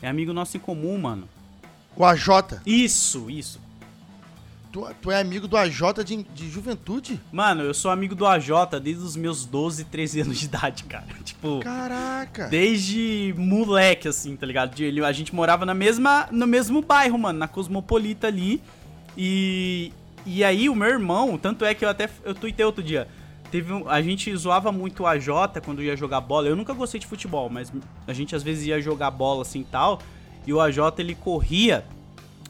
É 0.00 0.08
amigo 0.08 0.32
nosso 0.32 0.56
em 0.56 0.60
comum, 0.60 0.98
mano. 0.98 1.28
O 1.94 2.04
AJ? 2.04 2.60
Isso, 2.64 3.28
isso. 3.28 3.60
Tu, 4.72 4.86
tu 5.02 5.10
é 5.10 5.20
amigo 5.20 5.48
do 5.48 5.56
AJ 5.56 6.04
de, 6.04 6.22
de 6.22 6.48
juventude? 6.48 7.20
Mano, 7.32 7.62
eu 7.62 7.74
sou 7.74 7.90
amigo 7.90 8.14
do 8.14 8.24
AJ 8.24 8.80
desde 8.80 9.02
os 9.02 9.16
meus 9.16 9.44
12, 9.44 9.84
13 9.84 10.20
anos 10.20 10.38
de 10.38 10.46
idade, 10.46 10.84
cara. 10.84 11.06
Tipo. 11.24 11.60
Caraca! 11.60 12.46
Desde 12.46 13.34
moleque, 13.36 14.08
assim, 14.08 14.36
tá 14.36 14.46
ligado? 14.46 14.74
De, 14.74 15.02
a 15.02 15.12
gente 15.12 15.34
morava 15.34 15.66
na 15.66 15.74
mesma, 15.74 16.28
no 16.30 16.46
mesmo 16.46 16.80
bairro, 16.80 17.18
mano, 17.18 17.38
na 17.38 17.48
Cosmopolita 17.48 18.28
ali. 18.28 18.62
E, 19.16 19.92
e 20.24 20.44
aí 20.44 20.68
o 20.68 20.74
meu 20.74 20.88
irmão, 20.88 21.36
tanto 21.36 21.64
é 21.64 21.74
que 21.74 21.84
eu 21.84 21.88
até 21.88 22.08
eu 22.24 22.34
tuitei 22.34 22.64
outro 22.64 22.82
dia. 22.82 23.08
Teve 23.50 23.72
um, 23.72 23.88
a 23.88 24.00
gente 24.00 24.34
zoava 24.36 24.70
muito 24.70 25.06
a 25.06 25.18
Jota 25.18 25.60
quando 25.60 25.82
ia 25.82 25.96
jogar 25.96 26.20
bola. 26.20 26.48
Eu 26.48 26.56
nunca 26.56 26.72
gostei 26.72 27.00
de 27.00 27.06
futebol, 27.06 27.50
mas 27.50 27.72
a 28.06 28.12
gente 28.12 28.34
às 28.36 28.42
vezes 28.42 28.66
ia 28.66 28.80
jogar 28.80 29.10
bola 29.10 29.42
assim 29.42 29.64
tal. 29.64 30.00
E 30.46 30.52
o 30.52 30.60
AJ 30.60 30.78
ele 30.98 31.14
corria 31.14 31.84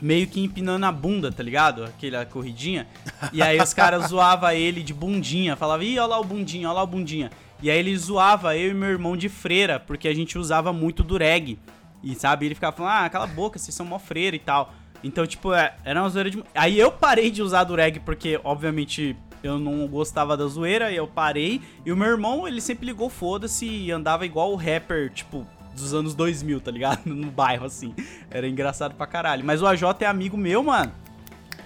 meio 0.01 0.27
que 0.27 0.41
empinando 0.41 0.87
a 0.87 0.93
bunda, 0.93 1.33
tá 1.33 1.43
ligado? 1.43 1.85
Aquela 1.85 2.25
corridinha. 2.25 2.87
E 3.33 3.43
aí 3.43 3.61
os 3.61 3.75
caras 3.75 4.09
zoavam 4.09 4.51
ele 4.53 4.83
de 4.83 4.93
bundinha. 4.93 5.57
Falava, 5.57 5.85
ih, 5.85 5.99
olha 5.99 6.07
lá 6.07 6.21
o 6.21 6.25
bundinha, 6.25 6.69
olha 6.69 6.77
lá 6.77 6.83
o 6.83 6.87
bundinha. 6.87 7.31
E 7.63 7.71
aí 7.71 7.79
ele 7.79 7.97
zoava 7.97 8.57
eu 8.57 8.71
e 8.71 8.75
meu 8.75 8.89
irmão 8.89 9.17
de 9.17 9.29
freira, 9.29 9.79
porque 9.79 10.09
a 10.09 10.15
gente 10.15 10.39
usava 10.39 10.73
muito 10.73 11.03
dureg. 11.03 11.59
E 12.03 12.15
sabe, 12.15 12.47
ele 12.47 12.55
ficava 12.55 12.75
falando, 12.75 12.93
ah, 12.93 13.11
cala 13.11 13.25
a 13.25 13.29
boca, 13.29 13.59
vocês 13.59 13.75
são 13.75 13.85
mó 13.85 13.99
freira 13.99 14.35
e 14.35 14.39
tal. 14.39 14.73
Então, 15.03 15.27
tipo, 15.27 15.53
é, 15.53 15.75
era 15.85 16.01
uma 16.01 16.09
zoeira 16.09 16.31
de. 16.31 16.43
Aí 16.55 16.79
eu 16.79 16.91
parei 16.91 17.31
de 17.31 17.43
usar 17.43 17.65
dureg 17.65 18.01
porque, 18.01 18.41
obviamente, 18.43 19.17
eu 19.43 19.59
não 19.59 19.87
gostava 19.87 20.37
da 20.37 20.47
zoeira, 20.47 20.91
e 20.91 20.97
eu 20.97 21.07
parei. 21.07 21.61
E 21.85 21.93
o 21.93 21.97
meu 21.97 22.09
irmão, 22.09 22.47
ele 22.47 22.61
sempre 22.61 22.87
ligou 22.87 23.09
foda-se 23.09 23.67
e 23.67 23.91
andava 23.91 24.27
igual 24.27 24.53
o 24.53 24.57
rapper, 24.57 25.11
tipo, 25.13 25.47
dos 25.75 25.95
anos 25.95 26.15
2000, 26.15 26.61
tá 26.61 26.71
ligado? 26.71 27.01
No 27.11 27.31
bairro, 27.31 27.67
assim. 27.67 27.95
Era 28.31 28.47
engraçado 28.49 28.95
pra 28.95 29.07
caralho. 29.07 29.45
Mas 29.45 29.63
o 29.63 29.67
AJ 29.67 29.83
é 30.01 30.07
amigo 30.07 30.37
meu, 30.37 30.63
mano. 30.63 30.93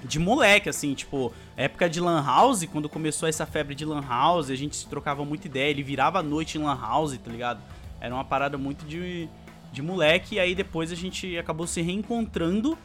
De 0.05 0.19
moleque, 0.19 0.69
assim, 0.69 0.93
tipo, 0.95 1.33
época 1.57 1.89
de 1.89 1.99
Lan 1.99 2.23
House, 2.25 2.65
quando 2.67 2.89
começou 2.89 3.29
essa 3.29 3.47
febre 3.47 3.75
de 3.75 3.85
Lan 3.85 4.05
House, 4.07 4.51
a 4.51 4.55
gente 4.55 4.77
se 4.77 4.87
trocava 4.87 5.25
muita 5.25 5.47
ideia. 5.47 5.71
Ele 5.71 5.83
virava 5.83 6.19
a 6.19 6.23
noite 6.23 6.59
em 6.59 6.63
Lan 6.63 6.79
House, 6.79 7.17
tá 7.19 7.31
ligado? 7.31 7.61
Era 8.01 8.15
uma 8.15 8.25
parada 8.25 8.59
muito 8.59 8.85
de, 8.85 9.29
de 9.73 9.83
moleque. 9.83 10.37
E 10.37 10.39
aí 10.39 10.55
depois 10.55 10.93
a 10.93 10.95
gente 10.95 11.37
acabou 11.39 11.67
se 11.67 11.81
reencontrando 11.81 12.79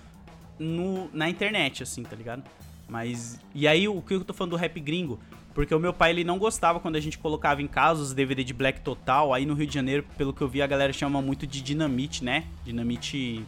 no, 0.57 1.09
na 1.13 1.29
internet, 1.29 1.83
assim, 1.83 2.03
tá 2.03 2.15
ligado? 2.15 2.43
Mas. 2.89 3.39
E 3.53 3.67
aí, 3.67 3.87
o 3.87 4.01
que 4.01 4.15
eu 4.15 4.23
tô 4.25 4.33
falando 4.33 4.51
do 4.51 4.57
rap 4.57 4.79
gringo? 4.79 5.19
Porque 5.53 5.73
o 5.73 5.79
meu 5.79 5.93
pai 5.93 6.11
ele 6.11 6.23
não 6.23 6.37
gostava 6.37 6.79
quando 6.79 6.95
a 6.95 6.99
gente 6.99 7.17
colocava 7.17 7.61
em 7.61 7.67
casa 7.67 8.01
os 8.01 8.13
DVD 8.13 8.43
de 8.43 8.53
Black 8.53 8.81
Total. 8.81 9.33
Aí 9.33 9.45
no 9.45 9.53
Rio 9.53 9.67
de 9.67 9.73
Janeiro, 9.73 10.05
pelo 10.17 10.33
que 10.33 10.41
eu 10.41 10.47
vi, 10.47 10.61
a 10.61 10.67
galera 10.67 10.93
chama 10.93 11.21
muito 11.21 11.45
de 11.45 11.61
Dinamite, 11.61 12.23
né? 12.23 12.45
Dinamite. 12.63 13.45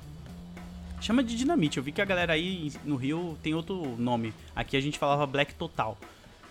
Chama 0.99 1.23
de 1.23 1.35
Dinamite. 1.35 1.77
Eu 1.77 1.83
vi 1.83 1.91
que 1.91 2.01
a 2.01 2.05
galera 2.05 2.33
aí 2.33 2.71
no 2.83 2.95
Rio 2.95 3.37
tem 3.41 3.53
outro 3.53 3.95
nome. 3.97 4.33
Aqui 4.55 4.75
a 4.75 4.81
gente 4.81 4.99
falava 4.99 5.25
Black 5.25 5.55
Total. 5.55 5.97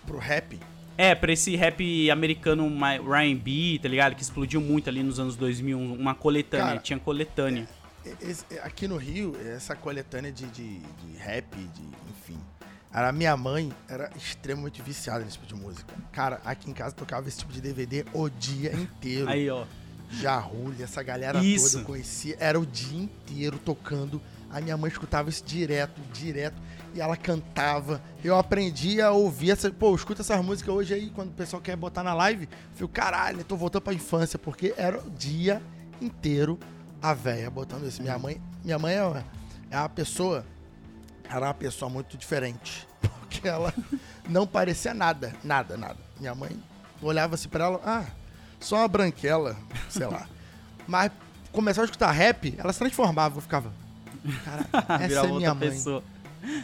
Pro 0.05 0.17
rap? 0.17 0.59
É, 0.97 1.15
pra 1.15 1.31
esse 1.31 1.55
rap 1.55 2.09
americano 2.09 2.67
Ryan 3.03 3.35
B, 3.35 3.79
tá 3.81 3.87
ligado? 3.87 4.15
Que 4.15 4.21
explodiu 4.21 4.61
muito 4.61 4.89
ali 4.89 5.03
nos 5.03 5.19
anos 5.19 5.35
2000. 5.35 5.77
Uma 5.77 6.15
coletânea. 6.15 6.65
Cara, 6.65 6.79
tinha 6.79 6.99
coletânea. 6.99 7.67
É 8.03 8.59
aqui 8.63 8.87
no 8.87 8.97
Rio, 8.97 9.35
essa 9.45 9.75
coletânea 9.75 10.31
de, 10.31 10.47
de, 10.47 10.79
de 10.79 11.17
rap, 11.17 11.55
de, 11.55 11.83
enfim. 12.09 12.39
A 12.93 13.11
minha 13.11 13.37
mãe 13.37 13.71
era 13.87 14.11
extremamente 14.15 14.81
viciada 14.81 15.23
nesse 15.23 15.37
tipo 15.37 15.47
de 15.47 15.55
música. 15.55 15.93
Cara, 16.11 16.41
aqui 16.43 16.69
em 16.69 16.73
casa 16.73 16.93
tocava 16.93 17.27
esse 17.27 17.37
tipo 17.37 17.53
de 17.53 17.61
DVD 17.61 18.05
o 18.13 18.29
dia 18.29 18.73
inteiro. 18.73 19.29
Aí, 19.29 19.49
ó. 19.49 19.65
Jarulho, 20.11 20.83
essa 20.83 21.01
galera 21.01 21.41
isso. 21.41 21.71
toda 21.71 21.83
eu 21.83 21.85
conhecia. 21.85 22.35
Era 22.39 22.59
o 22.59 22.65
dia 22.65 23.03
inteiro 23.03 23.57
tocando. 23.57 24.21
A 24.49 24.59
minha 24.59 24.75
mãe 24.75 24.91
escutava 24.91 25.29
isso 25.29 25.43
direto, 25.45 26.01
direto. 26.11 26.61
E 26.93 26.99
ela 26.99 27.15
cantava. 27.15 28.01
Eu 28.21 28.37
aprendi 28.37 29.01
a 29.01 29.11
ouvir 29.11 29.51
essa. 29.51 29.71
Pô, 29.71 29.95
escuta 29.95 30.21
essas 30.21 30.43
músicas 30.43 30.75
hoje 30.75 30.93
aí, 30.93 31.09
quando 31.09 31.29
o 31.29 31.33
pessoal 31.33 31.61
quer 31.61 31.77
botar 31.77 32.03
na 32.03 32.13
live. 32.13 32.43
Eu 32.43 32.49
falei, 32.75 32.91
caralho, 32.93 33.39
eu 33.39 33.45
tô 33.45 33.55
voltando 33.55 33.83
pra 33.83 33.93
infância, 33.93 34.37
porque 34.37 34.73
era 34.75 34.99
o 34.99 35.09
dia 35.11 35.61
inteiro 36.01 36.59
a 37.01 37.13
véia 37.13 37.49
botando 37.49 37.87
isso. 37.87 38.01
Minha 38.01 38.19
mãe, 38.19 38.41
minha 38.63 38.77
mãe 38.77 38.95
é, 38.95 39.23
é 39.71 39.77
uma 39.77 39.89
pessoa, 39.89 40.45
era 41.37 41.47
uma 41.47 41.53
pessoa 41.53 41.89
muito 41.89 42.17
diferente. 42.17 42.87
Porque 43.01 43.47
ela 43.47 43.73
não 44.27 44.45
parecia 44.45 44.93
nada, 44.93 45.33
nada, 45.43 45.77
nada. 45.77 45.97
Minha 46.19 46.35
mãe 46.35 46.51
olhava 47.01 47.35
assim 47.35 47.49
pra 47.49 47.65
ela, 47.65 47.81
ah, 47.85 48.05
só 48.59 48.77
uma 48.77 48.87
branquela, 48.87 49.57
sei 49.89 50.05
lá. 50.05 50.27
Mas 50.87 51.11
começava 51.51 51.85
a 51.85 51.87
escutar 51.87 52.11
rap, 52.11 52.53
ela 52.57 52.71
se 52.71 52.79
transformava, 52.79 53.37
eu 53.37 53.41
ficava. 53.41 53.71
Cara, 54.45 54.67
essa 55.03 55.25
é 55.25 55.31
minha 55.31 55.53
mãe. 55.53 55.69
Pessoa. 55.69 56.03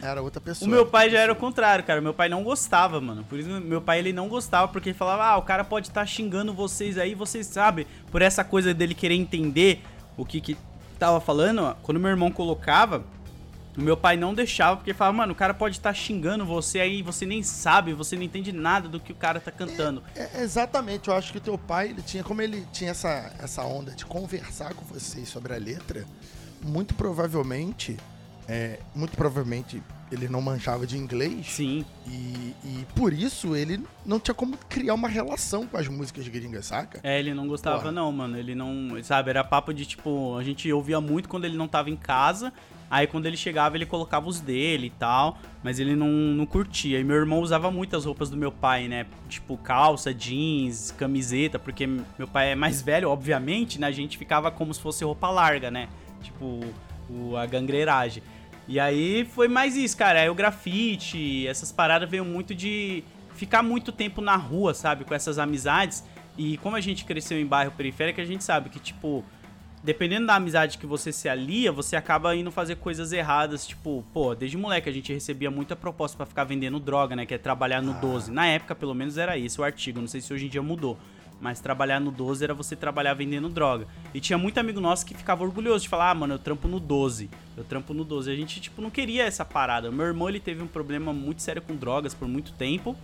Era 0.02 0.20
outra 0.20 0.40
pessoa. 0.40 0.66
O 0.66 0.70
meu 0.70 0.86
pai 0.86 1.08
já 1.08 1.20
era 1.20 1.32
o 1.32 1.36
contrário, 1.36 1.84
cara. 1.84 2.00
Meu 2.00 2.12
pai 2.12 2.28
não 2.28 2.42
gostava, 2.42 3.00
mano. 3.00 3.22
Por 3.24 3.38
isso 3.38 3.48
meu 3.48 3.80
pai 3.80 4.00
ele 4.00 4.12
não 4.12 4.28
gostava 4.28 4.66
porque 4.68 4.88
ele 4.88 4.98
falava: 4.98 5.24
"Ah, 5.24 5.36
o 5.36 5.42
cara 5.42 5.62
pode 5.62 5.88
estar 5.88 6.00
tá 6.00 6.06
xingando 6.06 6.52
vocês 6.52 6.98
aí, 6.98 7.14
vocês 7.14 7.46
sabem". 7.46 7.86
Por 8.10 8.20
essa 8.20 8.42
coisa 8.42 8.74
dele 8.74 8.94
querer 8.94 9.14
entender 9.14 9.82
o 10.16 10.24
que 10.24 10.40
que 10.40 10.56
tava 10.98 11.20
falando, 11.20 11.62
ó, 11.62 11.74
quando 11.82 12.00
meu 12.00 12.10
irmão 12.10 12.30
colocava, 12.30 13.04
o 13.78 13.80
meu 13.80 13.96
pai 13.96 14.16
não 14.16 14.34
deixava, 14.34 14.76
porque 14.76 14.92
falava, 14.92 15.16
mano, 15.16 15.32
o 15.32 15.36
cara 15.36 15.54
pode 15.54 15.76
estar 15.76 15.90
tá 15.90 15.94
xingando 15.94 16.44
você 16.44 16.80
aí, 16.80 17.00
você 17.00 17.24
nem 17.24 17.44
sabe, 17.44 17.92
você 17.92 18.16
não 18.16 18.24
entende 18.24 18.50
nada 18.50 18.88
do 18.88 18.98
que 18.98 19.12
o 19.12 19.14
cara 19.14 19.38
tá 19.38 19.52
cantando. 19.52 20.02
É, 20.16 20.40
é, 20.40 20.42
exatamente, 20.42 21.08
eu 21.08 21.14
acho 21.14 21.30
que 21.30 21.38
o 21.38 21.40
teu 21.40 21.56
pai, 21.56 21.90
ele 21.90 22.02
tinha, 22.02 22.24
como 22.24 22.42
ele 22.42 22.66
tinha 22.72 22.90
essa, 22.90 23.32
essa 23.38 23.62
onda 23.62 23.92
de 23.92 24.04
conversar 24.04 24.74
com 24.74 24.84
vocês 24.84 25.28
sobre 25.28 25.54
a 25.54 25.58
letra, 25.58 26.04
muito 26.60 26.92
provavelmente, 26.94 27.96
é, 28.48 28.80
muito 28.96 29.16
provavelmente 29.16 29.80
ele 30.10 30.26
não 30.26 30.40
manjava 30.40 30.84
de 30.84 30.96
inglês. 30.96 31.46
Sim. 31.46 31.84
E, 32.04 32.54
e, 32.64 32.86
por 32.96 33.12
isso 33.12 33.54
ele 33.54 33.84
não 34.04 34.18
tinha 34.18 34.34
como 34.34 34.56
criar 34.68 34.94
uma 34.94 35.06
relação 35.06 35.66
com 35.66 35.76
as 35.76 35.86
músicas 35.86 36.26
gringas, 36.26 36.66
saca? 36.66 36.98
É, 37.02 37.20
ele 37.20 37.32
não 37.32 37.46
gostava 37.46 37.78
Porra. 37.78 37.92
não, 37.92 38.10
mano. 38.10 38.38
Ele 38.38 38.54
não, 38.54 38.98
sabe, 39.04 39.30
era 39.30 39.44
papo 39.44 39.72
de 39.72 39.84
tipo, 39.84 40.36
a 40.36 40.42
gente 40.42 40.72
ouvia 40.72 41.00
muito 41.00 41.28
quando 41.28 41.44
ele 41.44 41.56
não 41.56 41.68
tava 41.68 41.90
em 41.90 41.96
casa. 41.96 42.52
Aí 42.90 43.06
quando 43.06 43.26
ele 43.26 43.36
chegava, 43.36 43.76
ele 43.76 43.84
colocava 43.84 44.28
os 44.28 44.40
dele 44.40 44.86
e 44.86 44.90
tal, 44.90 45.38
mas 45.62 45.78
ele 45.78 45.94
não, 45.94 46.08
não 46.08 46.46
curtia. 46.46 46.98
E 46.98 47.04
meu 47.04 47.16
irmão 47.16 47.40
usava 47.40 47.70
muitas 47.70 48.04
roupas 48.04 48.30
do 48.30 48.36
meu 48.36 48.50
pai, 48.50 48.88
né? 48.88 49.06
Tipo 49.28 49.56
calça, 49.58 50.12
jeans, 50.14 50.94
camiseta, 50.96 51.58
porque 51.58 51.86
meu 51.86 52.26
pai 52.26 52.52
é 52.52 52.54
mais 52.54 52.80
velho, 52.80 53.10
obviamente, 53.10 53.78
né? 53.78 53.86
A 53.86 53.92
gente 53.92 54.16
ficava 54.16 54.50
como 54.50 54.72
se 54.72 54.80
fosse 54.80 55.04
roupa 55.04 55.28
larga, 55.28 55.70
né? 55.70 55.88
Tipo, 56.22 56.60
o, 57.10 57.36
a 57.36 57.44
gangreiragem. 57.44 58.22
E 58.66 58.80
aí 58.80 59.24
foi 59.24 59.48
mais 59.48 59.76
isso, 59.76 59.96
cara. 59.96 60.20
Aí 60.20 60.28
o 60.30 60.34
grafite, 60.34 61.46
essas 61.46 61.70
paradas 61.70 62.08
veio 62.08 62.24
muito 62.24 62.54
de 62.54 63.04
ficar 63.34 63.62
muito 63.62 63.92
tempo 63.92 64.20
na 64.20 64.36
rua, 64.36 64.74
sabe? 64.74 65.04
Com 65.04 65.14
essas 65.14 65.38
amizades. 65.38 66.04
E 66.36 66.56
como 66.58 66.76
a 66.76 66.80
gente 66.80 67.04
cresceu 67.04 67.38
em 67.38 67.46
bairro 67.46 67.72
periférico, 67.72 68.20
a 68.20 68.24
gente 68.24 68.44
sabe 68.44 68.68
que, 68.68 68.78
tipo, 68.78 69.24
dependendo 69.82 70.26
da 70.26 70.34
amizade 70.34 70.78
que 70.78 70.86
você 70.86 71.12
se 71.12 71.28
alia, 71.28 71.70
você 71.70 71.96
acaba 71.96 72.34
indo 72.34 72.50
fazer 72.50 72.76
coisas 72.76 73.12
erradas. 73.12 73.66
Tipo, 73.66 74.04
pô, 74.12 74.34
desde 74.34 74.56
moleque 74.56 74.88
a 74.88 74.92
gente 74.92 75.12
recebia 75.12 75.50
muita 75.50 75.76
proposta 75.76 76.16
para 76.16 76.26
ficar 76.26 76.44
vendendo 76.44 76.78
droga, 76.78 77.14
né? 77.14 77.26
Que 77.26 77.34
é 77.34 77.38
trabalhar 77.38 77.80
no 77.82 77.92
ah. 77.92 78.00
12. 78.00 78.30
Na 78.30 78.46
época, 78.46 78.74
pelo 78.74 78.94
menos, 78.94 79.16
era 79.18 79.38
esse 79.38 79.60
o 79.60 79.64
artigo. 79.64 80.00
Não 80.00 80.08
sei 80.08 80.20
se 80.20 80.32
hoje 80.32 80.46
em 80.46 80.48
dia 80.48 80.62
mudou. 80.62 80.98
Mas 81.40 81.60
trabalhar 81.60 82.00
no 82.00 82.10
12 82.10 82.42
era 82.42 82.52
você 82.52 82.74
trabalhar 82.74 83.14
vendendo 83.14 83.48
droga. 83.48 83.86
E 84.12 84.18
tinha 84.18 84.36
muito 84.36 84.58
amigo 84.58 84.80
nosso 84.80 85.06
que 85.06 85.14
ficava 85.14 85.44
orgulhoso 85.44 85.84
de 85.84 85.88
falar: 85.88 86.10
"Ah, 86.10 86.14
mano, 86.14 86.34
eu 86.34 86.38
trampo 86.38 86.66
no 86.66 86.80
12. 86.80 87.30
Eu 87.56 87.62
trampo 87.62 87.94
no 87.94 88.02
12". 88.02 88.28
A 88.30 88.34
gente 88.34 88.60
tipo 88.60 88.82
não 88.82 88.90
queria 88.90 89.22
essa 89.22 89.44
parada. 89.44 89.88
Meu 89.90 90.06
irmão 90.06 90.28
ele 90.28 90.40
teve 90.40 90.60
um 90.62 90.66
problema 90.66 91.12
muito 91.12 91.40
sério 91.40 91.62
com 91.62 91.76
drogas 91.76 92.12
por 92.12 92.26
muito 92.26 92.52
tempo, 92.54 92.96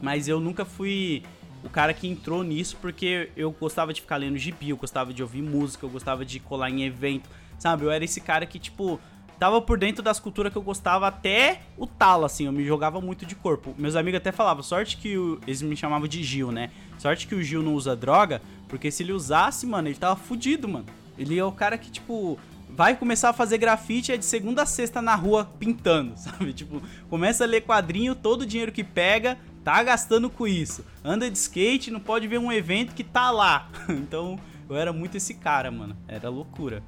mas 0.00 0.28
eu 0.28 0.38
nunca 0.38 0.64
fui 0.64 1.24
o 1.66 1.70
cara 1.70 1.92
que 1.92 2.06
entrou 2.06 2.44
nisso 2.44 2.76
porque 2.80 3.28
eu 3.36 3.50
gostava 3.50 3.92
de 3.92 4.00
ficar 4.00 4.16
lendo 4.16 4.38
gibi, 4.38 4.70
eu 4.70 4.76
gostava 4.76 5.12
de 5.12 5.22
ouvir 5.22 5.42
música, 5.42 5.84
eu 5.84 5.90
gostava 5.90 6.24
de 6.24 6.38
colar 6.38 6.70
em 6.70 6.84
evento, 6.84 7.28
sabe? 7.58 7.84
Eu 7.84 7.90
era 7.90 8.04
esse 8.04 8.20
cara 8.20 8.46
que 8.46 8.58
tipo 8.58 9.00
tava 9.38 9.60
por 9.60 9.78
dentro 9.78 10.02
das 10.02 10.18
culturas 10.18 10.50
que 10.50 10.56
eu 10.56 10.62
gostava 10.62 11.08
até 11.08 11.60
o 11.76 11.86
talo, 11.86 12.24
assim, 12.24 12.46
eu 12.46 12.52
me 12.52 12.64
jogava 12.64 13.00
muito 13.00 13.26
de 13.26 13.34
corpo. 13.34 13.74
Meus 13.76 13.96
amigos 13.96 14.18
até 14.18 14.32
falavam, 14.32 14.62
sorte 14.62 14.96
que 14.96 15.18
o, 15.18 15.40
eles 15.46 15.60
me 15.60 15.76
chamavam 15.76 16.08
de 16.08 16.22
Gil, 16.22 16.50
né? 16.50 16.70
Sorte 16.98 17.26
que 17.26 17.34
o 17.34 17.42
Gil 17.42 17.62
não 17.62 17.74
usa 17.74 17.94
droga, 17.94 18.40
porque 18.68 18.90
se 18.90 19.02
ele 19.02 19.12
usasse, 19.12 19.66
mano, 19.66 19.88
ele 19.88 19.96
tava 19.96 20.16
fudido, 20.16 20.66
mano. 20.66 20.86
Ele 21.18 21.38
é 21.38 21.44
o 21.44 21.52
cara 21.52 21.76
que, 21.76 21.90
tipo, 21.90 22.38
vai 22.70 22.96
começar 22.96 23.30
a 23.30 23.32
fazer 23.32 23.58
grafite 23.58 24.12
é 24.12 24.16
de 24.16 24.24
segunda 24.24 24.62
a 24.62 24.66
sexta 24.66 25.02
na 25.02 25.14
rua 25.14 25.50
pintando, 25.58 26.14
sabe? 26.16 26.52
Tipo, 26.52 26.80
começa 27.10 27.44
a 27.44 27.46
ler 27.46 27.62
quadrinho, 27.62 28.14
todo 28.14 28.42
o 28.42 28.46
dinheiro 28.46 28.72
que 28.72 28.84
pega, 28.84 29.38
tá 29.66 29.82
gastando 29.82 30.30
com 30.30 30.46
isso. 30.46 30.84
Anda 31.04 31.28
de 31.28 31.36
skate, 31.36 31.90
não 31.90 31.98
pode 31.98 32.28
ver 32.28 32.38
um 32.38 32.52
evento 32.52 32.94
que 32.94 33.02
tá 33.02 33.32
lá. 33.32 33.68
então, 33.90 34.38
eu 34.70 34.76
era 34.76 34.92
muito 34.92 35.16
esse 35.16 35.34
cara, 35.34 35.72
mano. 35.72 35.96
Era 36.06 36.28
loucura. 36.28 36.84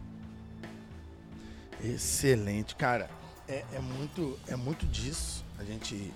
Excelente, 1.82 2.76
cara. 2.76 3.10
É, 3.48 3.64
é, 3.72 3.80
muito, 3.80 4.38
é 4.46 4.54
muito 4.54 4.86
disso. 4.86 5.44
A 5.58 5.64
gente. 5.64 6.14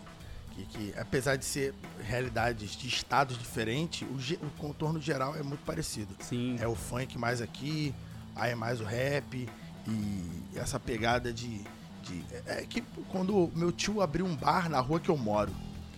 Que, 0.53 0.67
que, 0.67 0.95
apesar 0.97 1.35
de 1.35 1.45
ser 1.45 1.75
realidades 2.01 2.77
de 2.77 2.87
estados 2.87 3.37
diferentes, 3.37 4.03
o, 4.03 4.47
o, 4.47 4.51
contorno 4.51 5.01
geral 5.01 5.35
é 5.35 5.43
muito 5.43 5.65
parecido. 5.65 6.15
Sim. 6.21 6.59
É 6.61 6.69
o 6.69 6.77
funk 6.77 7.19
mais 7.19 7.41
aqui, 7.41 7.93
aí 8.37 8.53
é 8.53 8.55
mais 8.55 8.81
o 8.81 8.85
rap. 8.85 9.49
E 9.89 10.25
essa 10.55 10.79
pegada 10.79 11.33
de. 11.33 11.61
de 12.05 12.25
é, 12.47 12.61
é 12.61 12.67
que 12.67 12.83
quando 13.11 13.51
meu 13.57 13.73
tio 13.73 14.01
abriu 14.01 14.25
um 14.25 14.37
bar 14.37 14.69
na 14.69 14.79
rua 14.79 15.01
que 15.01 15.09
eu 15.09 15.17
moro. 15.17 15.51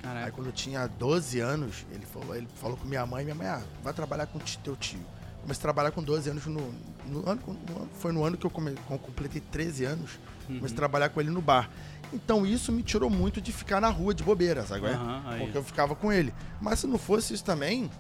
Caraca. 0.05 0.27
Aí 0.27 0.33
quando 0.33 0.49
eu 0.49 0.53
tinha 0.53 0.87
12 0.87 1.41
anos, 1.41 1.87
ele 1.91 2.05
falou, 2.05 2.37
ele 2.37 2.49
falou 2.57 2.77
com 2.77 2.87
minha 2.87 3.07
mãe, 3.07 3.25
minha 3.25 3.35
mãe, 3.35 3.47
ah, 3.47 3.63
vai 3.83 3.95
trabalhar 3.95 4.27
com 4.27 4.39
teu 4.39 4.77
tio. 4.77 5.01
Comecei 5.41 5.61
a 5.61 5.63
trabalhar 5.63 5.91
com 5.91 6.03
12 6.03 6.31
anos 6.31 6.47
no, 6.47 6.75
no 7.07 7.29
ano, 7.29 7.41
no, 7.47 7.89
foi 7.99 8.13
no 8.13 8.23
ano 8.25 8.37
que 8.37 8.47
eu, 8.47 8.51
come, 8.51 8.71
eu 8.91 8.99
completei 8.99 9.41
13 9.41 9.85
anos. 9.85 10.13
Uhum. 10.49 10.57
Comecei 10.57 10.75
a 10.75 10.77
trabalhar 10.77 11.09
com 11.09 11.21
ele 11.21 11.31
no 11.31 11.41
bar. 11.41 11.71
Então 12.13 12.47
isso 12.47 12.71
me 12.71 12.83
tirou 12.83 13.11
muito 13.11 13.41
de 13.41 13.53
ficar 13.53 13.81
na 13.81 13.89
rua 13.89 14.15
de 14.15 14.23
bobeira, 14.23 14.65
sabe? 14.65 14.87
Uhum, 14.87 15.39
Porque 15.39 15.59
eu 15.59 15.65
ficava 15.65 15.95
com 15.95 16.13
ele. 16.13 16.33
Mas 16.61 16.81
se 16.81 16.87
não 16.87 16.99
fosse 16.99 17.35
isso 17.35 17.45
também, 17.45 17.91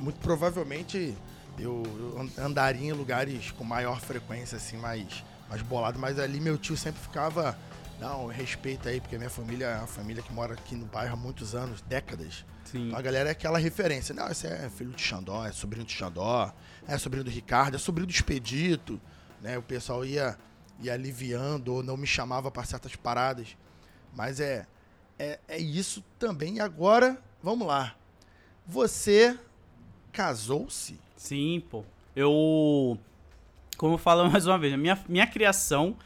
muito 0.00 0.18
provavelmente 0.20 1.14
eu, 1.58 1.82
eu 1.84 2.44
andaria 2.44 2.88
em 2.88 2.92
lugares 2.92 3.50
com 3.52 3.64
maior 3.64 4.00
frequência, 4.00 4.56
assim, 4.56 4.76
mais, 4.76 5.24
mais 5.48 5.62
bolado. 5.62 5.98
Mas 5.98 6.18
ali 6.18 6.40
meu 6.40 6.58
tio 6.58 6.76
sempre 6.76 7.00
ficava. 7.00 7.56
Não, 8.02 8.26
respeito 8.26 8.88
aí, 8.88 9.00
porque 9.00 9.16
minha 9.16 9.30
família 9.30 9.66
é 9.66 9.78
uma 9.78 9.86
família 9.86 10.20
que 10.20 10.32
mora 10.32 10.54
aqui 10.54 10.74
no 10.74 10.86
bairro 10.86 11.12
há 11.12 11.16
muitos 11.16 11.54
anos, 11.54 11.80
décadas. 11.82 12.44
Sim. 12.64 12.88
Então 12.88 12.98
a 12.98 13.00
galera 13.00 13.28
é 13.28 13.32
aquela 13.32 13.58
referência. 13.58 14.12
Não, 14.12 14.28
esse 14.28 14.44
é 14.44 14.68
filho 14.68 14.90
de 14.90 15.00
Xandó, 15.00 15.46
é 15.46 15.52
sobrinho 15.52 15.86
de 15.86 15.92
Xandó, 15.92 16.52
é 16.88 16.98
sobrinho 16.98 17.22
do 17.22 17.30
Ricardo, 17.30 17.76
é 17.76 17.78
sobrinho 17.78 18.08
do 18.08 18.10
Expedito. 18.10 19.00
Né? 19.40 19.56
O 19.56 19.62
pessoal 19.62 20.04
ia, 20.04 20.36
ia 20.80 20.92
aliviando 20.92 21.74
ou 21.74 21.80
não 21.80 21.96
me 21.96 22.06
chamava 22.06 22.50
para 22.50 22.64
certas 22.64 22.96
paradas. 22.96 23.56
Mas 24.12 24.40
é, 24.40 24.66
é, 25.16 25.38
é 25.46 25.58
isso 25.58 26.02
também. 26.18 26.56
E 26.56 26.60
agora, 26.60 27.22
vamos 27.40 27.68
lá. 27.68 27.94
Você 28.66 29.38
casou-se? 30.10 30.98
Sim, 31.16 31.62
pô. 31.70 31.84
Eu. 32.16 32.98
Como 33.76 33.94
eu 33.94 33.98
falo 33.98 34.26
mais 34.30 34.44
uma 34.44 34.58
vez, 34.58 34.76
minha, 34.76 34.98
minha 35.08 35.26
criação, 35.28 35.96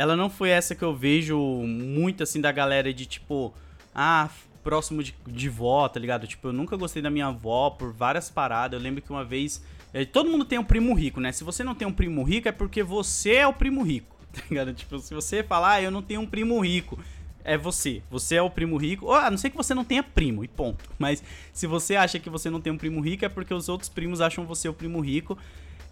ela 0.00 0.16
não 0.16 0.30
foi 0.30 0.48
essa 0.48 0.74
que 0.74 0.82
eu 0.82 0.94
vejo 0.94 1.36
muito 1.38 2.22
assim 2.22 2.40
da 2.40 2.50
galera 2.50 2.90
de 2.90 3.04
tipo. 3.04 3.52
Ah, 3.94 4.30
próximo 4.64 5.02
de, 5.02 5.14
de 5.26 5.48
vó, 5.50 5.86
tá 5.90 6.00
ligado? 6.00 6.26
Tipo, 6.26 6.48
eu 6.48 6.52
nunca 6.54 6.74
gostei 6.74 7.02
da 7.02 7.10
minha 7.10 7.26
avó 7.26 7.68
por 7.68 7.92
várias 7.92 8.30
paradas. 8.30 8.80
Eu 8.80 8.82
lembro 8.82 9.02
que 9.02 9.10
uma 9.10 9.26
vez. 9.26 9.62
É, 9.92 10.02
todo 10.06 10.30
mundo 10.30 10.46
tem 10.46 10.58
um 10.58 10.64
primo 10.64 10.94
rico, 10.94 11.20
né? 11.20 11.32
Se 11.32 11.44
você 11.44 11.62
não 11.62 11.74
tem 11.74 11.86
um 11.86 11.92
primo 11.92 12.22
rico, 12.22 12.48
é 12.48 12.52
porque 12.52 12.82
você 12.82 13.34
é 13.34 13.46
o 13.46 13.52
primo 13.52 13.82
rico, 13.82 14.16
tá 14.32 14.40
ligado? 14.48 14.72
Tipo, 14.72 14.98
se 15.00 15.12
você 15.12 15.42
falar, 15.42 15.72
ah, 15.72 15.82
eu 15.82 15.90
não 15.90 16.00
tenho 16.00 16.22
um 16.22 16.26
primo 16.26 16.58
rico, 16.60 16.98
é 17.44 17.58
você. 17.58 18.02
Você 18.10 18.36
é 18.36 18.42
o 18.42 18.48
primo 18.48 18.78
rico. 18.78 19.04
Ou, 19.04 19.14
a 19.14 19.30
não 19.30 19.36
ser 19.36 19.50
que 19.50 19.56
você 19.56 19.74
não 19.74 19.84
tenha 19.84 20.02
primo, 20.02 20.42
e 20.42 20.48
ponto. 20.48 20.82
Mas 20.98 21.22
se 21.52 21.66
você 21.66 21.94
acha 21.94 22.18
que 22.18 22.30
você 22.30 22.48
não 22.48 22.62
tem 22.62 22.72
um 22.72 22.78
primo 22.78 23.02
rico, 23.02 23.26
é 23.26 23.28
porque 23.28 23.52
os 23.52 23.68
outros 23.68 23.90
primos 23.90 24.22
acham 24.22 24.46
você 24.46 24.66
o 24.66 24.72
primo 24.72 24.98
rico. 25.00 25.36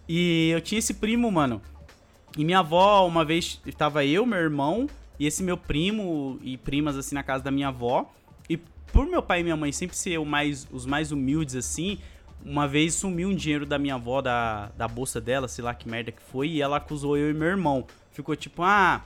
E 0.07 0.49
eu 0.51 0.61
tinha 0.61 0.79
esse 0.79 0.95
primo, 0.95 1.31
mano. 1.31 1.61
E 2.37 2.45
minha 2.45 2.59
avó, 2.59 3.05
uma 3.07 3.25
vez, 3.25 3.59
tava 3.77 4.05
eu, 4.05 4.25
meu 4.25 4.39
irmão, 4.39 4.87
e 5.19 5.25
esse 5.25 5.43
meu 5.43 5.57
primo 5.57 6.39
e 6.41 6.57
primas, 6.57 6.95
assim, 6.95 7.15
na 7.15 7.23
casa 7.23 7.43
da 7.43 7.51
minha 7.51 7.69
avó 7.69 8.09
por 8.91 9.05
meu 9.05 9.21
pai 9.21 9.41
e 9.41 9.43
minha 9.43 9.55
mãe 9.55 9.71
sempre 9.71 9.95
ser 9.95 10.19
mais, 10.19 10.67
os 10.71 10.85
mais 10.85 11.11
humildes 11.11 11.55
assim, 11.55 11.99
uma 12.43 12.67
vez 12.67 12.93
sumiu 12.95 13.29
um 13.29 13.35
dinheiro 13.35 13.65
da 13.65 13.77
minha 13.77 13.95
avó, 13.95 14.21
da, 14.21 14.71
da 14.77 14.87
bolsa 14.87 15.19
dela, 15.19 15.47
sei 15.47 15.63
lá 15.63 15.73
que 15.73 15.89
merda 15.89 16.11
que 16.11 16.21
foi, 16.21 16.49
e 16.49 16.61
ela 16.61 16.77
acusou 16.77 17.17
eu 17.17 17.29
e 17.29 17.33
meu 17.33 17.47
irmão. 17.47 17.85
Ficou 18.11 18.35
tipo, 18.35 18.63
ah, 18.63 19.03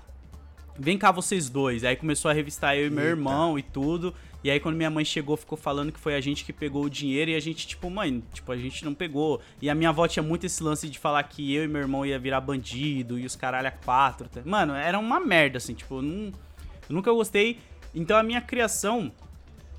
vem 0.78 0.98
cá 0.98 1.12
vocês 1.12 1.50
dois. 1.50 1.84
Aí 1.84 1.96
começou 1.96 2.30
a 2.30 2.34
revistar 2.34 2.76
eu 2.78 2.88
e 2.88 2.90
meu 2.90 3.04
Eita. 3.04 3.12
irmão 3.12 3.58
e 3.58 3.64
tudo. 3.64 4.14
E 4.44 4.52
aí 4.52 4.60
quando 4.60 4.76
minha 4.76 4.90
mãe 4.90 5.06
chegou, 5.06 5.38
ficou 5.38 5.58
falando 5.58 5.92
que 5.92 6.00
foi 6.00 6.16
a 6.16 6.22
gente 6.22 6.44
que 6.44 6.52
pegou 6.52 6.84
o 6.84 6.90
dinheiro 6.90 7.32
e 7.32 7.36
a 7.36 7.40
gente, 7.40 7.66
tipo, 7.66 7.90
mãe, 7.90 8.22
tipo, 8.34 8.52
a 8.52 8.58
gente 8.58 8.84
não 8.84 8.94
pegou. 8.94 9.42
E 9.62 9.70
a 9.70 9.76
minha 9.76 9.90
avó 9.90 10.08
tinha 10.08 10.24
muito 10.24 10.46
esse 10.46 10.62
lance 10.62 10.90
de 10.90 11.00
falar 11.00 11.24
que 11.24 11.54
eu 11.54 11.64
e 11.64 11.68
meu 11.68 11.82
irmão 11.82 12.06
ia 12.06 12.20
virar 12.20 12.42
bandido 12.42 13.18
e 13.18 13.26
os 13.26 13.36
caralho 13.36 13.68
a 13.68 13.72
quatro. 13.72 14.28
Tá? 14.28 14.42
Mano, 14.44 14.74
era 14.74 15.00
uma 15.00 15.20
merda, 15.20 15.58
assim, 15.58 15.74
tipo, 15.74 16.02
não, 16.02 16.32
nunca 16.90 17.12
gostei. 17.12 17.60
Então 17.96 18.18
a 18.18 18.24
minha 18.24 18.42
criação 18.42 19.12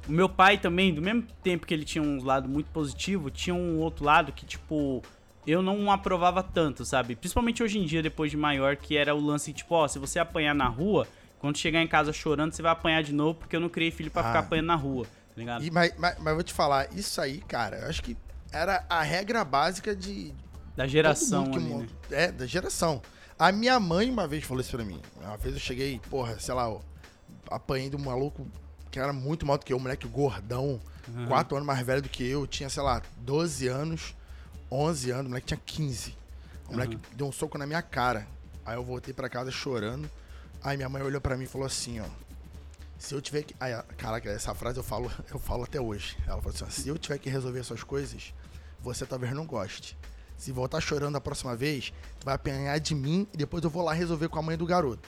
o 0.08 0.12
meu 0.12 0.28
pai 0.28 0.58
também, 0.58 0.92
do 0.92 1.00
mesmo 1.00 1.22
tempo 1.42 1.66
que 1.66 1.72
ele 1.72 1.84
tinha 1.84 2.02
um 2.02 2.22
lado 2.22 2.48
muito 2.48 2.66
positivo, 2.70 3.30
tinha 3.30 3.54
um 3.54 3.78
outro 3.80 4.04
lado 4.04 4.32
que, 4.32 4.44
tipo, 4.44 5.02
eu 5.46 5.62
não 5.62 5.90
aprovava 5.90 6.42
tanto, 6.42 6.84
sabe? 6.84 7.16
Principalmente 7.16 7.62
hoje 7.62 7.78
em 7.78 7.84
dia, 7.84 8.02
depois 8.02 8.30
de 8.30 8.36
maior, 8.36 8.76
que 8.76 8.96
era 8.96 9.14
o 9.14 9.20
lance, 9.20 9.52
tipo, 9.52 9.74
ó, 9.74 9.88
se 9.88 9.98
você 9.98 10.18
apanhar 10.18 10.54
na 10.54 10.66
rua, 10.66 11.06
quando 11.44 11.58
chegar 11.58 11.82
em 11.82 11.86
casa 11.86 12.10
chorando, 12.10 12.54
você 12.54 12.62
vai 12.62 12.72
apanhar 12.72 13.02
de 13.02 13.12
novo, 13.12 13.40
porque 13.40 13.54
eu 13.54 13.60
não 13.60 13.68
criei 13.68 13.90
filho 13.90 14.10
para 14.10 14.22
ah. 14.22 14.26
ficar 14.28 14.38
apanhando 14.38 14.64
na 14.64 14.74
rua, 14.74 15.04
tá 15.04 15.10
ligado? 15.36 15.62
E, 15.62 15.70
mas, 15.70 15.92
mas, 15.98 16.18
mas, 16.18 16.32
vou 16.32 16.42
te 16.42 16.54
falar, 16.54 16.90
isso 16.94 17.20
aí, 17.20 17.42
cara, 17.42 17.80
eu 17.80 17.88
acho 17.90 18.02
que 18.02 18.16
era 18.50 18.82
a 18.88 19.02
regra 19.02 19.44
básica 19.44 19.94
de. 19.94 20.32
Da 20.74 20.86
geração, 20.86 21.52
ali, 21.52 21.64
né? 21.64 21.86
É, 22.10 22.32
da 22.32 22.46
geração. 22.46 23.02
A 23.38 23.52
minha 23.52 23.78
mãe 23.78 24.08
uma 24.08 24.26
vez 24.26 24.42
falou 24.42 24.62
isso 24.62 24.74
pra 24.74 24.86
mim. 24.86 24.98
Uma 25.20 25.36
vez 25.36 25.54
eu 25.54 25.60
cheguei, 25.60 26.00
porra, 26.08 26.40
sei 26.40 26.54
lá, 26.54 26.74
apanhei 27.50 27.90
do 27.90 27.98
maluco 27.98 28.46
que 28.90 28.98
era 28.98 29.12
muito 29.12 29.44
mal 29.44 29.58
do 29.58 29.66
que 29.66 29.72
eu, 29.74 29.76
um 29.76 29.80
moleque 29.80 30.08
gordão, 30.08 30.80
uhum. 31.06 31.26
quatro 31.26 31.56
anos 31.56 31.66
mais 31.66 31.84
velho 31.84 32.00
do 32.00 32.08
que 32.08 32.26
eu, 32.26 32.46
tinha, 32.46 32.70
sei 32.70 32.82
lá, 32.82 33.02
12 33.18 33.68
anos, 33.68 34.14
11 34.72 35.10
anos, 35.10 35.26
o 35.26 35.28
moleque 35.28 35.48
tinha 35.48 35.60
15. 35.62 36.16
O 36.70 36.72
moleque 36.72 36.94
uhum. 36.94 37.00
deu 37.12 37.26
um 37.26 37.32
soco 37.32 37.58
na 37.58 37.66
minha 37.66 37.82
cara. 37.82 38.26
Aí 38.64 38.76
eu 38.76 38.82
voltei 38.82 39.12
para 39.12 39.28
casa 39.28 39.50
chorando. 39.50 40.08
Aí 40.64 40.78
minha 40.78 40.88
mãe 40.88 41.02
olhou 41.02 41.20
para 41.20 41.36
mim 41.36 41.44
e 41.44 41.46
falou 41.46 41.66
assim, 41.66 42.00
ó. 42.00 42.06
Se 42.98 43.14
eu 43.14 43.20
tiver 43.20 43.42
que. 43.42 43.54
Aí, 43.60 43.74
caraca, 43.98 44.30
essa 44.30 44.54
frase 44.54 44.78
eu 44.78 44.82
falo, 44.82 45.12
eu 45.30 45.38
falo 45.38 45.64
até 45.64 45.78
hoje. 45.78 46.16
Ela 46.26 46.40
falou 46.40 46.54
assim: 46.54 46.64
ó, 46.64 46.70
se 46.70 46.88
eu 46.88 46.96
tiver 46.96 47.18
que 47.18 47.28
resolver 47.28 47.62
suas 47.62 47.82
coisas, 47.82 48.32
você 48.80 49.04
talvez 49.04 49.34
não 49.34 49.44
goste. 49.44 49.94
Se 50.38 50.50
voltar 50.50 50.80
chorando 50.80 51.16
a 51.16 51.20
próxima 51.20 51.54
vez, 51.54 51.92
tu 52.18 52.24
vai 52.24 52.34
apanhar 52.34 52.78
de 52.80 52.94
mim 52.94 53.26
e 53.34 53.36
depois 53.36 53.62
eu 53.62 53.68
vou 53.68 53.84
lá 53.84 53.92
resolver 53.92 54.28
com 54.28 54.38
a 54.38 54.42
mãe 54.42 54.56
do 54.56 54.64
garoto. 54.64 55.06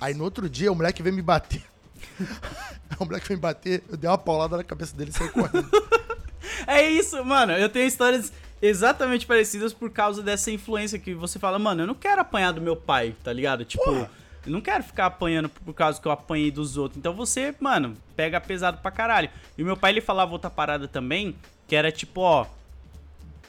Aí 0.00 0.14
no 0.14 0.24
outro 0.24 0.48
dia 0.48 0.72
o 0.72 0.74
moleque 0.74 1.02
veio 1.02 1.14
me 1.14 1.22
bater. 1.22 1.62
o 2.98 3.04
moleque 3.04 3.26
foi 3.26 3.36
me 3.36 3.42
bater, 3.42 3.82
eu 3.90 3.96
dei 3.96 4.08
uma 4.08 4.18
paulada 4.18 4.56
na 4.56 4.64
cabeça 4.64 4.96
dele 4.96 5.10
e 5.10 5.12
saí 5.12 5.28
correndo. 5.28 5.70
é 6.66 6.88
isso, 6.90 7.22
mano. 7.24 7.52
Eu 7.52 7.68
tenho 7.68 7.86
histórias 7.86 8.32
exatamente 8.62 9.26
parecidas 9.26 9.72
por 9.72 9.90
causa 9.90 10.22
dessa 10.22 10.50
influência 10.50 10.98
que 10.98 11.14
você 11.14 11.38
fala, 11.38 11.58
mano, 11.58 11.82
eu 11.82 11.86
não 11.86 11.94
quero 11.94 12.20
apanhar 12.20 12.52
do 12.52 12.60
meu 12.60 12.74
pai, 12.76 13.14
tá 13.22 13.32
ligado? 13.32 13.64
Tipo, 13.64 13.84
Porra. 13.84 14.10
Eu 14.46 14.52
não 14.52 14.60
quero 14.60 14.82
ficar 14.82 15.06
apanhando 15.06 15.48
por 15.48 15.72
causa 15.72 16.00
que 16.00 16.06
eu 16.06 16.12
apanhei 16.12 16.50
dos 16.50 16.76
outros. 16.76 16.98
Então 16.98 17.14
você, 17.14 17.54
mano, 17.60 17.96
pega 18.14 18.40
pesado 18.40 18.78
pra 18.78 18.90
caralho. 18.90 19.30
E 19.56 19.64
meu 19.64 19.76
pai, 19.76 19.92
ele 19.92 20.00
falava 20.00 20.32
outra 20.32 20.50
parada 20.50 20.86
também, 20.86 21.34
que 21.66 21.74
era 21.74 21.90
tipo, 21.90 22.20
ó, 22.20 22.46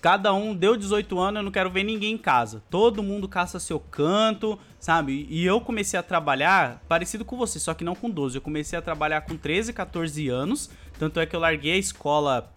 Cada 0.05 0.31
um 0.35 0.53
deu 0.53 0.77
18 0.77 1.19
anos, 1.19 1.39
eu 1.39 1.43
não 1.43 1.51
quero 1.51 1.67
ver 1.71 1.83
ninguém 1.83 2.13
em 2.13 2.17
casa. 2.19 2.61
Todo 2.69 3.01
mundo 3.01 3.27
caça 3.27 3.59
seu 3.59 3.79
canto, 3.79 4.59
sabe? 4.79 5.25
E 5.31 5.43
eu 5.43 5.59
comecei 5.59 5.99
a 5.99 6.03
trabalhar 6.03 6.79
parecido 6.87 7.25
com 7.25 7.35
você, 7.35 7.59
só 7.59 7.73
que 7.73 7.83
não 7.83 7.95
com 7.95 8.07
12. 8.07 8.37
Eu 8.37 8.41
comecei 8.43 8.77
a 8.77 8.83
trabalhar 8.83 9.21
com 9.21 9.35
13, 9.35 9.73
14 9.73 10.29
anos. 10.29 10.69
Tanto 10.99 11.19
é 11.19 11.25
que 11.25 11.35
eu 11.35 11.39
larguei 11.39 11.73
a 11.73 11.77
escola 11.77 12.53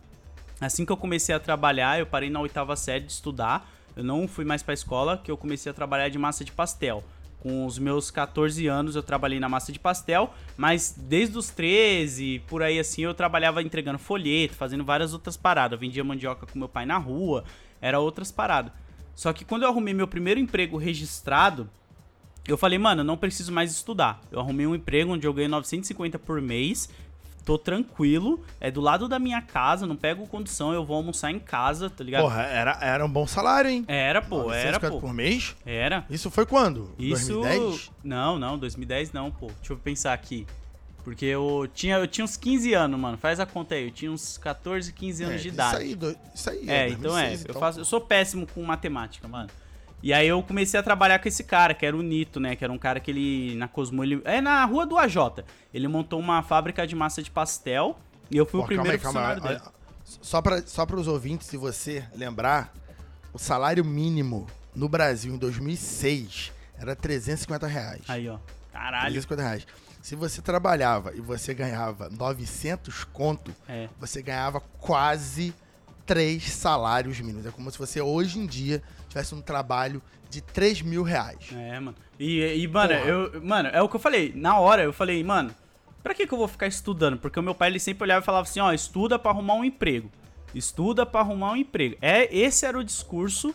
assim 0.61 0.84
que 0.84 0.93
eu 0.93 0.97
comecei 0.99 1.34
a 1.34 1.41
trabalhar. 1.41 1.99
Eu 1.99 2.05
parei 2.05 2.28
na 2.28 2.39
oitava 2.39 2.76
série 2.76 3.07
de 3.07 3.12
estudar. 3.12 3.66
Eu 3.97 4.05
não 4.05 4.28
fui 4.28 4.45
mais 4.45 4.62
pra 4.62 4.74
escola, 4.74 5.16
que 5.16 5.30
eu 5.30 5.36
comecei 5.39 5.70
a 5.70 5.74
trabalhar 5.74 6.11
de 6.11 6.18
massa 6.18 6.45
de 6.45 6.53
pastel. 6.53 7.03
Com 7.41 7.64
os 7.64 7.78
meus 7.78 8.11
14 8.11 8.66
anos 8.66 8.97
eu 8.97 9.03
trabalhei 9.03 9.39
na 9.39 9.49
massa 9.49 9.70
de 9.70 9.78
pastel, 9.78 10.34
mas 10.57 10.95
desde 10.97 11.39
os 11.39 11.51
13, 11.51 12.43
por 12.49 12.62
aí 12.62 12.78
assim, 12.78 13.03
eu 13.03 13.14
trabalhava 13.14 13.62
entregando 13.62 13.99
folheto, 13.99 14.55
fazendo 14.55 14.84
várias 14.84 15.12
outras 15.12 15.36
paradas. 15.36 15.76
Eu 15.76 15.80
vendia 15.80 16.03
mandioca 16.03 16.47
com 16.47 16.59
meu 16.59 16.68
pai 16.68 16.84
na 16.84 16.99
rua, 16.99 17.45
era 17.80 18.01
outras 18.01 18.32
paradas. 18.32 18.72
Só 19.14 19.32
que 19.32 19.45
quando 19.45 19.62
eu 19.62 19.68
arrumei 19.68 19.95
meu 19.95 20.09
primeiro 20.09 20.41
emprego 20.41 20.76
registrado, 20.76 21.68
eu 22.47 22.57
falei, 22.57 22.78
mano, 22.78 23.03
eu 23.03 23.05
não 23.05 23.16
preciso 23.16 23.53
mais 23.53 23.70
estudar. 23.70 24.20
Eu 24.32 24.41
arrumei 24.41 24.66
um 24.66 24.74
emprego 24.74 25.12
onde 25.12 25.26
eu 25.26 25.32
ganhei 25.32 25.49
950 25.49 26.18
por 26.18 26.41
mês, 26.41 26.89
tô 27.49 27.57
tranquilo, 27.57 28.45
é 28.61 28.71
do 28.71 28.83
lado 28.83 29.09
da 29.09 29.19
minha 29.19 29.41
casa, 29.41 29.87
não 29.87 29.97
pego 29.97 30.27
condução, 30.27 30.75
eu 30.75 30.85
vou 30.85 30.97
almoçar 30.97 31.31
em 31.31 31.39
casa, 31.39 31.89
tá 31.89 32.05
ligado? 32.05 32.21
Porra, 32.21 32.43
era, 32.43 32.79
era 32.83 33.07
um 33.07 33.09
bom 33.09 33.27
salário, 33.27 33.71
hein? 33.71 33.87
Era, 33.89 34.21
pô, 34.21 34.53
era, 34.53 34.73
950 34.73 34.91
pô. 34.91 35.01
por 35.01 35.15
mês? 35.15 35.57
Era. 35.65 36.05
Isso 36.11 36.31
foi 36.31 36.45
quando? 36.45 36.93
Isso. 36.99 37.41
2010? 37.41 37.91
Não, 38.05 38.39
não, 38.39 38.59
2010 38.59 39.13
não, 39.13 39.31
pô. 39.31 39.47
Deixa 39.47 39.73
eu 39.73 39.79
pensar 39.79 40.13
aqui. 40.13 40.47
Porque 41.03 41.25
eu 41.25 41.67
tinha, 41.73 41.97
eu 41.97 42.07
tinha 42.07 42.23
uns 42.23 42.37
15 42.37 42.75
anos, 42.75 43.01
mano. 43.01 43.17
Faz 43.17 43.41
a 43.41 43.47
conta 43.47 43.75
aí. 43.77 43.87
Eu 43.87 43.91
tinha 43.93 44.13
uns 44.13 44.37
14, 44.37 44.93
15 44.93 45.25
anos 45.25 45.37
É, 45.37 45.39
de 45.39 45.49
idade. 45.49 45.71
Isso 45.77 45.83
aí, 45.83 45.95
do- 45.95 46.17
isso 46.35 46.51
aí 46.51 46.69
É, 46.69 46.89
então 46.91 47.17
é. 47.19 47.29
2006, 47.31 47.41
Eu, 47.41 47.51
então. 47.51 47.61
faço, 47.61 47.81
eu 47.81 47.85
sou 47.87 47.99
péssimo 48.03 48.47
com 48.47 48.63
matemática, 48.63 49.27
mano. 49.27 49.49
E 50.03 50.13
aí 50.13 50.29
eu 50.29 50.43
comecei 50.43 50.79
a 50.79 50.83
trabalhar 50.83 51.19
com 51.19 51.27
esse 51.29 51.43
cara, 51.43 51.75
que 51.75 51.85
era 51.85 51.97
o 51.97 52.03
Nito, 52.03 52.39
né? 52.39 52.55
Que 52.55 52.63
era 52.63 52.73
um 52.73 52.79
cara 52.79 53.01
que 53.01 53.11
ele, 53.11 53.57
na 53.57 53.67
Cosmo, 53.67 54.05
ele... 54.05 54.23
É 54.25 54.41
na 54.41 54.65
rua 54.65 54.87
do 54.87 54.97
AJ. 54.97 55.17
Ele 55.75 55.89
montou 55.89 56.21
uma 56.21 56.43
fábrica 56.43 56.87
de 56.87 56.95
massa 56.95 57.23
de 57.23 57.31
pastel 57.31 57.99
e 58.31 58.37
eu 58.37 58.47
fui 58.47 58.61
Pô, 58.61 58.65
o 58.65 58.67
primeiro 58.69 58.99
calma 59.01 59.21
aí, 59.21 59.41
calma 59.41 59.51
aí. 59.51 59.57
dele. 59.59 59.71
Só 60.05 60.41
para 60.41 60.65
só 60.67 60.85
os 60.85 61.07
ouvintes, 61.09 61.49
se 61.49 61.57
você 61.57 62.05
lembrar, 62.15 62.73
o 63.33 63.39
salário 63.39 63.85
mínimo 63.85 64.47
no 64.75 64.89
Brasil 64.89 65.35
em 65.35 65.39
2006 65.39 66.53
era 66.79 66.95
350 66.95 67.67
reais. 67.67 68.03
Aí, 68.09 68.29
ó. 68.29 68.39
Caralho. 68.73 69.13
350 69.13 69.43
reais. 69.43 69.67
Se 70.01 70.15
você 70.15 70.41
trabalhava 70.41 71.13
e 71.15 71.21
você 71.21 71.53
ganhava 71.53 72.09
900 72.09 73.05
conto, 73.05 73.55
É. 73.69 73.89
você 74.01 74.23
ganhava 74.23 74.61
quase 74.61 75.53
três 76.07 76.51
salários 76.51 77.21
mínimos. 77.21 77.45
É 77.45 77.51
como 77.51 77.71
se 77.71 77.77
você 77.79 78.01
hoje 78.01 78.39
em 78.39 78.47
dia 78.47 78.83
tivesse 79.19 79.35
um 79.35 79.41
trabalho 79.43 80.01
de 80.31 80.41
3 80.41 80.83
mil 80.83 81.03
reais. 81.03 81.39
É, 81.55 81.81
mano. 81.81 81.97
E, 82.19 82.41
e 82.62 82.69
mano, 82.69 82.95
Porra. 82.95 83.09
eu, 83.09 83.43
mano, 83.43 83.69
é 83.73 83.83
o 83.83 83.89
que 83.89 83.97
eu 83.97 84.01
falei. 84.01 84.33
Na 84.35 84.59
hora 84.59 84.83
eu 84.83 84.93
falei, 84.93 85.23
mano, 85.25 85.51
pra 86.03 86.14
que, 86.14 86.27
que 86.27 86.33
eu 86.33 86.39
vou 86.39 86.49
ficar 86.49 86.66
estudando? 86.66 87.16
Porque 87.19 87.39
o 87.39 87.43
meu 87.43 87.55
pai 87.55 87.69
ele 87.69 87.81
sempre 87.81 88.05
olhava 88.05 88.23
e 88.23 88.25
falava 88.27 88.49
assim, 88.49 88.61
ó, 88.61 88.73
estuda 88.73 89.19
pra 89.19 89.31
arrumar 89.31 89.55
um 89.55 89.64
emprego. 89.64 90.11
Estuda 90.55 91.05
pra 91.05 91.21
arrumar 91.21 91.53
um 91.53 91.57
emprego. 91.57 91.97
É, 92.01 92.35
esse 92.35 92.64
era 92.64 92.79
o 92.79 92.85
discurso 92.85 93.55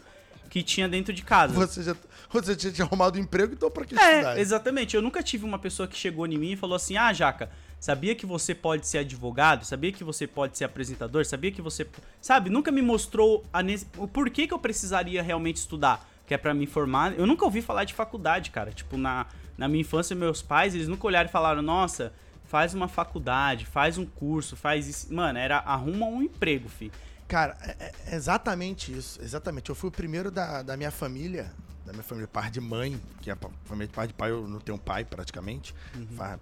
que 0.49 0.61
tinha 0.61 0.87
dentro 0.87 1.13
de 1.13 1.23
casa. 1.23 1.53
Você 1.53 1.81
já 1.83 1.95
você 2.29 2.53
já 2.57 2.71
tinha 2.71 2.85
arrumado 2.85 3.17
um 3.17 3.21
emprego, 3.21 3.53
então 3.53 3.69
pra 3.69 3.85
que 3.85 3.97
É, 3.97 4.11
estudar? 4.11 4.39
exatamente. 4.39 4.95
Eu 4.95 5.01
nunca 5.03 5.21
tive 5.21 5.45
uma 5.45 5.59
pessoa 5.59 5.87
que 5.87 5.95
chegou 5.95 6.25
em 6.27 6.37
mim 6.37 6.51
e 6.51 6.55
falou 6.55 6.75
assim: 6.75 6.97
Ah, 6.97 7.13
Jaca, 7.13 7.49
sabia 7.83 8.15
que 8.15 8.25
você 8.25 8.55
pode 8.55 8.87
ser 8.87 8.99
advogado? 8.99 9.65
Sabia 9.65 9.91
que 9.91 10.05
você 10.05 10.25
pode 10.25 10.57
ser 10.57 10.63
apresentador? 10.63 11.25
Sabia 11.25 11.51
que 11.51 11.61
você. 11.61 11.85
Sabe? 12.21 12.49
Nunca 12.49 12.71
me 12.71 12.81
mostrou 12.81 13.43
a 13.51 13.61
ne- 13.61 13.85
o 13.97 14.07
porquê 14.07 14.47
que 14.47 14.53
eu 14.53 14.59
precisaria 14.59 15.21
realmente 15.21 15.57
estudar, 15.57 16.09
que 16.25 16.33
é 16.33 16.37
pra 16.37 16.53
me 16.53 16.65
formar. 16.65 17.13
Eu 17.19 17.27
nunca 17.27 17.43
ouvi 17.43 17.61
falar 17.61 17.83
de 17.83 17.93
faculdade, 17.93 18.51
cara. 18.51 18.71
Tipo, 18.71 18.95
na, 18.95 19.25
na 19.57 19.67
minha 19.67 19.81
infância, 19.81 20.15
meus 20.15 20.41
pais, 20.41 20.73
eles 20.73 20.87
nunca 20.87 21.05
olharam 21.05 21.27
e 21.27 21.31
falaram: 21.31 21.61
Nossa, 21.61 22.13
faz 22.45 22.73
uma 22.73 22.87
faculdade, 22.87 23.65
faz 23.65 23.97
um 23.97 24.05
curso, 24.05 24.55
faz 24.55 24.87
isso. 24.87 25.13
Mano, 25.13 25.37
era 25.37 25.57
arruma 25.57 26.05
um 26.05 26.21
emprego, 26.21 26.69
fi. 26.69 26.89
Cara, 27.27 27.57
é, 27.61 27.91
é 28.07 28.15
exatamente 28.15 28.97
isso. 28.97 29.21
Exatamente. 29.21 29.69
Eu 29.69 29.75
fui 29.75 29.89
o 29.89 29.91
primeiro 29.91 30.31
da, 30.31 30.61
da 30.61 30.77
minha 30.77 30.91
família, 30.91 31.51
minha 31.93 32.03
família, 32.03 32.27
par 32.27 32.49
de 32.51 32.59
mãe, 32.59 32.99
que 33.21 33.29
é 33.31 33.35
pa- 33.35 33.49
família 33.65 33.87
de 33.87 33.93
par 33.93 34.07
de 34.07 34.13
pai, 34.13 34.31
eu 34.31 34.47
não 34.47 34.59
tenho 34.59 34.77
pai 34.77 35.05
praticamente. 35.05 35.73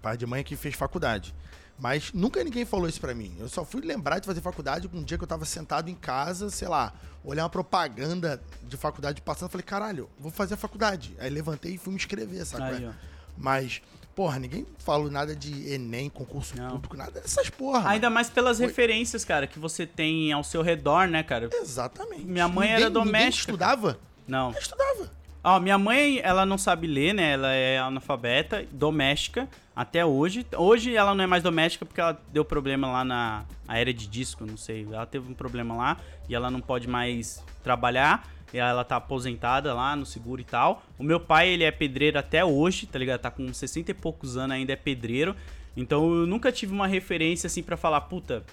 Par 0.00 0.16
de 0.16 0.26
mãe 0.26 0.42
que 0.42 0.56
fez 0.56 0.74
faculdade. 0.74 1.34
Mas 1.78 2.12
nunca 2.12 2.42
ninguém 2.44 2.64
falou 2.64 2.88
isso 2.88 3.00
pra 3.00 3.14
mim. 3.14 3.34
Eu 3.40 3.48
só 3.48 3.64
fui 3.64 3.80
lembrar 3.80 4.18
de 4.18 4.26
fazer 4.26 4.40
faculdade 4.40 4.88
um 4.92 5.02
dia 5.02 5.16
que 5.18 5.24
eu 5.24 5.28
tava 5.28 5.44
sentado 5.44 5.88
em 5.90 5.94
casa, 5.94 6.48
sei 6.50 6.68
lá, 6.68 6.92
olhar 7.24 7.42
uma 7.44 7.50
propaganda 7.50 8.40
de 8.62 8.76
faculdade 8.76 9.20
passando, 9.22 9.50
falei, 9.50 9.64
caralho, 9.64 10.08
vou 10.18 10.30
fazer 10.30 10.54
a 10.54 10.56
faculdade. 10.56 11.16
Aí 11.18 11.30
levantei 11.30 11.74
e 11.74 11.78
fui 11.78 11.90
me 11.92 11.96
inscrever, 11.96 12.44
sabe? 12.44 12.76
Aí. 12.84 12.90
Mas, 13.36 13.80
porra, 14.14 14.38
ninguém 14.38 14.66
falou 14.78 15.10
nada 15.10 15.34
de 15.34 15.72
Enem, 15.72 16.08
concurso 16.10 16.54
Não. 16.56 16.72
público, 16.72 16.96
nada 16.96 17.10
dessas 17.20 17.48
porra. 17.50 17.88
Ainda 17.88 18.10
mais 18.10 18.28
pelas 18.30 18.58
Foi- 18.58 18.66
referências, 18.66 19.24
cara, 19.24 19.46
que 19.46 19.58
você 19.58 19.84
tem 19.86 20.30
ao 20.30 20.44
seu 20.44 20.62
redor, 20.62 21.08
né, 21.08 21.22
cara? 21.22 21.48
Exatamente. 21.52 22.24
Minha 22.24 22.46
mãe 22.46 22.68
era 22.68 22.84
Ninguém- 22.84 22.90
Ninguém 23.02 23.12
doméstica, 23.12 23.50
estudava? 23.50 23.98
Não. 24.28 24.52
Eu 24.52 24.58
estudava. 24.58 25.10
Ó, 25.44 25.58
minha 25.58 25.76
mãe, 25.76 26.20
ela 26.22 26.46
não 26.46 26.56
sabe 26.56 26.86
ler, 26.86 27.12
né? 27.12 27.32
Ela 27.32 27.52
é 27.52 27.76
analfabeta, 27.78 28.64
doméstica, 28.70 29.48
até 29.74 30.06
hoje. 30.06 30.46
Hoje 30.56 30.94
ela 30.94 31.16
não 31.16 31.24
é 31.24 31.26
mais 31.26 31.42
doméstica 31.42 31.84
porque 31.84 32.00
ela 32.00 32.20
deu 32.32 32.44
problema 32.44 32.88
lá 32.88 33.04
na 33.04 33.44
área 33.66 33.92
de 33.92 34.06
disco, 34.06 34.46
não 34.46 34.56
sei. 34.56 34.86
Ela 34.90 35.04
teve 35.04 35.28
um 35.28 35.34
problema 35.34 35.74
lá 35.74 35.96
e 36.28 36.34
ela 36.34 36.48
não 36.48 36.60
pode 36.60 36.86
mais 36.86 37.44
trabalhar. 37.64 38.28
Ela 38.54 38.84
tá 38.84 38.96
aposentada 38.96 39.74
lá 39.74 39.96
no 39.96 40.06
seguro 40.06 40.40
e 40.40 40.44
tal. 40.44 40.84
O 40.96 41.02
meu 41.02 41.18
pai, 41.18 41.48
ele 41.48 41.64
é 41.64 41.72
pedreiro 41.72 42.20
até 42.20 42.44
hoje, 42.44 42.86
tá 42.86 42.96
ligado? 42.98 43.20
Tá 43.20 43.30
com 43.30 43.52
60 43.52 43.90
e 43.90 43.94
poucos 43.94 44.36
anos 44.36 44.54
ainda, 44.54 44.72
é 44.72 44.76
pedreiro. 44.76 45.34
Então 45.76 46.14
eu 46.14 46.26
nunca 46.26 46.52
tive 46.52 46.72
uma 46.72 46.86
referência 46.86 47.48
assim 47.48 47.64
pra 47.64 47.76
falar, 47.76 48.02
puta, 48.02 48.44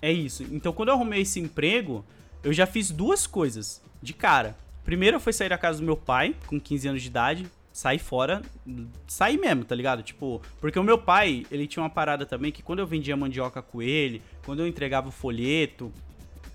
é 0.00 0.12
isso. 0.12 0.44
Então 0.52 0.72
quando 0.72 0.90
eu 0.90 0.94
arrumei 0.94 1.22
esse 1.22 1.40
emprego, 1.40 2.04
eu 2.44 2.52
já 2.52 2.66
fiz 2.66 2.92
duas 2.92 3.26
coisas 3.26 3.82
de 4.00 4.12
cara. 4.12 4.56
Primeiro 4.88 5.20
foi 5.20 5.34
sair 5.34 5.50
da 5.50 5.58
casa 5.58 5.80
do 5.80 5.84
meu 5.84 5.98
pai, 5.98 6.34
com 6.46 6.58
15 6.58 6.88
anos 6.88 7.02
de 7.02 7.08
idade, 7.08 7.46
sair 7.70 7.98
fora, 7.98 8.40
sair 9.06 9.36
mesmo, 9.36 9.62
tá 9.62 9.74
ligado? 9.74 10.02
Tipo, 10.02 10.40
porque 10.62 10.78
o 10.78 10.82
meu 10.82 10.96
pai, 10.96 11.44
ele 11.50 11.66
tinha 11.66 11.82
uma 11.82 11.90
parada 11.90 12.24
também 12.24 12.50
que 12.50 12.62
quando 12.62 12.78
eu 12.78 12.86
vendia 12.86 13.14
mandioca 13.14 13.60
com 13.60 13.82
ele, 13.82 14.22
quando 14.46 14.60
eu 14.60 14.66
entregava 14.66 15.06
o 15.06 15.12
folheto, 15.12 15.92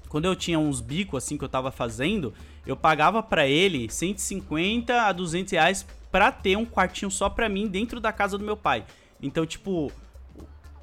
quando 0.09 0.25
eu 0.25 0.36
tinha 0.36 0.57
uns 0.57 0.81
bicos 0.81 1.23
assim 1.23 1.38
que 1.38 1.43
eu 1.43 1.47
tava 1.47 1.69
fazendo, 1.69 2.34
eu 2.65 2.75
pagava 2.75 3.21
pra 3.21 3.45
ele 3.45 3.88
150 3.88 4.99
a 4.99 5.11
200 5.11 5.53
reais 5.53 5.86
pra 6.11 6.31
ter 6.31 6.57
um 6.57 6.65
quartinho 6.65 7.11
só 7.11 7.29
pra 7.29 7.47
mim 7.47 7.67
dentro 7.67 7.99
da 7.99 8.11
casa 8.11 8.36
do 8.36 8.43
meu 8.43 8.57
pai. 8.57 8.84
Então, 9.21 9.45
tipo, 9.45 9.91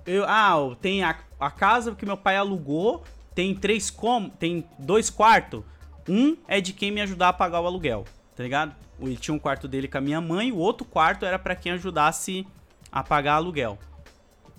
eu, 0.07 0.25
ah, 0.25 0.77
tem 0.81 1.03
a, 1.03 1.19
a 1.41 1.51
casa 1.51 1.97
que 1.97 2.07
meu 2.07 2.17
pai 2.17 2.37
alugou, 2.37 3.03
tem 3.35 3.57
três 3.57 3.91
com, 3.91 4.29
tem 4.29 4.65
dois 4.79 5.11
quartos. 5.11 5.65
Um 6.11 6.37
é 6.49 6.61
de 6.61 6.73
quem 6.73 6.91
me 6.91 7.01
ajudar 7.01 7.29
a 7.29 7.33
pagar 7.33 7.61
o 7.61 7.67
aluguel, 7.67 8.05
tá 8.35 8.43
ligado? 8.43 8.75
Ele 9.01 9.17
tinha 9.17 9.33
um 9.33 9.39
quarto 9.39 9.69
dele 9.69 9.87
com 9.87 9.99
a 9.99 10.01
minha 10.01 10.21
mãe, 10.21 10.51
o 10.51 10.57
outro 10.57 10.85
quarto 10.85 11.25
era 11.25 11.39
pra 11.39 11.55
quem 11.55 11.71
ajudasse 11.71 12.45
a 12.91 13.01
pagar 13.01 13.35
aluguel. 13.35 13.79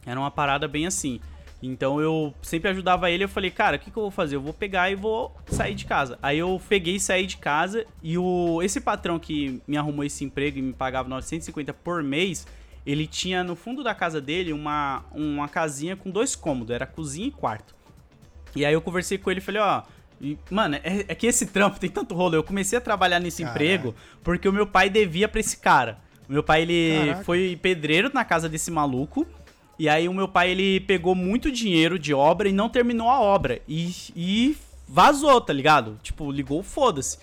Era 0.05 0.17
uma 0.17 0.31
parada 0.31 0.65
bem 0.65 0.85
assim. 0.87 1.19
Então 1.61 1.99
eu 1.99 2.33
sempre 2.41 2.69
ajudava 2.69 3.11
ele, 3.11 3.25
eu 3.25 3.29
falei, 3.29 3.51
cara, 3.51 3.75
o 3.75 3.79
que, 3.79 3.91
que 3.91 3.97
eu 3.97 4.03
vou 4.03 4.11
fazer? 4.11 4.37
Eu 4.37 4.41
vou 4.41 4.53
pegar 4.53 4.89
e 4.89 4.95
vou 4.95 5.35
sair 5.45 5.75
de 5.75 5.83
casa. 5.83 6.17
Aí 6.23 6.39
eu 6.39 6.59
peguei 6.69 6.95
e 6.95 6.99
saí 7.01 7.27
de 7.27 7.35
casa 7.35 7.85
e 8.01 8.17
o 8.17 8.61
esse 8.63 8.79
patrão 8.79 9.19
que 9.19 9.61
me 9.67 9.75
arrumou 9.75 10.05
esse 10.05 10.23
emprego 10.23 10.57
e 10.57 10.61
me 10.61 10.71
pagava 10.71 11.09
950 11.09 11.73
por 11.73 12.01
mês, 12.01 12.47
ele 12.85 13.05
tinha 13.05 13.43
no 13.43 13.57
fundo 13.57 13.83
da 13.83 13.93
casa 13.93 14.21
dele 14.21 14.53
uma, 14.53 15.03
uma 15.11 15.49
casinha 15.49 15.97
com 15.97 16.09
dois 16.09 16.33
cômodos, 16.33 16.73
era 16.73 16.87
cozinha 16.87 17.27
e 17.27 17.31
quarto. 17.31 17.75
E 18.55 18.65
aí 18.65 18.73
eu 18.73 18.81
conversei 18.81 19.17
com 19.17 19.29
ele 19.29 19.39
e 19.39 19.43
falei, 19.43 19.61
ó, 19.61 19.83
e, 20.21 20.37
mano, 20.49 20.75
é, 20.75 21.05
é 21.07 21.15
que 21.15 21.25
esse 21.25 21.47
trampo 21.47 21.79
tem 21.79 21.89
tanto 21.89 22.13
rolo. 22.13 22.35
Eu 22.35 22.43
comecei 22.43 22.77
a 22.77 22.81
trabalhar 22.81 23.19
nesse 23.19 23.43
Caralho. 23.43 23.55
emprego 23.55 23.95
porque 24.23 24.47
o 24.47 24.53
meu 24.53 24.67
pai 24.67 24.89
devia 24.89 25.27
pra 25.27 25.39
esse 25.39 25.57
cara. 25.57 25.99
O 26.29 26.31
meu 26.31 26.43
pai, 26.43 26.61
ele 26.61 26.97
Caraca. 26.97 27.23
foi 27.23 27.59
pedreiro 27.61 28.11
na 28.13 28.23
casa 28.23 28.47
desse 28.47 28.69
maluco. 28.69 29.25
E 29.79 29.89
aí 29.89 30.07
o 30.07 30.13
meu 30.13 30.27
pai, 30.27 30.51
ele 30.51 30.79
pegou 30.81 31.15
muito 31.15 31.51
dinheiro 31.51 31.97
de 31.97 32.13
obra 32.13 32.47
e 32.47 32.51
não 32.51 32.69
terminou 32.69 33.09
a 33.09 33.19
obra. 33.19 33.59
E, 33.67 33.91
e 34.15 34.57
vazou, 34.87 35.41
tá 35.41 35.51
ligado? 35.51 35.97
Tipo, 36.03 36.31
ligou, 36.31 36.61
foda-se. 36.61 37.17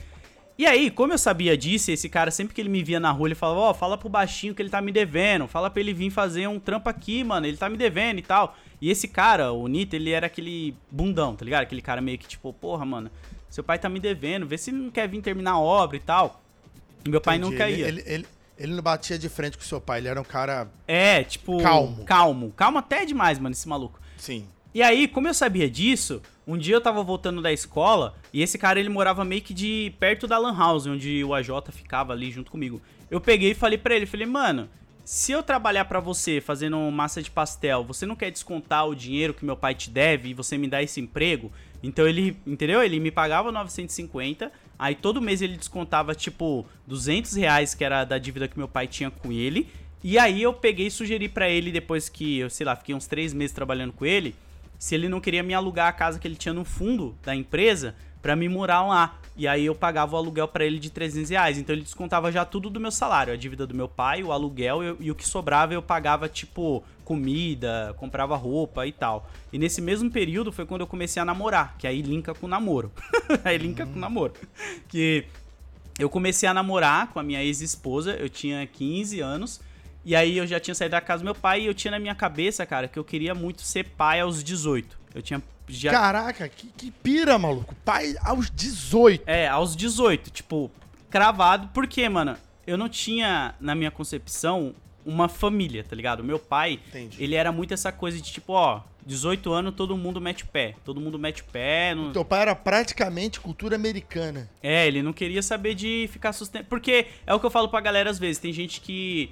E 0.58 0.66
aí, 0.66 0.90
como 0.90 1.12
eu 1.12 1.18
sabia 1.18 1.56
disso, 1.56 1.92
esse 1.92 2.08
cara, 2.08 2.32
sempre 2.32 2.52
que 2.52 2.60
ele 2.60 2.68
me 2.68 2.82
via 2.82 2.98
na 2.98 3.12
rua, 3.12 3.28
ele 3.28 3.36
falava, 3.36 3.60
ó, 3.60 3.74
fala 3.74 3.96
pro 3.96 4.08
baixinho 4.08 4.52
que 4.52 4.60
ele 4.60 4.68
tá 4.70 4.82
me 4.82 4.90
devendo, 4.90 5.46
fala 5.46 5.70
pra 5.70 5.80
ele 5.80 5.94
vir 5.94 6.10
fazer 6.10 6.48
um 6.48 6.58
trampo 6.58 6.88
aqui, 6.88 7.22
mano, 7.22 7.46
ele 7.46 7.56
tá 7.56 7.68
me 7.68 7.76
devendo 7.76 8.18
e 8.18 8.22
tal. 8.22 8.56
E 8.80 8.90
esse 8.90 9.08
cara, 9.08 9.52
o 9.52 9.66
Nito, 9.66 9.96
ele 9.96 10.10
era 10.10 10.26
aquele 10.26 10.74
bundão, 10.90 11.34
tá 11.34 11.44
ligado? 11.44 11.62
Aquele 11.62 11.82
cara 11.82 12.00
meio 12.00 12.18
que 12.18 12.26
tipo, 12.26 12.52
porra, 12.52 12.84
mano, 12.84 13.10
seu 13.50 13.64
pai 13.64 13.78
tá 13.78 13.88
me 13.88 13.98
devendo, 13.98 14.46
vê 14.46 14.56
se 14.56 14.70
não 14.70 14.90
quer 14.90 15.08
vir 15.08 15.20
terminar 15.20 15.52
a 15.52 15.58
obra 15.58 15.96
e 15.96 16.00
tal. 16.00 16.40
E 17.04 17.08
meu 17.08 17.20
pai 17.20 17.36
Entendi. 17.36 17.50
nunca 17.50 17.68
ele, 17.68 17.80
ia. 17.80 17.88
Ele, 17.88 18.02
ele, 18.06 18.26
ele 18.56 18.74
não 18.74 18.82
batia 18.82 19.18
de 19.18 19.28
frente 19.28 19.56
com 19.56 19.64
seu 19.64 19.80
pai, 19.80 19.98
ele 19.98 20.08
era 20.08 20.20
um 20.20 20.24
cara. 20.24 20.68
É, 20.86 21.24
tipo. 21.24 21.62
Calmo. 21.62 22.04
Calmo. 22.04 22.52
Calmo 22.56 22.78
até 22.78 23.04
demais, 23.04 23.38
mano, 23.38 23.52
esse 23.52 23.68
maluco. 23.68 24.00
Sim. 24.16 24.46
E 24.74 24.82
aí, 24.82 25.08
como 25.08 25.26
eu 25.26 25.34
sabia 25.34 25.68
disso, 25.68 26.22
um 26.46 26.56
dia 26.56 26.74
eu 26.74 26.80
tava 26.80 27.02
voltando 27.02 27.40
da 27.40 27.52
escola 27.52 28.14
e 28.32 28.42
esse 28.42 28.58
cara 28.58 28.78
ele 28.78 28.88
morava 28.88 29.24
meio 29.24 29.42
que 29.42 29.54
de 29.54 29.92
perto 29.98 30.26
da 30.26 30.38
Lan 30.38 30.56
House, 30.56 30.86
onde 30.86 31.24
o 31.24 31.34
AJ 31.34 31.48
ficava 31.70 32.12
ali 32.12 32.30
junto 32.30 32.50
comigo. 32.50 32.80
Eu 33.10 33.20
peguei 33.20 33.52
e 33.52 33.54
falei 33.54 33.78
pra 33.78 33.96
ele, 33.96 34.06
falei, 34.06 34.26
mano, 34.26 34.68
se 35.08 35.32
eu 35.32 35.42
trabalhar 35.42 35.86
pra 35.86 36.00
você 36.00 36.38
fazendo 36.38 36.78
massa 36.90 37.22
de 37.22 37.30
pastel, 37.30 37.82
você 37.82 38.04
não 38.04 38.14
quer 38.14 38.30
descontar 38.30 38.86
o 38.86 38.94
dinheiro 38.94 39.32
que 39.32 39.42
meu 39.42 39.56
pai 39.56 39.74
te 39.74 39.88
deve 39.88 40.28
e 40.28 40.34
você 40.34 40.58
me 40.58 40.68
dá 40.68 40.82
esse 40.82 41.00
emprego? 41.00 41.50
Então 41.82 42.06
ele, 42.06 42.36
entendeu? 42.46 42.82
Ele 42.82 43.00
me 43.00 43.10
pagava 43.10 43.50
950, 43.50 44.52
aí 44.78 44.94
todo 44.94 45.22
mês 45.22 45.40
ele 45.40 45.56
descontava 45.56 46.14
tipo 46.14 46.66
200 46.86 47.32
reais 47.36 47.74
que 47.74 47.82
era 47.82 48.04
da 48.04 48.18
dívida 48.18 48.46
que 48.48 48.58
meu 48.58 48.68
pai 48.68 48.86
tinha 48.86 49.10
com 49.10 49.32
ele. 49.32 49.70
E 50.04 50.18
aí 50.18 50.42
eu 50.42 50.52
peguei 50.52 50.88
e 50.88 50.90
sugeri 50.90 51.26
pra 51.26 51.48
ele 51.48 51.72
depois 51.72 52.10
que 52.10 52.40
eu, 52.40 52.50
sei 52.50 52.66
lá, 52.66 52.76
fiquei 52.76 52.94
uns 52.94 53.06
três 53.06 53.32
meses 53.32 53.54
trabalhando 53.54 53.94
com 53.94 54.04
ele, 54.04 54.34
se 54.78 54.94
ele 54.94 55.08
não 55.08 55.22
queria 55.22 55.42
me 55.42 55.54
alugar 55.54 55.88
a 55.88 55.92
casa 55.92 56.18
que 56.18 56.28
ele 56.28 56.36
tinha 56.36 56.52
no 56.52 56.66
fundo 56.66 57.16
da 57.24 57.34
empresa 57.34 57.94
pra 58.22 58.34
me 58.36 58.48
morar 58.48 58.82
lá. 58.86 59.16
E 59.36 59.46
aí 59.46 59.66
eu 59.66 59.74
pagava 59.74 60.14
o 60.14 60.18
aluguel 60.18 60.48
pra 60.48 60.64
ele 60.64 60.78
de 60.80 60.90
300 60.90 61.30
reais. 61.30 61.58
Então 61.58 61.74
ele 61.74 61.82
descontava 61.82 62.32
já 62.32 62.44
tudo 62.44 62.68
do 62.68 62.80
meu 62.80 62.90
salário. 62.90 63.32
A 63.32 63.36
dívida 63.36 63.66
do 63.66 63.74
meu 63.74 63.88
pai, 63.88 64.22
o 64.22 64.32
aluguel 64.32 64.82
eu- 64.82 64.96
e 64.98 65.10
o 65.10 65.14
que 65.14 65.26
sobrava 65.26 65.72
eu 65.72 65.80
pagava, 65.82 66.28
tipo, 66.28 66.82
comida, 67.04 67.94
comprava 67.96 68.36
roupa 68.36 68.86
e 68.86 68.92
tal. 68.92 69.30
E 69.52 69.58
nesse 69.58 69.80
mesmo 69.80 70.10
período 70.10 70.50
foi 70.52 70.66
quando 70.66 70.80
eu 70.80 70.86
comecei 70.86 71.22
a 71.22 71.24
namorar, 71.24 71.76
que 71.78 71.86
aí 71.86 72.02
linka 72.02 72.34
com 72.34 72.48
namoro. 72.48 72.90
aí 73.44 73.56
linka 73.58 73.86
com 73.86 73.94
o 73.94 73.98
namoro. 73.98 74.32
Que 74.88 75.24
eu 75.98 76.10
comecei 76.10 76.48
a 76.48 76.52
namorar 76.54 77.08
com 77.08 77.18
a 77.18 77.22
minha 77.22 77.42
ex-esposa, 77.42 78.12
eu 78.12 78.28
tinha 78.28 78.66
15 78.66 79.20
anos. 79.20 79.60
E 80.04 80.16
aí 80.16 80.36
eu 80.38 80.46
já 80.46 80.58
tinha 80.58 80.74
saído 80.74 80.92
da 80.92 81.00
casa 81.00 81.22
do 81.22 81.24
meu 81.26 81.34
pai 81.34 81.62
e 81.62 81.66
eu 81.66 81.74
tinha 81.74 81.90
na 81.92 81.98
minha 81.98 82.14
cabeça, 82.14 82.64
cara, 82.66 82.88
que 82.88 82.98
eu 82.98 83.04
queria 83.04 83.34
muito 83.34 83.62
ser 83.62 83.84
pai 83.84 84.20
aos 84.20 84.42
18. 84.42 84.98
Eu 85.14 85.22
tinha 85.22 85.42
já 85.68 85.90
Caraca, 85.90 86.48
que, 86.48 86.68
que 86.68 86.90
pira, 86.90 87.38
maluco. 87.38 87.74
Pai 87.84 88.14
aos 88.22 88.50
18. 88.50 89.24
É, 89.26 89.48
aos 89.48 89.76
18, 89.76 90.30
tipo, 90.30 90.70
cravado. 91.10 91.68
Porque, 91.72 92.08
mano, 92.08 92.36
eu 92.66 92.76
não 92.76 92.88
tinha, 92.88 93.54
na 93.60 93.74
minha 93.74 93.90
concepção, 93.90 94.74
uma 95.04 95.28
família, 95.28 95.84
tá 95.84 95.96
ligado? 95.96 96.22
Meu 96.22 96.38
pai, 96.38 96.80
Entendi. 96.88 97.22
ele 97.22 97.34
era 97.34 97.50
muito 97.50 97.72
essa 97.72 97.90
coisa 97.90 98.18
de 98.18 98.30
tipo, 98.30 98.52
ó, 98.52 98.82
18 99.06 99.50
anos 99.50 99.74
todo 99.74 99.96
mundo 99.96 100.20
mete 100.20 100.44
pé. 100.44 100.74
Todo 100.84 101.00
mundo 101.00 101.18
mete 101.18 101.42
pé. 101.42 101.94
Não... 101.94 102.12
Teu 102.12 102.24
pai 102.24 102.42
era 102.42 102.54
praticamente 102.54 103.40
cultura 103.40 103.74
americana. 103.74 104.50
É, 104.62 104.86
ele 104.86 105.02
não 105.02 105.14
queria 105.14 105.42
saber 105.42 105.74
de 105.74 106.08
ficar 106.12 106.34
sustentando. 106.34 106.68
Porque 106.68 107.06
é 107.26 107.32
o 107.32 107.40
que 107.40 107.46
eu 107.46 107.50
falo 107.50 107.70
pra 107.70 107.80
galera 107.80 108.10
às 108.10 108.18
vezes. 108.18 108.38
Tem 108.38 108.52
gente 108.52 108.82
que 108.82 109.30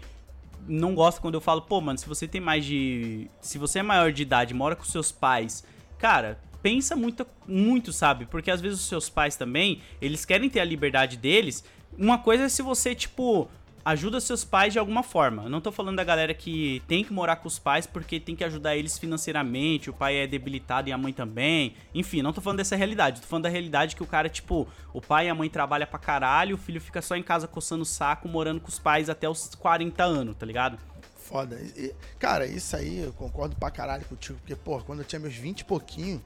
não 0.67 0.95
gosta 0.95 1.21
quando 1.21 1.35
eu 1.35 1.43
falo, 1.43 1.61
pô, 1.61 1.79
mano, 1.81 1.99
se 1.99 2.09
você 2.09 2.27
tem 2.27 2.41
mais 2.41 2.65
de. 2.65 3.29
Se 3.43 3.59
você 3.59 3.81
é 3.81 3.83
maior 3.83 4.11
de 4.11 4.23
idade, 4.23 4.55
mora 4.55 4.75
com 4.75 4.85
seus 4.85 5.13
pais, 5.13 5.63
cara, 5.99 6.39
pensa 6.67 6.97
muito, 6.97 7.25
muito, 7.47 7.93
sabe? 7.93 8.27
Porque 8.27 8.51
às 8.51 8.61
vezes 8.61 8.81
os 8.81 8.89
seus 8.89 9.09
pais 9.09 9.37
também, 9.37 9.81
eles 10.01 10.25
querem 10.25 10.51
ter 10.51 10.59
a 10.59 10.65
liberdade 10.65 11.17
deles. 11.17 11.65
Uma 11.97 12.19
coisa 12.19 12.45
é 12.45 12.49
se 12.49 12.61
você, 12.61 12.95
tipo. 12.95 13.49
Ajuda 13.85 14.19
seus 14.19 14.43
pais 14.43 14.73
de 14.73 14.81
alguma 14.81 15.05
forma. 15.05 15.45
Eu 15.45 15.49
não 15.49 15.61
tô 15.61 15.71
falando 15.71 15.95
da 15.95 16.03
galera 16.03 16.35
que 16.35 16.83
tem 16.89 17.05
que 17.05 17.13
morar 17.13 17.37
com 17.37 17.47
os 17.47 17.57
pais 17.57 17.87
porque 17.87 18.19
tem 18.19 18.35
que 18.35 18.43
ajudar 18.43 18.77
eles 18.77 18.99
financeiramente, 18.99 19.89
o 19.89 19.93
pai 19.93 20.17
é 20.17 20.27
debilitado 20.27 20.89
e 20.89 20.93
a 20.93 20.99
mãe 20.99 21.13
também. 21.13 21.73
Enfim, 21.95 22.21
não 22.21 22.33
tô 22.33 22.41
falando 22.41 22.57
dessa 22.57 22.75
realidade. 22.75 23.21
Tô 23.21 23.29
falando 23.29 23.45
da 23.45 23.49
realidade 23.49 23.95
que 23.95 24.03
o 24.03 24.07
cara, 24.07 24.29
tipo, 24.29 24.67
o 24.93 25.01
pai 25.01 25.27
e 25.27 25.29
a 25.29 25.37
mãe 25.37 25.49
trabalham 25.49 25.87
pra 25.87 26.01
caralho, 26.01 26.57
o 26.57 26.59
filho 26.59 26.81
fica 26.81 27.01
só 27.01 27.15
em 27.15 27.23
casa 27.23 27.47
coçando 27.47 27.83
o 27.83 27.87
saco, 27.87 28.27
morando 28.29 28.61
com 28.61 28.67
os 28.67 28.81
pais 28.81 29.09
até 29.09 29.29
os 29.29 29.55
40 29.55 30.03
anos, 30.03 30.35
tá 30.35 30.45
ligado? 30.45 30.77
Foda. 31.29 31.57
E- 31.77 31.95
cara, 32.19 32.47
isso 32.47 32.77
aí 32.77 33.01
eu 33.01 33.13
concordo 33.13 33.57
pra 33.57 33.71
caralho 33.71 34.05
contigo. 34.05 34.39
Porque, 34.39 34.55
pô, 34.55 34.79
quando 34.81 35.01
eu 35.01 35.05
tinha 35.05 35.19
meus 35.19 35.35
20 35.35 35.61
e 35.61 35.65
pouquinho, 35.65 36.23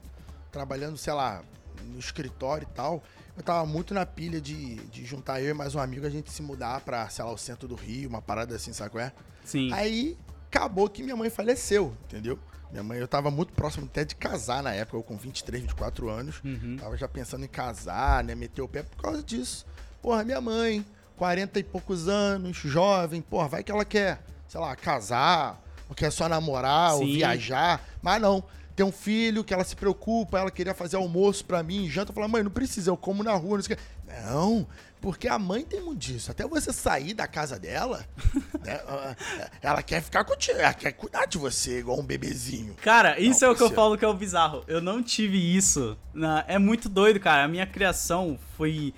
trabalhando, 0.51 0.97
sei 0.97 1.13
lá, 1.13 1.43
no 1.85 1.97
escritório 1.99 2.67
e 2.69 2.73
tal, 2.75 3.03
eu 3.35 3.41
tava 3.43 3.65
muito 3.65 3.93
na 3.93 4.05
pilha 4.05 4.39
de, 4.39 4.75
de 4.75 5.03
juntar 5.05 5.41
eu 5.41 5.49
e 5.49 5.53
mais 5.53 5.73
um 5.73 5.79
amigo, 5.79 6.05
a 6.05 6.09
gente 6.09 6.31
se 6.31 6.41
mudar 6.41 6.81
pra, 6.81 7.09
sei 7.09 7.25
lá, 7.25 7.31
o 7.31 7.37
centro 7.37 7.67
do 7.67 7.75
Rio, 7.75 8.09
uma 8.09 8.21
parada 8.21 8.55
assim, 8.55 8.73
sabe 8.73 8.91
qual 8.91 9.03
é? 9.03 9.11
Sim. 9.43 9.71
Aí 9.73 10.17
acabou 10.47 10.87
que 10.89 11.01
minha 11.01 11.15
mãe 11.15 11.29
faleceu, 11.29 11.95
entendeu? 12.05 12.37
Minha 12.71 12.83
mãe, 12.83 12.99
eu 12.99 13.07
tava 13.07 13.29
muito 13.31 13.51
próximo 13.53 13.85
até 13.85 14.05
de 14.05 14.15
casar 14.15 14.61
na 14.61 14.71
época, 14.73 14.97
eu 14.97 15.03
com 15.03 15.17
23, 15.17 15.61
24 15.63 16.09
anos. 16.09 16.41
Uhum. 16.43 16.77
Tava 16.79 16.95
já 16.95 17.07
pensando 17.07 17.43
em 17.43 17.47
casar, 17.47 18.23
né? 18.23 18.35
Meter 18.35 18.61
o 18.61 18.67
pé 18.67 18.83
por 18.83 19.01
causa 19.01 19.21
disso. 19.23 19.65
Porra, 20.01 20.23
minha 20.23 20.39
mãe, 20.39 20.85
40 21.17 21.59
e 21.59 21.63
poucos 21.63 22.07
anos, 22.07 22.57
jovem, 22.57 23.21
porra, 23.21 23.47
vai 23.47 23.63
que 23.63 23.71
ela 23.71 23.83
quer, 23.83 24.23
sei 24.51 24.59
lá, 24.59 24.75
casar, 24.75 25.61
ou 25.87 25.95
quer 25.95 26.11
só 26.11 26.27
namorar, 26.27 26.95
ou 26.95 27.05
Sim. 27.05 27.13
viajar. 27.13 27.81
Mas 28.01 28.21
não. 28.21 28.43
Tem 28.75 28.85
um 28.85 28.91
filho 28.91 29.43
que 29.43 29.53
ela 29.53 29.63
se 29.65 29.75
preocupa, 29.75 30.39
ela 30.39 30.49
queria 30.51 30.73
fazer 30.73 30.95
almoço 30.95 31.43
pra 31.45 31.61
mim, 31.61 31.89
janta, 31.89 32.11
eu 32.11 32.15
falo, 32.15 32.27
mãe, 32.29 32.41
não 32.41 32.49
precisa, 32.49 32.89
eu 32.89 32.97
como 32.97 33.21
na 33.23 33.33
rua, 33.33 33.57
não 33.57 33.63
sei 33.63 33.75
o 33.75 33.77
quê. 33.77 33.83
Não, 34.23 34.65
porque 35.01 35.27
a 35.27 35.37
mãe 35.37 35.63
tem 35.63 35.81
muito 35.81 35.99
disso. 35.99 36.31
Até 36.31 36.47
você 36.47 36.71
sair 36.73 37.13
da 37.13 37.27
casa 37.27 37.59
dela, 37.59 38.05
né, 38.65 38.79
ela 39.61 39.83
quer 39.83 40.01
ficar 40.01 40.23
contigo, 40.23 40.57
ela 40.59 40.73
quer 40.73 40.93
cuidar 40.93 41.25
de 41.27 41.37
você, 41.37 41.79
igual 41.79 41.99
um 41.99 42.03
bebezinho. 42.03 42.73
Cara, 42.81 43.19
isso 43.19 43.41
Não, 43.41 43.49
é 43.49 43.53
o 43.53 43.55
que 43.57 43.63
eu 43.63 43.71
falo 43.71 43.97
que 43.97 44.05
é 44.05 44.07
o 44.07 44.13
bizarro. 44.13 44.63
Eu 44.67 44.81
não 44.81 45.03
tive 45.03 45.37
isso. 45.37 45.97
na- 46.13 46.43
É 46.47 46.57
muito 46.57 46.87
doido, 46.89 47.19
cara. 47.19 47.43
A 47.43 47.47
minha 47.49 47.67
criação 47.67 48.39
foi 48.57 48.93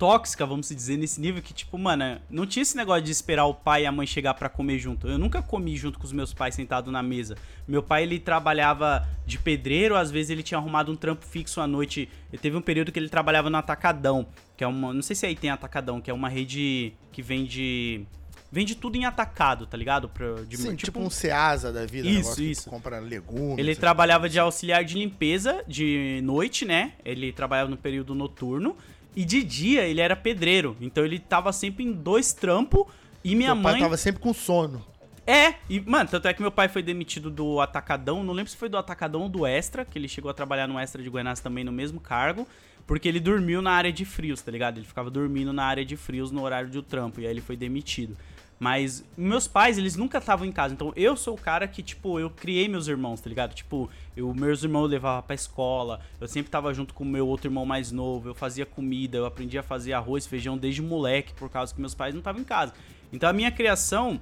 tóxica, 0.00 0.46
vamos 0.46 0.66
dizer, 0.70 0.96
nesse 0.96 1.20
nível 1.20 1.42
que, 1.42 1.52
tipo, 1.52 1.76
mano, 1.76 2.18
não 2.30 2.46
tinha 2.46 2.62
esse 2.62 2.74
negócio 2.74 3.02
de 3.02 3.10
esperar 3.10 3.44
o 3.44 3.52
pai 3.52 3.82
e 3.82 3.86
a 3.86 3.92
mãe 3.92 4.06
chegar 4.06 4.32
pra 4.32 4.48
comer 4.48 4.78
junto. 4.78 5.06
Eu 5.06 5.18
nunca 5.18 5.42
comi 5.42 5.76
junto 5.76 5.98
com 5.98 6.06
os 6.06 6.12
meus 6.12 6.32
pais 6.32 6.54
sentado 6.54 6.90
na 6.90 7.02
mesa. 7.02 7.36
Meu 7.68 7.82
pai, 7.82 8.04
ele 8.04 8.18
trabalhava 8.18 9.06
de 9.26 9.38
pedreiro, 9.38 9.94
às 9.94 10.10
vezes 10.10 10.30
ele 10.30 10.42
tinha 10.42 10.56
arrumado 10.56 10.90
um 10.90 10.96
trampo 10.96 11.22
fixo 11.26 11.60
à 11.60 11.66
noite. 11.66 12.08
Ele 12.32 12.40
teve 12.40 12.56
um 12.56 12.62
período 12.62 12.90
que 12.90 12.98
ele 12.98 13.10
trabalhava 13.10 13.50
no 13.50 13.58
Atacadão, 13.58 14.26
que 14.56 14.64
é 14.64 14.66
uma. 14.66 14.94
Não 14.94 15.02
sei 15.02 15.14
se 15.14 15.26
aí 15.26 15.36
tem 15.36 15.50
Atacadão, 15.50 16.00
que 16.00 16.10
é 16.10 16.14
uma 16.14 16.30
rede 16.30 16.94
que 17.12 17.20
vende. 17.20 18.06
Vende 18.50 18.74
tudo 18.74 18.96
em 18.96 19.04
atacado, 19.04 19.64
tá 19.66 19.76
ligado? 19.76 20.08
Pra, 20.08 20.42
de- 20.48 20.56
Sim, 20.56 20.74
tipo, 20.74 20.98
um 20.98 21.08
Ceasa 21.10 21.70
da 21.70 21.84
vida, 21.86 22.08
Isso, 22.08 22.42
isso. 22.42 22.68
compra 22.70 22.98
legumes. 22.98 23.58
Ele 23.58 23.76
trabalhava 23.76 24.28
de 24.30 24.40
auxiliar 24.40 24.82
de 24.82 24.94
limpeza 24.98 25.62
de 25.68 26.20
noite, 26.24 26.64
né? 26.64 26.94
Ele 27.04 27.32
trabalhava 27.32 27.70
no 27.70 27.76
período 27.76 28.12
noturno. 28.14 28.74
E 29.14 29.24
de 29.24 29.42
dia 29.42 29.82
ele 29.82 30.00
era 30.00 30.14
pedreiro. 30.14 30.76
Então 30.80 31.04
ele 31.04 31.18
tava 31.18 31.52
sempre 31.52 31.84
em 31.84 31.92
dois 31.92 32.32
trampos. 32.32 32.84
E 33.22 33.34
minha 33.34 33.54
pai 33.54 33.72
mãe. 33.72 33.80
tava 33.80 33.96
sempre 33.96 34.20
com 34.22 34.32
sono. 34.32 34.84
É, 35.26 35.54
e, 35.68 35.78
mano, 35.80 36.08
tanto 36.10 36.26
é 36.26 36.34
que 36.34 36.42
meu 36.42 36.50
pai 36.50 36.68
foi 36.68 36.82
demitido 36.82 37.30
do 37.30 37.60
Atacadão, 37.60 38.24
não 38.24 38.34
lembro 38.34 38.50
se 38.50 38.56
foi 38.56 38.68
do 38.68 38.76
Atacadão 38.76 39.22
ou 39.22 39.28
do 39.28 39.46
Extra, 39.46 39.84
que 39.84 39.96
ele 39.96 40.08
chegou 40.08 40.28
a 40.28 40.34
trabalhar 40.34 40.66
no 40.66 40.76
Extra 40.76 41.00
de 41.02 41.08
Goiás 41.08 41.38
também 41.38 41.62
no 41.62 41.70
mesmo 41.70 42.00
cargo, 42.00 42.48
porque 42.84 43.06
ele 43.06 43.20
dormiu 43.20 43.62
na 43.62 43.70
área 43.70 43.92
de 43.92 44.04
frios, 44.04 44.42
tá 44.42 44.50
ligado? 44.50 44.78
Ele 44.78 44.86
ficava 44.86 45.08
dormindo 45.08 45.52
na 45.52 45.64
área 45.64 45.84
de 45.84 45.96
frios 45.96 46.32
no 46.32 46.42
horário 46.42 46.68
do 46.68 46.82
trampo, 46.82 47.20
e 47.20 47.26
aí 47.26 47.32
ele 47.32 47.40
foi 47.40 47.56
demitido. 47.56 48.16
Mas 48.60 49.02
meus 49.16 49.48
pais, 49.48 49.78
eles 49.78 49.96
nunca 49.96 50.18
estavam 50.18 50.46
em 50.46 50.52
casa, 50.52 50.74
então 50.74 50.92
eu 50.94 51.16
sou 51.16 51.34
o 51.34 51.38
cara 51.38 51.66
que, 51.66 51.82
tipo, 51.82 52.20
eu 52.20 52.28
criei 52.28 52.68
meus 52.68 52.88
irmãos, 52.88 53.18
tá 53.18 53.26
ligado? 53.30 53.54
Tipo, 53.54 53.88
eu, 54.14 54.34
meus 54.34 54.62
irmãos 54.62 54.82
eu 54.82 54.88
levava 54.90 55.22
pra 55.22 55.34
escola, 55.34 55.98
eu 56.20 56.28
sempre 56.28 56.50
tava 56.50 56.74
junto 56.74 56.92
com 56.92 57.02
o 57.02 57.06
meu 57.06 57.26
outro 57.26 57.46
irmão 57.46 57.64
mais 57.64 57.90
novo, 57.90 58.28
eu 58.28 58.34
fazia 58.34 58.66
comida, 58.66 59.16
eu 59.16 59.24
aprendi 59.24 59.56
a 59.56 59.62
fazer 59.62 59.94
arroz, 59.94 60.26
feijão 60.26 60.58
desde 60.58 60.82
moleque, 60.82 61.32
por 61.32 61.48
causa 61.48 61.74
que 61.74 61.80
meus 61.80 61.94
pais 61.94 62.12
não 62.12 62.20
estavam 62.20 62.42
em 62.42 62.44
casa. 62.44 62.74
Então 63.10 63.30
a 63.30 63.32
minha 63.32 63.50
criação 63.50 64.20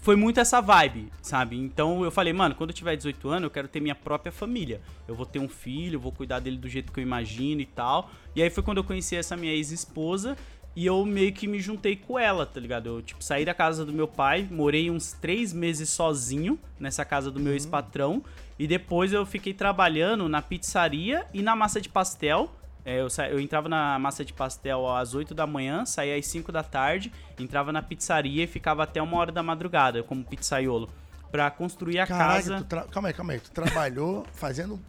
foi 0.00 0.16
muito 0.16 0.40
essa 0.40 0.62
vibe, 0.62 1.12
sabe? 1.20 1.58
Então 1.58 2.02
eu 2.02 2.10
falei, 2.10 2.32
mano, 2.32 2.54
quando 2.54 2.70
eu 2.70 2.74
tiver 2.74 2.96
18 2.96 3.28
anos, 3.28 3.44
eu 3.44 3.50
quero 3.50 3.68
ter 3.68 3.80
minha 3.80 3.94
própria 3.94 4.32
família. 4.32 4.80
Eu 5.06 5.14
vou 5.14 5.26
ter 5.26 5.38
um 5.38 5.48
filho, 5.48 6.00
vou 6.00 6.12
cuidar 6.12 6.40
dele 6.40 6.56
do 6.56 6.68
jeito 6.68 6.90
que 6.90 6.98
eu 6.98 7.02
imagino 7.02 7.60
e 7.60 7.66
tal. 7.66 8.10
E 8.34 8.42
aí 8.42 8.48
foi 8.48 8.62
quando 8.62 8.78
eu 8.78 8.84
conheci 8.84 9.16
essa 9.16 9.36
minha 9.36 9.52
ex-esposa 9.52 10.36
e 10.76 10.86
eu 10.86 11.04
meio 11.04 11.32
que 11.32 11.46
me 11.46 11.60
juntei 11.60 11.96
com 11.96 12.18
ela, 12.18 12.46
tá 12.46 12.60
ligado? 12.60 12.86
Eu, 12.88 13.02
tipo, 13.02 13.22
saí 13.22 13.44
da 13.44 13.52
casa 13.54 13.84
do 13.84 13.92
meu 13.92 14.06
pai, 14.08 14.46
morei 14.50 14.90
uns 14.90 15.12
três 15.12 15.52
meses 15.52 15.88
sozinho 15.90 16.58
nessa 16.78 17.04
casa 17.04 17.30
do 17.30 17.40
meu 17.40 17.52
ex-patrão. 17.52 18.22
E 18.58 18.66
depois 18.66 19.12
eu 19.12 19.24
fiquei 19.26 19.52
trabalhando 19.54 20.28
na 20.28 20.40
pizzaria 20.42 21.24
e 21.34 21.42
na 21.42 21.56
massa 21.56 21.80
de 21.80 21.88
pastel. 21.88 22.50
É, 22.84 23.00
eu, 23.00 23.10
sa- 23.10 23.28
eu 23.28 23.38
entrava 23.40 23.68
na 23.68 23.98
massa 23.98 24.24
de 24.24 24.32
pastel 24.32 24.88
às 24.88 25.14
8 25.14 25.34
da 25.34 25.46
manhã, 25.46 25.84
saía 25.84 26.16
às 26.16 26.26
5 26.26 26.50
da 26.52 26.62
tarde, 26.62 27.12
entrava 27.38 27.72
na 27.72 27.82
pizzaria 27.82 28.44
e 28.44 28.46
ficava 28.46 28.82
até 28.84 29.02
uma 29.02 29.16
hora 29.18 29.30
da 29.32 29.42
madrugada, 29.42 30.02
como 30.02 30.24
pizzaiolo, 30.24 30.88
pra 31.30 31.50
construir 31.50 31.98
a 32.00 32.06
Caraca, 32.06 32.34
casa. 32.34 32.64
tra... 32.64 32.82
calma 32.84 33.08
aí, 33.08 33.14
calma 33.14 33.32
aí. 33.34 33.40
Tu 33.40 33.50
trabalhou 33.50 34.24
fazendo 34.32 34.80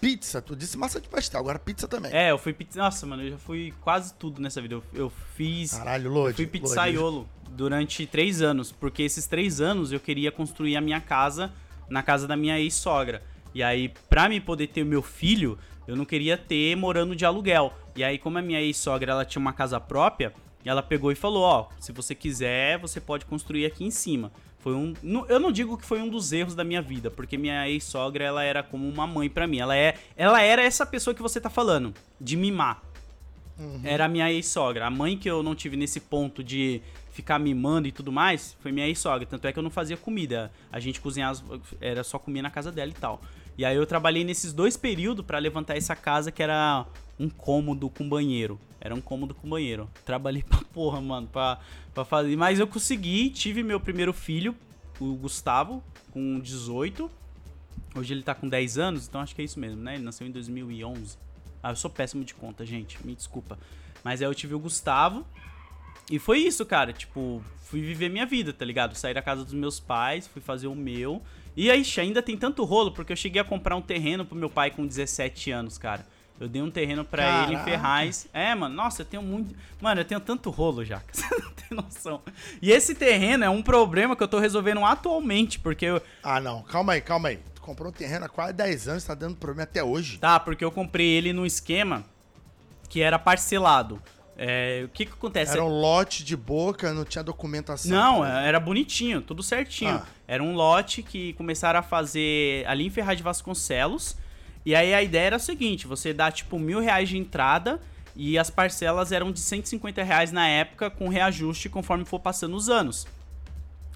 pizza. 0.00 0.40
Tu 0.40 0.56
disse 0.56 0.76
massa 0.76 1.00
de 1.00 1.08
pastel, 1.08 1.40
agora 1.40 1.58
pizza 1.58 1.86
também. 1.86 2.12
É, 2.12 2.30
eu 2.30 2.38
fui 2.38 2.52
pizza. 2.52 2.78
Nossa, 2.78 3.06
mano, 3.06 3.22
eu 3.22 3.30
já 3.32 3.38
fui 3.38 3.72
quase 3.80 4.14
tudo 4.14 4.40
nessa 4.40 4.60
vida. 4.60 4.74
Eu, 4.74 4.84
eu 4.94 5.12
fiz. 5.34 5.72
Caralho, 5.72 6.08
eu 6.08 6.12
Lodi. 6.12 6.34
fui 6.36 6.44
Lodi, 6.44 6.58
pizzaiolo 6.60 7.28
durante 7.50 8.06
três 8.06 8.40
anos, 8.40 8.70
porque 8.70 9.02
esses 9.02 9.26
três 9.26 9.60
anos 9.60 9.92
eu 9.92 10.00
queria 10.00 10.30
construir 10.30 10.76
a 10.76 10.80
minha 10.80 11.00
casa 11.00 11.52
na 11.88 12.02
casa 12.02 12.26
da 12.26 12.36
minha 12.36 12.58
ex-sogra. 12.58 13.22
E 13.54 13.62
aí, 13.62 13.88
pra 14.08 14.28
me 14.28 14.40
poder 14.40 14.68
ter 14.68 14.82
o 14.82 14.86
meu 14.86 15.02
filho, 15.02 15.58
eu 15.86 15.96
não 15.96 16.04
queria 16.04 16.36
ter 16.36 16.76
morando 16.76 17.16
de 17.16 17.24
aluguel. 17.24 17.72
E 17.96 18.04
aí, 18.04 18.18
como 18.18 18.38
a 18.38 18.42
minha 18.42 18.60
ex-sogra 18.60 19.12
ela 19.12 19.24
tinha 19.24 19.40
uma 19.40 19.52
casa 19.52 19.80
própria, 19.80 20.32
ela 20.64 20.82
pegou 20.82 21.10
e 21.10 21.14
falou: 21.14 21.42
Ó, 21.42 21.68
se 21.80 21.92
você 21.92 22.14
quiser, 22.14 22.78
você 22.78 23.00
pode 23.00 23.24
construir 23.24 23.66
aqui 23.66 23.84
em 23.84 23.90
cima. 23.90 24.30
Foi 24.68 24.74
um. 24.74 24.92
Eu 25.28 25.40
não 25.40 25.50
digo 25.50 25.78
que 25.78 25.86
foi 25.86 26.02
um 26.02 26.08
dos 26.10 26.30
erros 26.30 26.54
da 26.54 26.62
minha 26.62 26.82
vida, 26.82 27.10
porque 27.10 27.38
minha 27.38 27.66
ex-sogra 27.70 28.22
ela 28.22 28.44
era 28.44 28.62
como 28.62 28.86
uma 28.86 29.06
mãe 29.06 29.30
pra 29.30 29.46
mim. 29.46 29.60
Ela, 29.60 29.74
é, 29.74 29.94
ela 30.14 30.42
era 30.42 30.62
essa 30.62 30.84
pessoa 30.84 31.14
que 31.14 31.22
você 31.22 31.40
tá 31.40 31.48
falando, 31.48 31.94
de 32.20 32.36
mimar. 32.36 32.82
Era 33.82 34.04
a 34.04 34.08
minha 34.08 34.30
ex-sogra. 34.30 34.86
A 34.86 34.90
mãe 34.90 35.16
que 35.16 35.28
eu 35.28 35.42
não 35.42 35.54
tive 35.54 35.74
nesse 35.74 36.00
ponto 36.00 36.44
de 36.44 36.82
ficar 37.12 37.38
mimando 37.38 37.88
e 37.88 37.92
tudo 37.92 38.12
mais, 38.12 38.56
foi 38.60 38.70
minha 38.70 38.86
ex-sogra. 38.86 39.26
Tanto 39.26 39.46
é 39.46 39.52
que 39.52 39.58
eu 39.58 39.62
não 39.62 39.70
fazia 39.70 39.96
comida. 39.96 40.52
A 40.70 40.78
gente 40.78 41.00
cozinhava, 41.00 41.42
era 41.80 42.04
só 42.04 42.18
comer 42.18 42.42
na 42.42 42.50
casa 42.50 42.70
dela 42.70 42.90
e 42.90 42.94
tal. 42.94 43.22
E 43.58 43.64
aí 43.64 43.76
eu 43.76 43.84
trabalhei 43.84 44.22
nesses 44.22 44.52
dois 44.52 44.76
períodos 44.76 45.26
pra 45.26 45.36
levantar 45.40 45.76
essa 45.76 45.96
casa 45.96 46.30
que 46.30 46.40
era 46.40 46.86
um 47.18 47.28
cômodo 47.28 47.90
com 47.90 48.08
banheiro. 48.08 48.58
Era 48.80 48.94
um 48.94 49.00
cômodo 49.00 49.34
com 49.34 49.48
banheiro. 49.48 49.90
Trabalhei 50.04 50.44
pra 50.48 50.60
porra, 50.72 51.00
mano, 51.00 51.26
pra, 51.26 51.58
pra 51.92 52.04
fazer. 52.04 52.36
Mas 52.36 52.60
eu 52.60 52.68
consegui, 52.68 53.30
tive 53.30 53.64
meu 53.64 53.80
primeiro 53.80 54.12
filho, 54.12 54.54
o 55.00 55.12
Gustavo, 55.14 55.82
com 56.12 56.38
18. 56.38 57.10
Hoje 57.96 58.14
ele 58.14 58.22
tá 58.22 58.32
com 58.32 58.48
10 58.48 58.78
anos, 58.78 59.08
então 59.08 59.20
acho 59.20 59.34
que 59.34 59.42
é 59.42 59.44
isso 59.44 59.58
mesmo, 59.58 59.82
né? 59.82 59.94
Ele 59.94 60.04
nasceu 60.04 60.24
em 60.24 60.30
2011. 60.30 61.18
Ah, 61.60 61.70
eu 61.70 61.76
sou 61.76 61.90
péssimo 61.90 62.22
de 62.22 62.34
conta, 62.34 62.64
gente, 62.64 63.04
me 63.04 63.12
desculpa. 63.12 63.58
Mas 64.04 64.22
aí 64.22 64.28
eu 64.28 64.34
tive 64.36 64.54
o 64.54 64.60
Gustavo. 64.60 65.26
E 66.08 66.20
foi 66.20 66.38
isso, 66.38 66.64
cara. 66.64 66.92
Tipo, 66.92 67.42
fui 67.64 67.80
viver 67.80 68.08
minha 68.08 68.24
vida, 68.24 68.52
tá 68.52 68.64
ligado? 68.64 68.94
Saí 68.94 69.12
da 69.12 69.20
casa 69.20 69.44
dos 69.44 69.52
meus 69.52 69.80
pais, 69.80 70.28
fui 70.28 70.40
fazer 70.40 70.68
o 70.68 70.76
meu. 70.76 71.20
E 71.58 71.72
aí, 71.72 71.84
ainda 71.96 72.22
tem 72.22 72.36
tanto 72.36 72.62
rolo, 72.62 72.92
porque 72.92 73.12
eu 73.12 73.16
cheguei 73.16 73.42
a 73.42 73.44
comprar 73.44 73.74
um 73.74 73.82
terreno 73.82 74.24
pro 74.24 74.38
meu 74.38 74.48
pai 74.48 74.70
com 74.70 74.86
17 74.86 75.50
anos, 75.50 75.76
cara. 75.76 76.06
Eu 76.38 76.46
dei 76.46 76.62
um 76.62 76.70
terreno 76.70 77.04
para 77.04 77.42
ele 77.42 77.56
em 77.56 77.64
Ferraz. 77.64 78.28
É, 78.32 78.54
mano, 78.54 78.76
nossa, 78.76 79.02
eu 79.02 79.06
tenho 79.06 79.24
muito. 79.24 79.56
Mano, 79.80 80.00
eu 80.00 80.04
tenho 80.04 80.20
tanto 80.20 80.50
rolo 80.50 80.84
já, 80.84 81.00
que 81.10 81.16
você 81.16 81.26
não 81.42 81.50
tem 81.50 81.76
noção. 81.76 82.22
E 82.62 82.70
esse 82.70 82.94
terreno 82.94 83.42
é 83.42 83.50
um 83.50 83.60
problema 83.60 84.14
que 84.14 84.22
eu 84.22 84.28
tô 84.28 84.38
resolvendo 84.38 84.84
atualmente, 84.84 85.58
porque 85.58 85.86
eu. 85.86 86.00
Ah, 86.22 86.40
não, 86.40 86.62
calma 86.62 86.92
aí, 86.92 87.00
calma 87.00 87.30
aí. 87.30 87.40
Tu 87.52 87.60
comprou 87.60 87.88
um 87.88 87.92
terreno 87.92 88.26
há 88.26 88.28
quase 88.28 88.52
10 88.52 88.86
anos, 88.86 89.02
tá 89.02 89.16
dando 89.16 89.34
problema 89.34 89.64
até 89.64 89.82
hoje. 89.82 90.18
Tá, 90.18 90.38
porque 90.38 90.64
eu 90.64 90.70
comprei 90.70 91.08
ele 91.08 91.32
num 91.32 91.44
esquema 91.44 92.04
que 92.88 93.02
era 93.02 93.18
parcelado. 93.18 94.00
É, 94.40 94.82
o 94.84 94.88
que 94.88 95.04
que 95.04 95.12
acontece? 95.12 95.52
Era 95.52 95.64
um 95.64 95.80
lote 95.80 96.22
de 96.22 96.36
boca, 96.36 96.94
não 96.94 97.04
tinha 97.04 97.24
documentação. 97.24 97.90
Não, 97.90 98.24
era 98.24 98.60
bonitinho, 98.60 99.20
tudo 99.20 99.42
certinho. 99.42 99.96
Ah. 99.96 100.06
Era 100.28 100.40
um 100.40 100.54
lote 100.54 101.02
que 101.02 101.32
começaram 101.32 101.80
a 101.80 101.82
fazer 101.82 102.64
ali 102.68 102.86
em 102.86 102.90
Ferraz 102.90 103.16
de 103.16 103.24
Vasconcelos. 103.24 104.16
E 104.64 104.76
aí 104.76 104.94
a 104.94 105.02
ideia 105.02 105.26
era 105.26 105.36
a 105.36 105.40
seguinte: 105.40 105.88
você 105.88 106.12
dá 106.12 106.30
tipo 106.30 106.56
mil 106.56 106.78
reais 106.78 107.08
de 107.08 107.18
entrada 107.18 107.80
e 108.14 108.38
as 108.38 108.48
parcelas 108.48 109.10
eram 109.10 109.32
de 109.32 109.40
150 109.40 110.04
reais 110.04 110.30
na 110.30 110.46
época, 110.46 110.88
com 110.88 111.08
reajuste 111.08 111.68
conforme 111.68 112.04
for 112.04 112.20
passando 112.20 112.56
os 112.56 112.68
anos. 112.68 113.08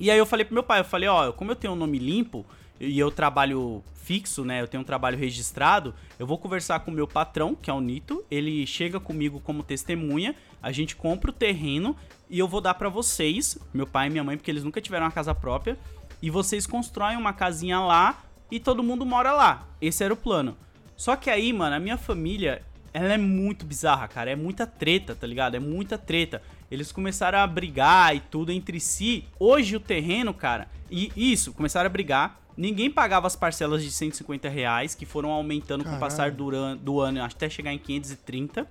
E 0.00 0.10
aí 0.10 0.18
eu 0.18 0.26
falei 0.26 0.44
pro 0.44 0.54
meu 0.54 0.64
pai, 0.64 0.80
eu 0.80 0.84
falei, 0.84 1.08
ó, 1.08 1.30
como 1.30 1.52
eu 1.52 1.56
tenho 1.56 1.72
um 1.72 1.76
nome 1.76 1.98
limpo 1.98 2.44
e 2.82 2.98
eu 2.98 3.10
trabalho 3.10 3.82
fixo, 3.94 4.44
né? 4.44 4.60
Eu 4.60 4.66
tenho 4.66 4.80
um 4.80 4.84
trabalho 4.84 5.16
registrado, 5.16 5.94
eu 6.18 6.26
vou 6.26 6.36
conversar 6.36 6.80
com 6.80 6.90
o 6.90 6.94
meu 6.94 7.06
patrão, 7.06 7.54
que 7.54 7.70
é 7.70 7.72
o 7.72 7.80
Nito, 7.80 8.24
ele 8.28 8.66
chega 8.66 8.98
comigo 8.98 9.38
como 9.38 9.62
testemunha, 9.62 10.34
a 10.60 10.72
gente 10.72 10.96
compra 10.96 11.30
o 11.30 11.34
terreno 11.34 11.96
e 12.28 12.38
eu 12.38 12.48
vou 12.48 12.60
dar 12.60 12.74
para 12.74 12.88
vocês, 12.88 13.56
meu 13.72 13.86
pai 13.86 14.08
e 14.08 14.10
minha 14.10 14.24
mãe, 14.24 14.36
porque 14.36 14.50
eles 14.50 14.64
nunca 14.64 14.80
tiveram 14.80 15.06
uma 15.06 15.12
casa 15.12 15.32
própria, 15.32 15.78
e 16.20 16.28
vocês 16.28 16.66
constroem 16.66 17.16
uma 17.16 17.32
casinha 17.32 17.78
lá 17.78 18.24
e 18.50 18.58
todo 18.58 18.82
mundo 18.82 19.06
mora 19.06 19.32
lá. 19.32 19.68
Esse 19.80 20.02
era 20.02 20.12
o 20.12 20.16
plano. 20.16 20.56
Só 20.96 21.14
que 21.16 21.30
aí, 21.30 21.52
mano, 21.52 21.76
a 21.76 21.80
minha 21.80 21.96
família, 21.96 22.62
ela 22.92 23.14
é 23.14 23.18
muito 23.18 23.64
bizarra, 23.64 24.06
cara. 24.06 24.30
É 24.30 24.36
muita 24.36 24.66
treta, 24.66 25.16
tá 25.16 25.26
ligado? 25.26 25.56
É 25.56 25.58
muita 25.58 25.98
treta. 25.98 26.42
Eles 26.70 26.92
começaram 26.92 27.38
a 27.38 27.46
brigar 27.46 28.14
e 28.14 28.20
tudo 28.20 28.52
entre 28.52 28.78
si. 28.78 29.24
Hoje 29.38 29.74
o 29.74 29.80
terreno, 29.80 30.32
cara, 30.32 30.68
e 30.90 31.10
isso, 31.16 31.52
começaram 31.52 31.86
a 31.86 31.90
brigar. 31.90 32.41
Ninguém 32.56 32.90
pagava 32.90 33.26
as 33.26 33.34
parcelas 33.34 33.82
de 33.82 33.90
150 33.90 34.48
reais, 34.48 34.94
que 34.94 35.06
foram 35.06 35.30
aumentando 35.30 35.84
Caralho. 35.84 36.00
com 36.00 36.04
o 36.04 36.08
passar 36.08 36.30
do, 36.30 36.76
do 36.76 37.00
ano 37.00 37.22
até 37.22 37.48
chegar 37.48 37.72
em 37.72 37.78
530. 37.78 38.66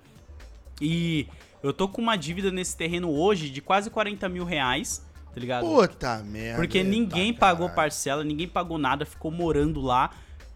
E 0.80 1.26
eu 1.62 1.72
tô 1.72 1.88
com 1.88 2.00
uma 2.00 2.16
dívida 2.16 2.50
nesse 2.50 2.76
terreno 2.76 3.10
hoje 3.10 3.50
de 3.50 3.60
quase 3.60 3.90
40 3.90 4.28
mil 4.28 4.44
reais 4.44 5.04
tá 5.32 5.40
ligado? 5.40 5.66
Puta 5.66 6.18
merda. 6.18 6.56
Porque 6.56 6.82
ninguém 6.82 7.32
pagou 7.32 7.70
parcela, 7.70 8.22
ninguém 8.22 8.46
pagou 8.46 8.78
nada, 8.78 9.06
ficou 9.06 9.30
morando 9.30 9.80
lá. 9.80 10.10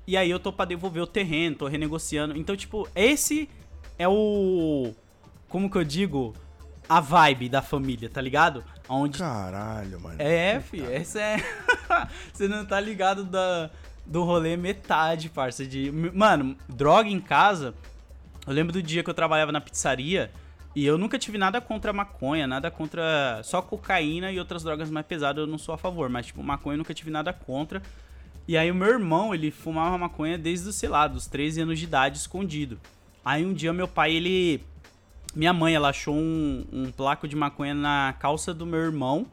E 0.07 0.16
aí 0.16 0.31
eu 0.31 0.39
tô 0.39 0.53
pra 0.53 0.64
devolver 0.64 1.03
o 1.03 1.07
terreno, 1.07 1.57
tô 1.57 1.66
renegociando. 1.66 2.37
Então, 2.37 2.55
tipo, 2.57 2.89
esse 2.95 3.49
é 3.99 4.07
o. 4.07 4.93
Como 5.49 5.70
que 5.70 5.77
eu 5.77 5.85
digo? 5.85 6.35
A 6.89 7.01
vibe 7.01 7.49
da 7.49 7.61
família, 7.61 8.09
tá 8.09 8.20
ligado? 8.20 8.62
Onde... 8.89 9.18
Caralho, 9.18 10.01
mano. 10.01 10.14
É, 10.20 10.61
fi, 10.61 10.83
essa 10.83 11.20
é. 11.20 11.37
Você 12.32 12.49
não 12.49 12.64
tá 12.64 12.80
ligado 12.80 13.24
da, 13.24 13.70
do 14.05 14.22
rolê 14.22 14.57
metade, 14.57 15.28
parça. 15.28 15.66
De... 15.66 15.91
Mano, 15.91 16.57
droga 16.68 17.09
em 17.09 17.20
casa. 17.20 17.74
Eu 18.47 18.53
lembro 18.53 18.72
do 18.72 18.82
dia 18.82 19.03
que 19.03 19.11
eu 19.11 19.14
trabalhava 19.14 19.53
na 19.53 19.61
pizzaria. 19.61 20.30
E 20.74 20.84
eu 20.84 20.99
nunca 20.99 21.18
tive 21.18 21.39
nada 21.39 21.61
contra 21.61 21.93
maconha, 21.93 22.47
nada 22.47 22.70
contra. 22.70 23.41
Só 23.43 23.62
cocaína 23.62 24.30
e 24.30 24.39
outras 24.39 24.62
drogas 24.62 24.91
mais 24.91 25.07
pesadas 25.07 25.41
eu 25.41 25.47
não 25.47 25.57
sou 25.57 25.74
a 25.74 25.78
favor, 25.78 26.11
mas, 26.11 26.26
tipo, 26.26 26.43
maconha 26.43 26.74
eu 26.74 26.78
nunca 26.78 26.93
tive 26.93 27.11
nada 27.11 27.32
contra. 27.32 27.82
E 28.47 28.57
aí 28.57 28.70
o 28.70 28.74
meu 28.74 28.89
irmão, 28.89 29.34
ele 29.34 29.51
fumava 29.51 29.97
maconha 29.97 30.37
desde, 30.37 30.72
sei 30.72 30.89
lá, 30.89 31.09
dos 31.09 31.26
13 31.26 31.62
anos 31.62 31.78
de 31.78 31.87
idade, 31.87 32.18
escondido. 32.18 32.78
Aí 33.24 33.45
um 33.45 33.55
dia 33.55 33.72
meu 33.72 33.89
pai, 33.89 34.12
ele. 34.12 34.62
Minha 35.34 35.53
mãe, 35.53 35.74
ela 35.74 35.89
achou 35.89 36.14
um, 36.14 36.64
um 36.72 36.93
placo 36.93 37.26
de 37.26 37.34
maconha 37.34 37.74
na 37.74 38.14
calça 38.18 38.55
do 38.55 38.64
meu 38.64 38.80
irmão 38.80 39.26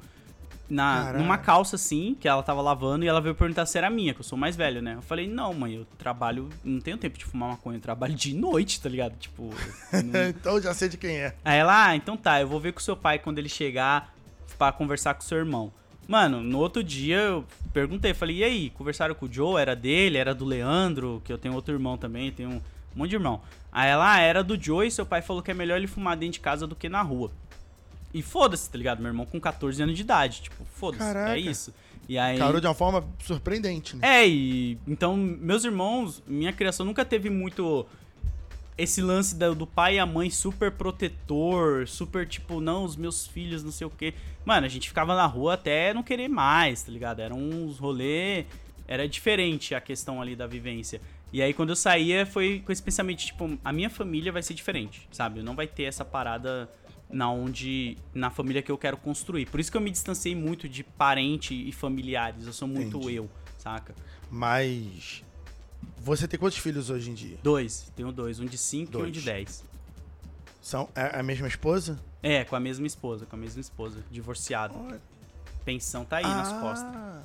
na, 0.70 1.14
numa 1.14 1.38
calça 1.38 1.76
assim, 1.76 2.16
que 2.20 2.28
ela 2.28 2.42
tava 2.42 2.62
lavando, 2.62 3.06
e 3.06 3.08
ela 3.08 3.22
veio 3.22 3.36
perguntar 3.36 3.66
se 3.66 3.78
era 3.78 3.90
minha, 3.90 4.14
que 4.14 4.22
eu 4.22 4.24
sou 4.24 4.38
mais 4.38 4.56
velho, 4.56 4.82
né? 4.82 4.96
Eu 4.96 5.02
falei, 5.02 5.28
não, 5.28 5.54
mãe, 5.54 5.76
eu 5.76 5.86
trabalho, 5.98 6.50
não 6.64 6.80
tenho 6.80 6.98
tempo 6.98 7.18
de 7.18 7.26
fumar 7.26 7.50
maconha, 7.50 7.78
eu 7.78 7.82
trabalho 7.82 8.16
de 8.16 8.34
noite, 8.34 8.82
tá 8.82 8.90
ligado? 8.90 9.18
Tipo. 9.18 9.50
Não... 9.94 10.30
então 10.30 10.62
já 10.62 10.74
sei 10.74 10.90
de 10.90 10.98
quem 10.98 11.18
é. 11.18 11.36
Aí 11.44 11.60
ela, 11.60 11.88
ah, 11.88 11.96
então 11.96 12.18
tá, 12.18 12.42
eu 12.42 12.48
vou 12.48 12.60
ver 12.60 12.74
com 12.74 12.80
seu 12.80 12.96
pai 12.96 13.20
quando 13.20 13.40
ele 13.40 13.50
chegar 13.50 14.14
para 14.58 14.72
conversar 14.72 15.14
com 15.14 15.22
seu 15.22 15.38
irmão. 15.38 15.72
Mano, 16.08 16.42
no 16.42 16.60
outro 16.60 16.84
dia 16.84 17.18
eu 17.18 17.46
perguntei, 17.72 18.14
falei, 18.14 18.38
e 18.38 18.44
aí, 18.44 18.70
conversaram 18.72 19.16
com 19.16 19.26
o 19.26 19.32
Joe? 19.32 19.62
Era 19.62 19.76
dele, 19.76 20.18
era 20.18 20.34
do 20.34 20.46
Leandro, 20.46 21.22
que 21.24 21.32
eu 21.32 21.38
tenho 21.38 21.54
outro 21.54 21.74
irmão 21.74 21.98
também, 21.98 22.32
tenho 22.32 22.50
um 22.50 22.62
monte 22.96 23.10
de 23.10 23.16
irmão. 23.16 23.42
Aí 23.72 23.90
ela, 23.90 24.14
ah, 24.14 24.20
era 24.20 24.44
do 24.44 24.62
Joe 24.62 24.88
e 24.88 24.92
seu 24.92 25.06
pai 25.06 25.22
falou 25.22 25.42
que 25.42 25.52
é 25.52 25.54
melhor 25.54 25.78
ele 25.78 25.88
fumar 25.88 26.18
dentro 26.18 26.34
de 26.34 26.40
casa 26.40 26.68
do 26.68 26.76
que 26.76 26.90
na 26.90 27.02
rua. 27.02 27.32
E 28.14 28.22
foda-se, 28.22 28.70
tá 28.70 28.78
ligado? 28.78 29.00
Meu 29.00 29.10
irmão 29.10 29.26
com 29.26 29.40
14 29.40 29.82
anos 29.82 29.96
de 29.96 30.02
idade. 30.02 30.42
Tipo, 30.44 30.64
foda-se. 30.76 31.18
É 31.18 31.38
isso. 31.38 31.74
E 32.08 32.18
aí... 32.18 32.38
Carou 32.38 32.60
de 32.60 32.68
uma 32.68 32.74
forma 32.74 33.04
surpreendente, 33.20 33.96
né? 33.96 34.22
É, 34.22 34.28
e. 34.28 34.78
Então, 34.88 35.18
meus 35.18 35.64
irmãos, 35.64 36.22
minha 36.28 36.54
criação 36.54 36.86
nunca 36.86 37.04
teve 37.04 37.30
muito 37.30 37.86
esse 38.78 39.02
lance 39.02 39.36
do, 39.36 39.56
do, 39.56 39.68
pai 39.68 39.96
e 39.96 40.00
a 40.00 40.06
mãe 40.06 40.30
super 40.30 40.72
protetor, 40.72 41.88
super 41.88 42.28
tipo, 42.28 42.60
não, 42.60 42.84
os 42.84 42.96
meus 42.96 43.28
filhos, 43.28 43.64
não 43.64 43.72
sei 43.72 43.88
o 43.88 43.90
quê. 43.90 44.14
Mano, 44.46 44.66
a 44.66 44.70
gente 44.70 44.88
ficava 44.88 45.16
na 45.16 45.26
rua 45.26 45.54
até 45.54 45.94
não 45.94 46.04
querer 46.04 46.28
mais, 46.28 46.84
tá 46.84 46.92
ligado? 46.92 47.20
Era 47.20 47.34
uns 47.34 47.78
rolê. 47.78 48.46
Era 48.88 49.08
diferente 49.08 49.74
a 49.74 49.80
questão 49.80 50.22
ali 50.22 50.36
da 50.36 50.46
vivência. 50.46 51.00
E 51.32 51.42
aí, 51.42 51.54
quando 51.54 51.70
eu 51.70 51.76
saía, 51.76 52.26
foi 52.26 52.62
com 52.64 52.72
esse 52.72 52.84
pensamento, 52.84 53.20
tipo, 53.20 53.58
a 53.64 53.74
minha 53.74 53.90
família 53.90 54.32
vai 54.32 54.44
ser 54.44 54.54
diferente, 54.54 55.08
sabe? 55.12 55.42
Não 55.42 55.56
vai 55.56 55.66
ter 55.66 55.84
essa 55.84 56.04
parada 56.06 56.70
na 57.14 57.30
onde 57.30 57.98
na 58.14 58.30
família 58.30 58.62
que 58.62 58.72
eu 58.72 58.78
quero 58.78 58.98
construir. 58.98 59.46
Por 59.46 59.60
isso 59.60 59.72
que 59.72 59.78
eu 59.78 59.82
me 59.82 59.92
distanciei 59.92 60.36
muito 60.36 60.68
de 60.68 60.84
parente 60.84 61.54
e 61.54 61.72
familiares. 61.72 62.46
Eu 62.46 62.54
sou 62.54 62.68
muito 62.68 62.98
Entendi. 62.98 63.16
eu, 63.16 63.30
saca? 63.58 63.94
Mas 64.30 65.24
você 66.00 66.28
tem 66.28 66.40
quantos 66.40 66.58
filhos 66.58 66.90
hoje 66.90 67.12
em 67.12 67.14
dia? 67.14 67.38
Dois. 67.44 67.92
Tenho 67.96 68.12
dois, 68.12 68.40
um 68.40 68.46
de 68.46 68.58
cinco 68.58 68.94
dois. 68.94 69.06
e 69.06 69.08
um 69.10 69.12
de 69.12 69.22
dez. 69.22 69.64
São 70.62 70.90
é 70.96 71.20
a 71.20 71.24
mesma 71.24 71.48
esposa? 71.48 72.00
É, 72.22 72.44
com 72.44 72.56
a 72.56 72.60
mesma 72.60 72.88
esposa, 72.88 73.26
com 73.26 73.36
a 73.36 73.40
mesma 73.40 73.62
esposa, 73.62 74.04
divorciado. 74.10 74.74
Pensão 75.64 76.04
tá 76.04 76.18
aí 76.18 76.26
ah, 76.26 76.36
nas 76.36 76.52
costas. 76.54 77.24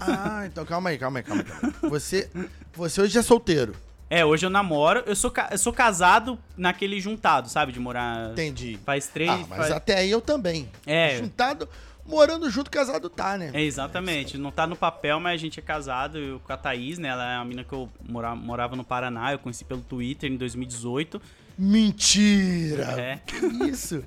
Ah, 0.00 0.46
então 0.46 0.64
calma 0.64 0.90
aí, 0.90 0.98
calma 0.98 1.20
aí, 1.20 1.22
calma 1.24 1.42
aí. 1.42 1.90
Você, 1.90 2.30
você 2.72 3.00
hoje 3.00 3.18
é 3.18 3.22
solteiro. 3.22 3.74
É, 4.10 4.24
hoje 4.24 4.44
eu 4.44 4.50
namoro. 4.50 5.04
Eu 5.06 5.14
sou, 5.14 5.32
eu 5.52 5.56
sou 5.58 5.72
casado 5.72 6.36
naquele 6.56 7.00
juntado, 7.00 7.48
sabe? 7.48 7.70
De 7.70 7.78
morar. 7.78 8.32
Entendi. 8.32 8.76
Faz 8.84 9.06
três. 9.06 9.30
Ah, 9.30 9.46
mas 9.48 9.58
faz... 9.58 9.70
até 9.70 9.98
aí 9.98 10.10
eu 10.10 10.20
também. 10.20 10.68
É. 10.84 11.16
Juntado, 11.16 11.68
morando 12.04 12.50
junto, 12.50 12.68
casado 12.68 13.08
tá, 13.08 13.38
né? 13.38 13.52
É, 13.54 13.62
exatamente. 13.62 14.36
Não 14.36 14.50
tá 14.50 14.66
no 14.66 14.74
papel, 14.74 15.20
mas 15.20 15.34
a 15.34 15.36
gente 15.36 15.60
é 15.60 15.62
casado. 15.62 16.18
Eu 16.18 16.40
com 16.40 16.52
a 16.52 16.56
Thaís, 16.56 16.98
né? 16.98 17.08
Ela 17.08 17.34
é 17.34 17.36
uma 17.36 17.44
menina 17.44 17.62
que 17.62 17.72
eu 17.72 17.88
mora, 18.08 18.34
morava 18.34 18.74
no 18.74 18.82
Paraná. 18.82 19.32
Eu 19.32 19.38
conheci 19.38 19.64
pelo 19.64 19.80
Twitter 19.80 20.28
em 20.28 20.36
2018. 20.36 21.22
Mentira! 21.60 22.84
É. 22.98 23.20
Que 23.26 23.64
isso? 23.66 24.02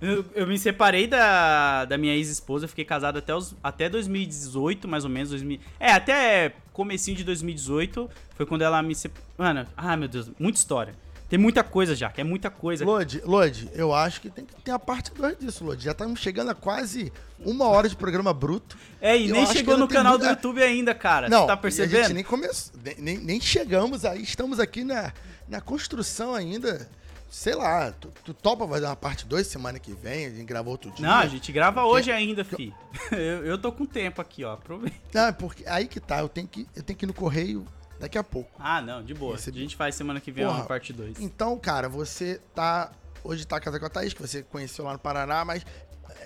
eu, 0.00 0.24
eu, 0.34 0.46
me 0.46 0.56
separei 0.56 1.06
da, 1.08 1.84
da 1.84 1.98
minha 1.98 2.14
ex-esposa, 2.14 2.68
fiquei 2.68 2.84
casado 2.84 3.18
até, 3.18 3.34
os, 3.34 3.56
até 3.62 3.88
2018, 3.88 4.86
mais 4.86 5.04
ou 5.04 5.10
menos. 5.10 5.30
2000, 5.30 5.58
é, 5.80 5.92
até 5.92 6.54
comecinho 6.72 7.16
de 7.16 7.24
2018 7.24 8.08
foi 8.36 8.46
quando 8.46 8.62
ela 8.62 8.80
me 8.82 8.94
separou. 8.94 9.26
Mano, 9.36 9.66
ah, 9.76 9.96
meu 9.96 10.08
Deus, 10.08 10.30
muita 10.38 10.58
história. 10.58 10.94
Tem 11.28 11.38
muita 11.38 11.64
coisa 11.64 11.94
já, 11.94 12.10
que 12.10 12.20
é 12.20 12.24
muita 12.24 12.50
coisa. 12.50 12.84
Lodi, 12.84 13.22
Lodi, 13.24 13.70
eu 13.72 13.94
acho 13.94 14.20
que 14.20 14.28
tem 14.28 14.44
que 14.44 14.54
ter 14.56 14.70
a 14.70 14.78
parte 14.78 15.10
2 15.14 15.38
disso, 15.38 15.64
Lodi. 15.64 15.82
Já 15.82 15.92
estamos 15.92 16.20
chegando 16.20 16.50
a 16.50 16.54
quase 16.54 17.10
uma 17.40 17.66
hora 17.68 17.88
de 17.88 17.96
programa 17.96 18.34
bruto. 18.34 18.76
É, 19.00 19.18
e 19.18 19.32
nem 19.32 19.46
chegou 19.46 19.78
no 19.78 19.88
canal 19.88 20.18
muita... 20.18 20.26
do 20.26 20.30
YouTube 20.30 20.62
ainda, 20.62 20.94
cara. 20.94 21.30
Não, 21.30 21.40
Você 21.40 21.46
tá 21.46 21.56
percebendo? 21.56 22.00
a 22.00 22.02
gente 22.02 22.14
nem 22.14 22.24
começou, 22.24 22.74
nem, 22.98 23.16
nem 23.16 23.40
chegamos 23.40 24.04
aí, 24.04 24.22
estamos 24.22 24.60
aqui 24.60 24.84
na 24.84 25.10
na 25.48 25.60
construção 25.60 26.34
ainda. 26.34 26.88
Sei 27.30 27.54
lá, 27.54 27.90
tu, 27.92 28.12
tu 28.22 28.34
topa 28.34 28.68
fazer 28.68 28.84
uma 28.84 28.96
parte 28.96 29.24
2 29.24 29.46
semana 29.46 29.78
que 29.78 29.94
vem? 29.94 30.26
A 30.26 30.30
gente 30.30 30.44
grava 30.44 30.68
outro 30.68 30.90
dia? 30.90 31.06
Não, 31.06 31.14
a 31.14 31.26
gente 31.26 31.50
grava 31.50 31.82
hoje 31.84 32.12
ainda, 32.12 32.44
fi. 32.44 32.74
eu, 33.10 33.46
eu 33.46 33.56
tô 33.56 33.72
com 33.72 33.86
tempo 33.86 34.20
aqui, 34.20 34.44
ó. 34.44 34.52
Aproveita. 34.52 34.98
Não, 35.14 35.32
porque 35.32 35.64
aí 35.66 35.88
que 35.88 35.98
tá, 35.98 36.20
eu 36.20 36.28
tenho 36.28 36.46
que, 36.46 36.68
eu 36.76 36.82
tenho 36.82 36.98
que 36.98 37.06
ir 37.06 37.08
no 37.08 37.14
correio 37.14 37.66
daqui 37.98 38.18
a 38.18 38.24
pouco. 38.24 38.50
Ah, 38.58 38.82
não, 38.82 39.02
de 39.02 39.14
boa. 39.14 39.36
A 39.36 39.38
gente 39.50 39.76
faz 39.76 39.94
semana 39.94 40.20
que 40.20 40.30
vem 40.30 40.44
Porra, 40.44 40.58
uma 40.58 40.66
parte 40.66 40.92
2. 40.92 41.20
Então, 41.20 41.58
cara, 41.58 41.88
você 41.88 42.38
tá. 42.54 42.92
Hoje 43.24 43.46
tá 43.46 43.58
casado 43.58 43.80
com 43.80 43.86
a 43.86 43.88
Thaís, 43.88 44.12
que 44.12 44.20
você 44.20 44.42
conheceu 44.42 44.84
lá 44.84 44.92
no 44.92 44.98
Paraná, 44.98 45.44
mas 45.44 45.64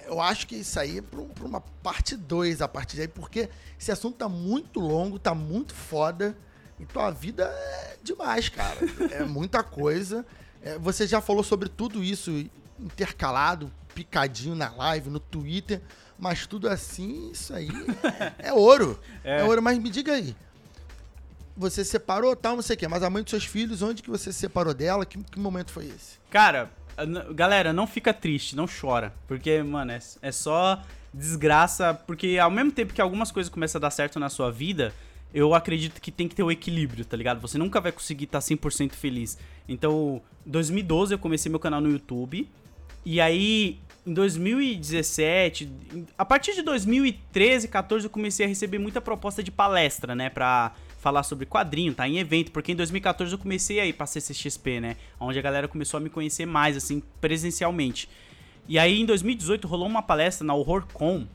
eu 0.06 0.20
acho 0.20 0.46
que 0.46 0.56
isso 0.56 0.78
aí 0.78 0.98
é 0.98 1.02
pra, 1.02 1.22
pra 1.22 1.44
uma 1.44 1.60
parte 1.60 2.16
2 2.16 2.62
a 2.62 2.68
partir 2.68 2.96
daí, 2.96 3.08
porque 3.08 3.48
esse 3.78 3.92
assunto 3.92 4.16
tá 4.16 4.28
muito 4.28 4.80
longo, 4.80 5.18
tá 5.18 5.34
muito 5.34 5.74
foda. 5.74 6.36
Então 6.78 7.02
a 7.02 7.10
vida 7.10 7.44
é 7.44 7.96
demais, 8.02 8.48
cara. 8.48 8.78
É 9.10 9.24
muita 9.24 9.62
coisa. 9.62 10.24
É, 10.62 10.78
você 10.78 11.06
já 11.06 11.20
falou 11.20 11.42
sobre 11.42 11.68
tudo 11.68 12.02
isso 12.02 12.44
intercalado, 12.78 13.70
picadinho 13.94 14.54
na 14.54 14.70
live, 14.70 15.08
no 15.08 15.20
Twitter, 15.20 15.80
mas 16.18 16.46
tudo 16.46 16.68
assim, 16.68 17.30
isso 17.32 17.54
aí 17.54 17.68
é, 18.38 18.48
é 18.48 18.52
ouro. 18.52 18.98
É. 19.24 19.40
é. 19.40 19.44
ouro. 19.44 19.62
Mas 19.62 19.78
me 19.78 19.90
diga 19.90 20.12
aí, 20.12 20.36
você 21.56 21.84
separou, 21.84 22.36
tal, 22.36 22.54
não 22.54 22.62
sei 22.62 22.76
o 22.76 22.78
quê, 22.78 22.86
mas 22.86 23.02
a 23.02 23.10
mãe 23.10 23.22
dos 23.22 23.30
seus 23.30 23.44
filhos, 23.44 23.80
onde 23.82 24.02
que 24.02 24.10
você 24.10 24.32
separou 24.32 24.74
dela? 24.74 25.06
Que, 25.06 25.22
que 25.22 25.38
momento 25.38 25.72
foi 25.72 25.86
esse? 25.86 26.18
Cara, 26.30 26.70
galera, 27.34 27.72
não 27.72 27.86
fica 27.86 28.12
triste, 28.12 28.54
não 28.54 28.66
chora, 28.66 29.12
porque, 29.26 29.62
mano, 29.62 29.92
é, 29.92 30.00
é 30.20 30.32
só 30.32 30.82
desgraça, 31.12 31.94
porque 32.06 32.38
ao 32.38 32.50
mesmo 32.50 32.70
tempo 32.70 32.92
que 32.92 33.00
algumas 33.00 33.32
coisas 33.32 33.50
começam 33.50 33.78
a 33.78 33.82
dar 33.82 33.90
certo 33.90 34.20
na 34.20 34.28
sua 34.28 34.52
vida, 34.52 34.92
eu 35.32 35.54
acredito 35.54 36.00
que 36.00 36.10
tem 36.10 36.28
que 36.28 36.34
ter 36.34 36.42
o 36.42 36.50
equilíbrio, 36.50 37.04
tá 37.04 37.16
ligado? 37.16 37.40
Você 37.40 37.58
nunca 37.58 37.80
vai 37.80 37.92
conseguir 37.92 38.24
estar 38.24 38.40
tá 38.40 38.46
100% 38.46 38.92
feliz. 38.92 39.38
Então, 39.68 40.22
2012 40.44 41.14
eu 41.14 41.18
comecei 41.18 41.50
meu 41.50 41.60
canal 41.60 41.80
no 41.80 41.90
YouTube. 41.90 42.48
E 43.04 43.20
aí, 43.20 43.78
em 44.06 44.14
2017, 44.14 45.68
a 46.16 46.24
partir 46.24 46.54
de 46.54 46.62
2013, 46.62 47.68
14 47.68 48.06
eu 48.06 48.10
comecei 48.10 48.46
a 48.46 48.48
receber 48.48 48.78
muita 48.78 49.00
proposta 49.00 49.42
de 49.42 49.50
palestra, 49.50 50.14
né, 50.14 50.30
pra 50.30 50.72
falar 50.98 51.22
sobre 51.22 51.46
quadrinho, 51.46 51.94
tá 51.94 52.08
em 52.08 52.18
evento, 52.18 52.50
porque 52.50 52.72
em 52.72 52.76
2014 52.76 53.32
eu 53.32 53.38
comecei 53.38 53.78
a 53.78 53.86
ir 53.86 53.92
pra 53.92 54.06
CCXP, 54.06 54.80
né, 54.80 54.96
onde 55.20 55.38
a 55.38 55.42
galera 55.42 55.68
começou 55.68 55.98
a 55.98 56.00
me 56.00 56.10
conhecer 56.10 56.46
mais, 56.46 56.76
assim, 56.76 57.02
presencialmente. 57.20 58.08
E 58.68 58.78
aí, 58.78 59.00
em 59.00 59.06
2018, 59.06 59.68
rolou 59.68 59.86
uma 59.86 60.02
palestra 60.02 60.44
na 60.44 60.54
HorrorCon, 60.54 61.26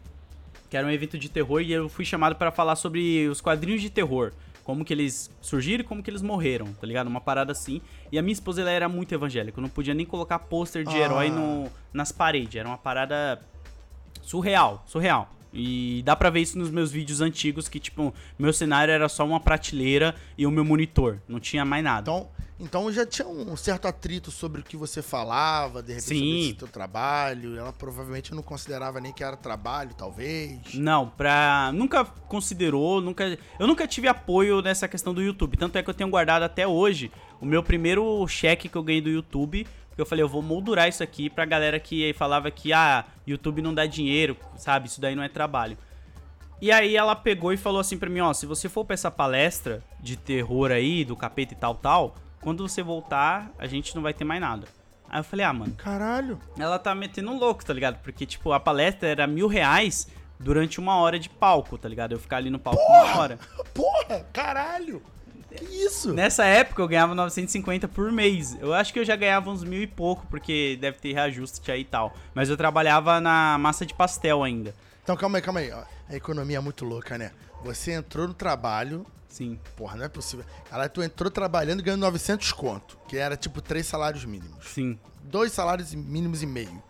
que 0.71 0.77
era 0.77 0.87
um 0.87 0.89
evento 0.89 1.17
de 1.19 1.27
terror, 1.27 1.61
e 1.61 1.73
eu 1.73 1.89
fui 1.89 2.05
chamado 2.05 2.33
para 2.37 2.49
falar 2.49 2.77
sobre 2.77 3.27
os 3.27 3.41
quadrinhos 3.41 3.81
de 3.81 3.89
terror. 3.89 4.31
Como 4.63 4.85
que 4.85 4.93
eles 4.93 5.29
surgiram 5.41 5.81
e 5.81 5.83
como 5.83 6.01
que 6.01 6.09
eles 6.09 6.21
morreram, 6.21 6.71
tá 6.79 6.87
ligado? 6.87 7.07
Uma 7.07 7.19
parada 7.19 7.51
assim. 7.51 7.81
E 8.09 8.17
a 8.17 8.21
minha 8.21 8.31
esposa, 8.31 8.61
ela 8.61 8.71
era 8.71 8.87
muito 8.87 9.13
evangélica. 9.13 9.59
Eu 9.59 9.63
não 9.63 9.69
podia 9.69 9.93
nem 9.93 10.05
colocar 10.05 10.39
pôster 10.39 10.85
de 10.85 10.95
ah. 10.95 10.99
herói 10.99 11.29
no, 11.29 11.69
nas 11.91 12.13
paredes. 12.13 12.55
Era 12.55 12.69
uma 12.69 12.77
parada 12.77 13.41
surreal, 14.21 14.81
surreal. 14.87 15.29
E 15.53 16.01
dá 16.05 16.15
pra 16.15 16.29
ver 16.29 16.39
isso 16.39 16.57
nos 16.57 16.69
meus 16.69 16.89
vídeos 16.89 17.19
antigos, 17.19 17.67
que, 17.67 17.77
tipo, 17.77 18.13
meu 18.39 18.53
cenário 18.53 18.93
era 18.93 19.09
só 19.09 19.25
uma 19.25 19.41
prateleira 19.41 20.15
e 20.37 20.47
o 20.47 20.51
meu 20.51 20.63
monitor. 20.63 21.19
Não 21.27 21.41
tinha 21.41 21.65
mais 21.65 21.83
nada. 21.83 22.09
Então, 22.09 22.29
então 22.61 22.91
já 22.91 23.05
tinha 23.05 23.27
um 23.27 23.57
certo 23.57 23.87
atrito 23.87 24.29
sobre 24.29 24.61
o 24.61 24.63
que 24.63 24.77
você 24.77 25.01
falava, 25.01 25.81
de 25.81 25.93
repente 25.93 26.07
Sim. 26.07 26.19
sobre 26.19 26.39
esse 26.41 26.53
teu 26.53 26.67
trabalho. 26.67 27.57
Ela 27.57 27.73
provavelmente 27.73 28.35
não 28.35 28.43
considerava 28.43 29.01
nem 29.01 29.11
que 29.11 29.23
era 29.23 29.35
trabalho, 29.35 29.91
talvez. 29.97 30.75
Não, 30.75 31.09
pra. 31.09 31.71
Nunca 31.73 32.05
considerou, 32.05 33.01
nunca. 33.01 33.37
Eu 33.59 33.65
nunca 33.65 33.87
tive 33.87 34.07
apoio 34.07 34.61
nessa 34.61 34.87
questão 34.87 35.11
do 35.11 35.23
YouTube. 35.23 35.57
Tanto 35.57 35.75
é 35.77 35.83
que 35.83 35.89
eu 35.89 35.93
tenho 35.93 36.09
guardado 36.09 36.43
até 36.43 36.67
hoje 36.67 37.11
o 37.41 37.45
meu 37.45 37.63
primeiro 37.63 38.27
cheque 38.27 38.69
que 38.69 38.77
eu 38.77 38.83
ganhei 38.83 39.01
do 39.01 39.09
YouTube. 39.09 39.65
Porque 39.89 40.01
eu 40.01 40.05
falei, 40.05 40.23
eu 40.23 40.29
vou 40.29 40.41
moldurar 40.41 40.87
isso 40.87 41.03
aqui 41.03 41.29
pra 41.29 41.43
galera 41.43 41.79
que 41.79 42.13
falava 42.13 42.49
que, 42.49 42.71
ah, 42.71 43.05
YouTube 43.27 43.61
não 43.61 43.73
dá 43.73 43.85
dinheiro, 43.85 44.37
sabe? 44.55 44.87
Isso 44.87 45.01
daí 45.01 45.15
não 45.15 45.23
é 45.23 45.27
trabalho. 45.27 45.77
E 46.61 46.71
aí 46.71 46.95
ela 46.95 47.15
pegou 47.15 47.51
e 47.51 47.57
falou 47.57 47.81
assim 47.81 47.97
pra 47.97 48.09
mim, 48.09 48.19
ó, 48.19 48.31
se 48.33 48.45
você 48.45 48.69
for 48.69 48.85
pra 48.85 48.93
essa 48.93 49.09
palestra 49.09 49.83
de 49.99 50.15
terror 50.15 50.71
aí, 50.71 51.03
do 51.03 51.15
capeta 51.15 51.53
e 51.53 51.57
tal, 51.57 51.73
tal, 51.73 52.15
quando 52.41 52.67
você 52.67 52.81
voltar, 52.83 53.51
a 53.57 53.67
gente 53.67 53.95
não 53.95 54.01
vai 54.01 54.13
ter 54.13 54.23
mais 54.23 54.41
nada. 54.41 54.67
Aí 55.09 55.19
eu 55.19 55.23
falei, 55.23 55.45
ah, 55.45 55.53
mano. 55.53 55.73
Caralho. 55.75 56.39
Ela 56.57 56.79
tá 56.79 56.95
metendo 56.95 57.31
um 57.31 57.37
louco, 57.37 57.63
tá 57.65 57.73
ligado? 57.73 57.99
Porque, 58.01 58.25
tipo, 58.25 58.51
a 58.51 58.59
palestra 58.59 59.09
era 59.09 59.27
mil 59.27 59.47
reais 59.47 60.07
durante 60.39 60.79
uma 60.79 60.95
hora 60.95 61.19
de 61.19 61.29
palco, 61.29 61.77
tá 61.77 61.87
ligado? 61.87 62.13
Eu 62.13 62.19
ficar 62.19 62.37
ali 62.37 62.49
no 62.49 62.57
palco 62.57 62.81
porra, 62.81 63.03
uma 63.03 63.19
hora. 63.19 63.39
Porra, 63.73 64.25
caralho. 64.33 65.01
Que 65.55 65.65
isso? 65.65 66.13
Nessa 66.13 66.45
época 66.45 66.81
eu 66.81 66.87
ganhava 66.87 67.13
950 67.13 67.87
por 67.89 68.11
mês. 68.11 68.57
Eu 68.61 68.73
acho 68.73 68.93
que 68.93 68.99
eu 68.99 69.05
já 69.05 69.15
ganhava 69.15 69.49
uns 69.49 69.63
mil 69.63 69.81
e 69.81 69.87
pouco, 69.87 70.25
porque 70.27 70.77
deve 70.79 70.97
ter 70.97 71.13
reajuste 71.13 71.69
aí 71.69 71.81
e 71.81 71.85
tal. 71.85 72.15
Mas 72.33 72.49
eu 72.49 72.55
trabalhava 72.55 73.19
na 73.19 73.57
massa 73.57 73.85
de 73.85 73.93
pastel 73.93 74.43
ainda. 74.43 74.73
Então 75.03 75.17
calma 75.17 75.37
aí, 75.39 75.41
calma 75.41 75.59
aí. 75.59 75.71
A 75.71 76.15
economia 76.15 76.57
é 76.57 76.61
muito 76.61 76.85
louca, 76.85 77.17
né? 77.17 77.31
Você 77.63 77.91
entrou 77.91 78.27
no 78.27 78.33
trabalho, 78.33 79.05
Sim. 79.31 79.57
Porra, 79.75 79.95
não 79.95 80.05
é 80.05 80.09
possível. 80.09 80.45
Cara, 80.69 80.89
tu 80.89 81.01
entrou 81.01 81.31
trabalhando 81.31 81.81
ganhando 81.81 82.01
900 82.01 82.51
conto, 82.51 82.97
que 83.07 83.17
era 83.17 83.37
tipo 83.37 83.61
três 83.61 83.87
salários 83.87 84.25
mínimos. 84.25 84.67
Sim. 84.69 84.99
Dois 85.23 85.53
salários 85.53 85.93
mínimos 85.93 86.43
e 86.43 86.45
meio. 86.45 86.83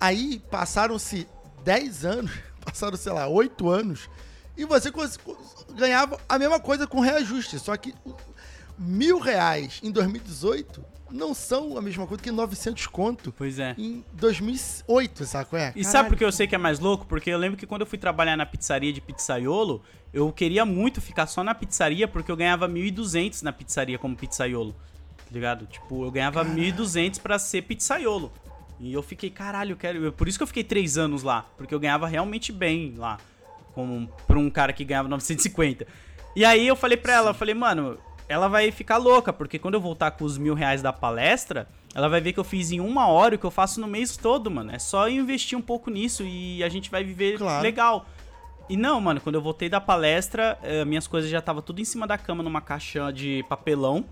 Aí 0.00 0.42
passaram-se 0.50 1.28
10 1.62 2.04
anos, 2.04 2.32
passaram, 2.64 2.96
sei 2.96 3.12
lá, 3.12 3.28
8 3.28 3.68
anos, 3.68 4.08
e 4.56 4.64
você 4.64 4.90
ganhava 5.74 6.18
a 6.28 6.38
mesma 6.38 6.58
coisa 6.58 6.86
com 6.86 7.00
reajuste. 7.00 7.58
Só 7.58 7.76
que 7.76 7.94
mil 8.78 9.18
reais 9.18 9.80
em 9.82 9.90
2018 9.90 10.93
não 11.10 11.34
são 11.34 11.76
a 11.76 11.82
mesma 11.82 12.06
coisa 12.06 12.22
que 12.22 12.30
900 12.30 12.86
conto. 12.86 13.32
Pois 13.36 13.58
é. 13.58 13.74
Em 13.78 14.04
2008, 14.12 15.24
saco? 15.24 15.56
É. 15.56 15.68
E 15.68 15.72
Caralho. 15.72 15.84
sabe 15.84 16.08
por 16.08 16.18
que 16.18 16.24
eu 16.24 16.32
sei 16.32 16.46
que 16.46 16.54
é 16.54 16.58
mais 16.58 16.78
louco? 16.78 17.06
Porque 17.06 17.30
eu 17.30 17.38
lembro 17.38 17.56
que 17.56 17.66
quando 17.66 17.82
eu 17.82 17.86
fui 17.86 17.98
trabalhar 17.98 18.36
na 18.36 18.46
pizzaria 18.46 18.92
de 18.92 19.00
pizzaiolo, 19.00 19.82
eu 20.12 20.32
queria 20.32 20.64
muito 20.64 21.00
ficar 21.00 21.26
só 21.26 21.44
na 21.44 21.54
pizzaria 21.54 22.08
porque 22.08 22.30
eu 22.30 22.36
ganhava 22.36 22.68
1.200 22.68 23.42
na 23.42 23.52
pizzaria 23.52 23.98
como 23.98 24.16
pizzaiolo. 24.16 24.74
Tá 25.16 25.30
ligado? 25.32 25.66
Tipo, 25.66 26.04
eu 26.04 26.10
ganhava 26.10 26.44
Caralho. 26.44 26.62
1.200 26.62 27.20
pra 27.20 27.38
ser 27.38 27.62
pizzaiolo. 27.62 28.32
E 28.80 28.92
eu 28.92 29.02
fiquei, 29.02 29.30
caralho, 29.30 29.72
eu 29.72 29.76
quero. 29.76 30.12
Por 30.12 30.28
isso 30.28 30.38
que 30.38 30.42
eu 30.42 30.46
fiquei 30.46 30.64
três 30.64 30.98
anos 30.98 31.22
lá. 31.22 31.46
Porque 31.56 31.74
eu 31.74 31.80
ganhava 31.80 32.06
realmente 32.06 32.52
bem 32.52 32.94
lá. 32.96 33.18
Como 33.72 34.08
pra 34.26 34.38
um 34.38 34.50
cara 34.50 34.72
que 34.72 34.84
ganhava 34.84 35.08
950. 35.08 35.86
E 36.36 36.44
aí 36.44 36.66
eu 36.66 36.74
falei 36.76 36.96
pra 36.96 37.12
ela, 37.14 37.30
eu 37.30 37.34
falei, 37.34 37.54
mano, 37.54 37.98
ela 38.28 38.48
vai 38.48 38.70
ficar 38.70 38.96
louca, 38.96 39.32
porque 39.32 39.58
quando 39.58 39.74
eu 39.74 39.80
voltar 39.80 40.12
com 40.12 40.24
os 40.24 40.38
mil 40.38 40.54
reais 40.54 40.80
da 40.80 40.92
palestra, 40.92 41.68
ela 41.94 42.08
vai 42.08 42.20
ver 42.20 42.32
que 42.32 42.40
eu 42.40 42.44
fiz 42.44 42.72
em 42.72 42.80
uma 42.80 43.06
hora 43.06 43.34
o 43.34 43.38
que 43.38 43.44
eu 43.44 43.50
faço 43.50 43.80
no 43.80 43.86
mês 43.86 44.16
todo, 44.16 44.50
mano. 44.50 44.72
É 44.72 44.78
só 44.78 45.08
investir 45.08 45.56
um 45.56 45.62
pouco 45.62 45.90
nisso 45.90 46.22
e 46.24 46.62
a 46.64 46.68
gente 46.68 46.90
vai 46.90 47.04
viver 47.04 47.38
claro. 47.38 47.62
legal. 47.62 48.06
E 48.68 48.76
não, 48.76 49.00
mano, 49.00 49.20
quando 49.20 49.34
eu 49.34 49.42
voltei 49.42 49.68
da 49.68 49.80
palestra, 49.80 50.58
eh, 50.62 50.84
minhas 50.86 51.06
coisas 51.06 51.30
já 51.30 51.38
estavam 51.38 51.60
tudo 51.60 51.80
em 51.80 51.84
cima 51.84 52.06
da 52.06 52.16
cama 52.16 52.42
numa 52.42 52.62
caixa 52.62 53.12
de 53.12 53.44
papelão. 53.48 54.04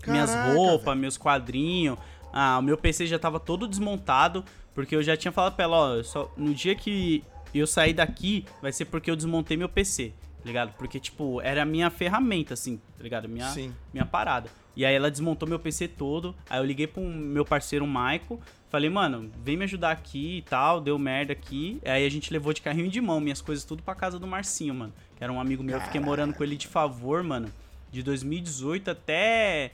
Caraca, 0.00 0.12
minhas 0.12 0.56
roupas, 0.56 0.96
meus 0.96 1.18
quadrinhos. 1.18 1.98
Ah, 2.32 2.58
o 2.58 2.62
meu 2.62 2.78
PC 2.78 3.06
já 3.06 3.18
tava 3.18 3.38
todo 3.38 3.68
desmontado, 3.68 4.42
porque 4.74 4.96
eu 4.96 5.02
já 5.02 5.14
tinha 5.14 5.30
falado 5.30 5.54
pra 5.54 5.64
ela, 5.64 5.98
ó, 5.98 6.02
só, 6.02 6.32
no 6.36 6.54
dia 6.54 6.74
que 6.74 7.22
eu 7.54 7.66
sair 7.66 7.92
daqui, 7.92 8.46
vai 8.62 8.72
ser 8.72 8.86
porque 8.86 9.10
eu 9.10 9.14
desmontei 9.14 9.58
meu 9.58 9.68
PC 9.68 10.14
tá 10.42 10.46
ligado? 10.46 10.72
Porque, 10.76 10.98
tipo, 10.98 11.40
era 11.40 11.62
a 11.62 11.64
minha 11.64 11.88
ferramenta, 11.88 12.54
assim, 12.54 12.78
tá 12.96 13.02
ligado? 13.02 13.28
Minha, 13.28 13.48
Sim. 13.50 13.72
minha 13.92 14.04
parada. 14.04 14.50
E 14.74 14.84
aí 14.84 14.94
ela 14.94 15.10
desmontou 15.10 15.48
meu 15.48 15.58
PC 15.58 15.86
todo. 15.86 16.34
Aí 16.50 16.58
eu 16.58 16.64
liguei 16.64 16.86
pro 16.86 17.02
meu 17.02 17.44
parceiro, 17.44 17.84
o 17.84 17.88
Maico. 17.88 18.40
Falei, 18.68 18.90
mano, 18.90 19.30
vem 19.44 19.56
me 19.56 19.64
ajudar 19.64 19.92
aqui 19.92 20.38
e 20.38 20.42
tal, 20.42 20.80
deu 20.80 20.98
merda 20.98 21.32
aqui. 21.32 21.80
Aí 21.84 22.04
a 22.04 22.10
gente 22.10 22.32
levou 22.32 22.52
de 22.52 22.60
carrinho 22.60 22.90
de 22.90 23.00
mão 23.00 23.20
minhas 23.20 23.40
coisas 23.40 23.64
tudo 23.64 23.82
pra 23.82 23.94
casa 23.94 24.18
do 24.18 24.26
Marcinho, 24.26 24.74
mano. 24.74 24.92
Que 25.14 25.22
era 25.22 25.32
um 25.32 25.40
amigo 25.40 25.62
meu, 25.62 25.76
eu 25.76 25.82
fiquei 25.82 26.00
morando 26.00 26.34
com 26.34 26.42
ele 26.42 26.56
de 26.56 26.66
favor, 26.66 27.22
mano. 27.22 27.48
De 27.90 28.02
2018 28.02 28.90
até, 28.90 29.72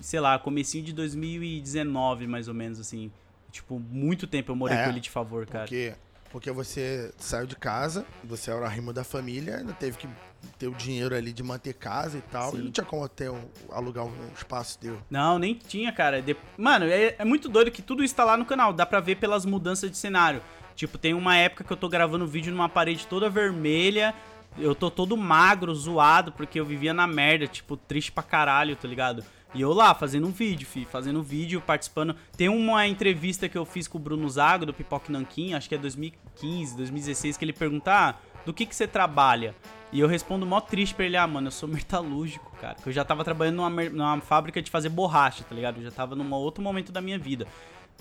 sei 0.00 0.18
lá, 0.18 0.38
comecinho 0.38 0.82
de 0.82 0.92
2019, 0.94 2.26
mais 2.26 2.48
ou 2.48 2.54
menos, 2.54 2.80
assim. 2.80 3.12
Tipo, 3.52 3.78
muito 3.78 4.26
tempo 4.26 4.50
eu 4.50 4.56
morei 4.56 4.76
é, 4.76 4.84
com 4.84 4.90
ele 4.90 5.00
de 5.00 5.10
favor, 5.10 5.46
cara. 5.46 5.64
Porque 5.64 5.94
porque 6.30 6.50
você 6.50 7.12
saiu 7.18 7.46
de 7.46 7.56
casa, 7.56 8.04
você 8.22 8.50
era 8.50 8.60
o 8.60 8.64
arrimo 8.64 8.92
da 8.92 9.04
família, 9.04 9.56
ainda 9.56 9.72
teve 9.72 9.96
que 9.96 10.08
ter 10.58 10.68
o 10.68 10.74
dinheiro 10.74 11.14
ali 11.14 11.32
de 11.32 11.42
manter 11.42 11.74
casa 11.74 12.18
e 12.18 12.20
tal. 12.22 12.50
Sim. 12.52 12.58
E 12.58 12.62
não 12.62 12.70
tinha 12.70 12.84
como 12.84 13.08
ter 13.08 13.30
um, 13.30 13.48
alugar 13.70 14.04
um 14.04 14.12
espaço 14.36 14.78
teu. 14.78 14.98
Não, 15.10 15.38
nem 15.38 15.54
tinha, 15.54 15.92
cara. 15.92 16.20
De... 16.20 16.36
Mano, 16.56 16.86
é, 16.86 17.14
é, 17.18 17.24
muito 17.24 17.48
doido 17.48 17.70
que 17.70 17.82
tudo 17.82 18.04
está 18.04 18.24
lá 18.24 18.36
no 18.36 18.44
canal. 18.44 18.72
Dá 18.72 18.84
pra 18.84 19.00
ver 19.00 19.16
pelas 19.16 19.44
mudanças 19.44 19.90
de 19.90 19.96
cenário. 19.96 20.42
Tipo, 20.74 20.96
tem 20.98 21.14
uma 21.14 21.36
época 21.36 21.64
que 21.64 21.72
eu 21.72 21.76
tô 21.76 21.88
gravando 21.88 22.26
vídeo 22.26 22.52
numa 22.52 22.68
parede 22.68 23.06
toda 23.06 23.28
vermelha. 23.28 24.14
Eu 24.56 24.74
tô 24.74 24.90
todo 24.90 25.16
magro, 25.16 25.74
zoado, 25.74 26.32
porque 26.32 26.58
eu 26.58 26.64
vivia 26.64 26.94
na 26.94 27.06
merda, 27.06 27.46
tipo, 27.46 27.76
triste 27.76 28.10
pra 28.10 28.22
caralho, 28.22 28.76
tá 28.76 28.88
ligado? 28.88 29.24
E 29.54 29.62
eu 29.62 29.72
lá, 29.72 29.94
fazendo 29.94 30.26
um 30.26 30.30
vídeo, 30.30 30.66
fi, 30.66 30.84
fazendo 30.84 31.20
um 31.20 31.22
vídeo, 31.22 31.60
participando. 31.60 32.14
Tem 32.36 32.48
uma 32.48 32.86
entrevista 32.86 33.48
que 33.48 33.56
eu 33.56 33.64
fiz 33.64 33.88
com 33.88 33.96
o 33.96 34.00
Bruno 34.00 34.28
Zago, 34.28 34.66
do 34.66 34.74
Pipoque 34.74 35.10
Nanquim, 35.10 35.54
acho 35.54 35.68
que 35.68 35.74
é 35.74 35.78
2015, 35.78 36.76
2016, 36.76 37.36
que 37.36 37.44
ele 37.44 37.52
pergunta, 37.54 37.92
ah, 37.92 38.14
do 38.44 38.52
que 38.52 38.66
que 38.66 38.76
você 38.76 38.86
trabalha? 38.86 39.54
E 39.90 40.00
eu 40.00 40.06
respondo 40.06 40.44
mó 40.44 40.60
triste 40.60 40.94
pra 40.94 41.06
ele, 41.06 41.16
ah, 41.16 41.26
mano, 41.26 41.48
eu 41.48 41.52
sou 41.52 41.68
metalúrgico, 41.68 42.54
cara. 42.60 42.74
Que 42.74 42.88
eu 42.88 42.92
já 42.92 43.04
tava 43.04 43.24
trabalhando 43.24 43.56
numa, 43.56 43.70
numa 43.70 44.20
fábrica 44.20 44.60
de 44.60 44.70
fazer 44.70 44.90
borracha, 44.90 45.44
tá 45.44 45.54
ligado? 45.54 45.78
Eu 45.78 45.84
já 45.84 45.90
tava 45.90 46.14
num 46.14 46.30
outro 46.34 46.62
momento 46.62 46.92
da 46.92 47.00
minha 47.00 47.18
vida. 47.18 47.46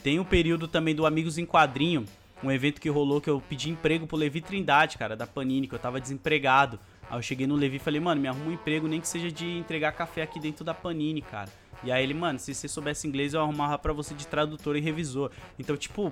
Tem 0.04 0.20
o 0.20 0.26
período 0.26 0.68
também 0.68 0.93
do 0.93 1.06
Amigos 1.06 1.38
em 1.38 1.45
Quadrinho, 1.45 2.06
um 2.43 2.52
evento 2.52 2.80
que 2.80 2.89
rolou 2.89 3.20
que 3.20 3.30
eu 3.30 3.41
pedi 3.41 3.70
emprego 3.70 4.06
pro 4.06 4.18
Levi 4.18 4.41
Trindade, 4.41 4.98
cara, 4.98 5.16
da 5.16 5.26
Panini, 5.26 5.68
que 5.68 5.74
eu 5.74 5.80
tava 5.80 6.00
desempregado. 6.00 6.80
Aí 7.10 7.18
eu 7.18 7.22
cheguei 7.22 7.47
no 7.47 7.55
Levi 7.55 7.78
e 7.78 7.80
falei, 7.80 7.99
mano, 7.99 8.22
me 8.22 8.28
arruma 8.28 8.47
um 8.47 8.51
emprego, 8.51 8.88
nem 8.88 8.99
que 8.99 9.08
seja 9.08 9.32
de 9.32 9.58
entregar 9.58 9.91
café 9.93 10.22
aqui 10.22 10.39
dentro 10.39 10.64
da 10.64 10.74
Panini, 10.74 11.22
cara. 11.22 11.49
E 11.84 11.91
aí 11.91 12.03
ele, 12.03 12.14
mano, 12.14 12.39
se 12.39 12.53
você 12.53 12.68
soubesse 12.68 13.08
inglês, 13.08 13.34
eu 13.34 13.41
arrumava 13.41 13.78
pra 13.78 13.93
você 13.93 14.14
de 14.14 14.28
tradutor 14.28 14.76
e 14.76 14.82
revisor. 14.82 15.32
Então, 15.58 15.78
tipo, 15.78 16.12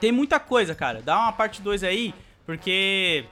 tem 0.00 0.12
muita 0.12 0.38
coisa, 0.38 0.74
cara. 0.74 1.02
Dá 1.02 1.18
uma 1.18 1.32
parte 1.32 1.60
2 1.60 1.82
aí, 1.84 2.14
porque 2.46 3.24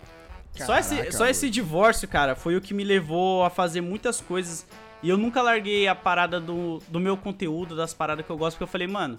só 0.65 0.79
esse, 0.79 1.13
só 1.13 1.27
esse 1.27 1.51
divórcio, 1.51 2.09
cara, 2.09 2.35
foi 2.35 2.57
o 2.57 2.61
que 2.61 2.73
me 2.73 2.85
levou 2.85 3.45
a 3.45 3.51
fazer 3.51 3.81
muitas 3.81 4.21
coisas. 4.21 4.67
E 5.03 5.09
eu 5.09 5.17
nunca 5.17 5.43
larguei 5.43 5.87
a 5.87 5.95
parada 5.95 6.41
do, 6.41 6.83
do 6.89 6.99
meu 6.99 7.17
conteúdo, 7.17 7.77
das 7.77 7.93
paradas 7.93 8.25
que 8.25 8.31
eu 8.31 8.37
gosto, 8.37 8.57
porque 8.57 8.65
eu 8.65 8.69
falei, 8.69 8.87
mano, 8.87 9.19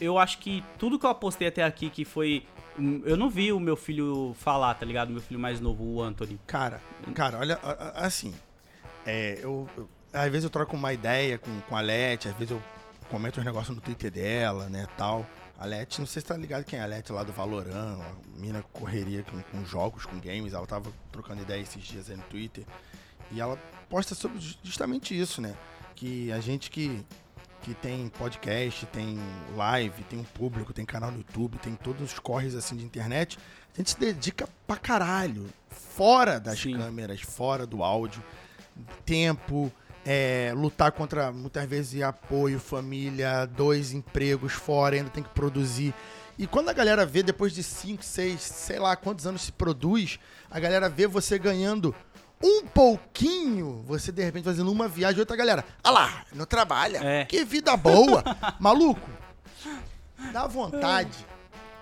eu 0.00 0.18
acho 0.18 0.38
que 0.38 0.62
tudo 0.78 0.98
que 0.98 1.06
eu 1.06 1.10
apostei 1.10 1.48
até 1.48 1.62
aqui, 1.62 1.90
que 1.90 2.04
foi. 2.04 2.44
Eu 3.04 3.16
não 3.16 3.28
vi 3.28 3.52
o 3.52 3.60
meu 3.60 3.76
filho 3.76 4.34
falar, 4.38 4.74
tá 4.74 4.86
ligado? 4.86 5.10
Meu 5.10 5.20
filho 5.20 5.38
mais 5.38 5.60
novo, 5.60 5.84
o 5.84 6.02
Anthony. 6.02 6.40
Cara, 6.46 6.80
cara, 7.14 7.38
olha, 7.38 7.58
assim. 7.94 8.34
É, 9.06 9.38
eu, 9.42 9.68
eu 9.76 9.88
às 10.12 10.30
vezes 10.30 10.44
eu 10.44 10.50
troco 10.50 10.76
uma 10.76 10.92
ideia 10.92 11.38
com, 11.38 11.60
com 11.62 11.76
a 11.76 11.80
Leti, 11.80 12.28
às 12.28 12.34
vezes 12.34 12.50
eu 12.50 12.62
comento 13.08 13.40
uns 13.40 13.44
negócios 13.44 13.74
no 13.74 13.80
Twitter 13.80 14.10
dela, 14.10 14.68
né, 14.68 14.86
tal. 14.96 15.26
A 15.58 15.66
Leti, 15.66 16.00
não 16.00 16.06
sei 16.06 16.20
se 16.22 16.28
tá 16.28 16.36
ligado 16.36 16.64
quem 16.64 16.78
é 16.78 16.82
a 16.82 16.86
Leti 16.86 17.12
lá 17.12 17.22
do 17.22 17.32
Valorant, 17.32 18.00
mina 18.36 18.62
correria 18.72 19.22
com, 19.22 19.40
com, 19.42 19.64
jogos, 19.64 20.06
com 20.06 20.18
games, 20.18 20.54
ela 20.54 20.66
tava 20.66 20.90
trocando 21.12 21.42
ideia 21.42 21.60
esses 21.60 21.82
dias 21.82 22.10
aí 22.10 22.16
no 22.16 22.22
Twitter. 22.24 22.64
E 23.30 23.40
ela 23.40 23.56
posta 23.88 24.14
sobre 24.14 24.38
justamente 24.62 25.18
isso, 25.18 25.40
né? 25.40 25.54
Que 25.94 26.32
a 26.32 26.40
gente 26.40 26.70
que, 26.70 27.04
que 27.60 27.74
tem 27.74 28.08
podcast, 28.08 28.86
tem 28.86 29.18
live, 29.56 30.02
tem 30.04 30.18
um 30.18 30.24
público, 30.24 30.72
tem 30.72 30.84
canal 30.84 31.10
no 31.10 31.18
YouTube, 31.18 31.58
tem 31.58 31.74
todos 31.74 32.12
os 32.12 32.18
corres 32.18 32.54
assim 32.54 32.76
de 32.76 32.84
internet, 32.84 33.38
a 33.74 33.76
gente 33.76 33.90
se 33.90 33.98
dedica 33.98 34.48
pra 34.66 34.76
caralho. 34.76 35.46
Fora 35.68 36.40
das 36.40 36.58
Sim. 36.58 36.76
câmeras, 36.76 37.20
fora 37.20 37.66
do 37.66 37.82
áudio. 37.82 38.22
Tempo, 39.04 39.70
é, 40.04 40.52
lutar 40.54 40.92
contra, 40.92 41.30
muitas 41.30 41.68
vezes, 41.68 42.02
apoio, 42.02 42.58
família, 42.58 43.46
dois 43.46 43.92
empregos 43.92 44.52
fora, 44.52 44.96
ainda 44.96 45.10
tem 45.10 45.22
que 45.22 45.30
produzir. 45.30 45.94
E 46.38 46.46
quando 46.46 46.70
a 46.70 46.72
galera 46.72 47.04
vê, 47.04 47.22
depois 47.22 47.52
de 47.52 47.62
5, 47.62 48.02
6, 48.02 48.40
sei 48.40 48.78
lá 48.78 48.96
quantos 48.96 49.26
anos 49.26 49.42
se 49.42 49.52
produz, 49.52 50.18
a 50.50 50.58
galera 50.58 50.88
vê 50.88 51.06
você 51.06 51.38
ganhando 51.38 51.94
um 52.42 52.66
pouquinho, 52.66 53.84
você 53.86 54.10
de 54.10 54.22
repente 54.22 54.44
fazendo 54.44 54.72
uma 54.72 54.88
viagem, 54.88 55.20
outra 55.20 55.36
galera, 55.36 55.64
ah 55.82 55.90
lá, 55.90 56.24
não 56.32 56.46
trabalha, 56.46 56.98
é. 56.98 57.24
que 57.26 57.44
vida 57.44 57.76
boa. 57.76 58.24
Maluco, 58.58 59.08
dá 60.32 60.46
vontade 60.46 61.26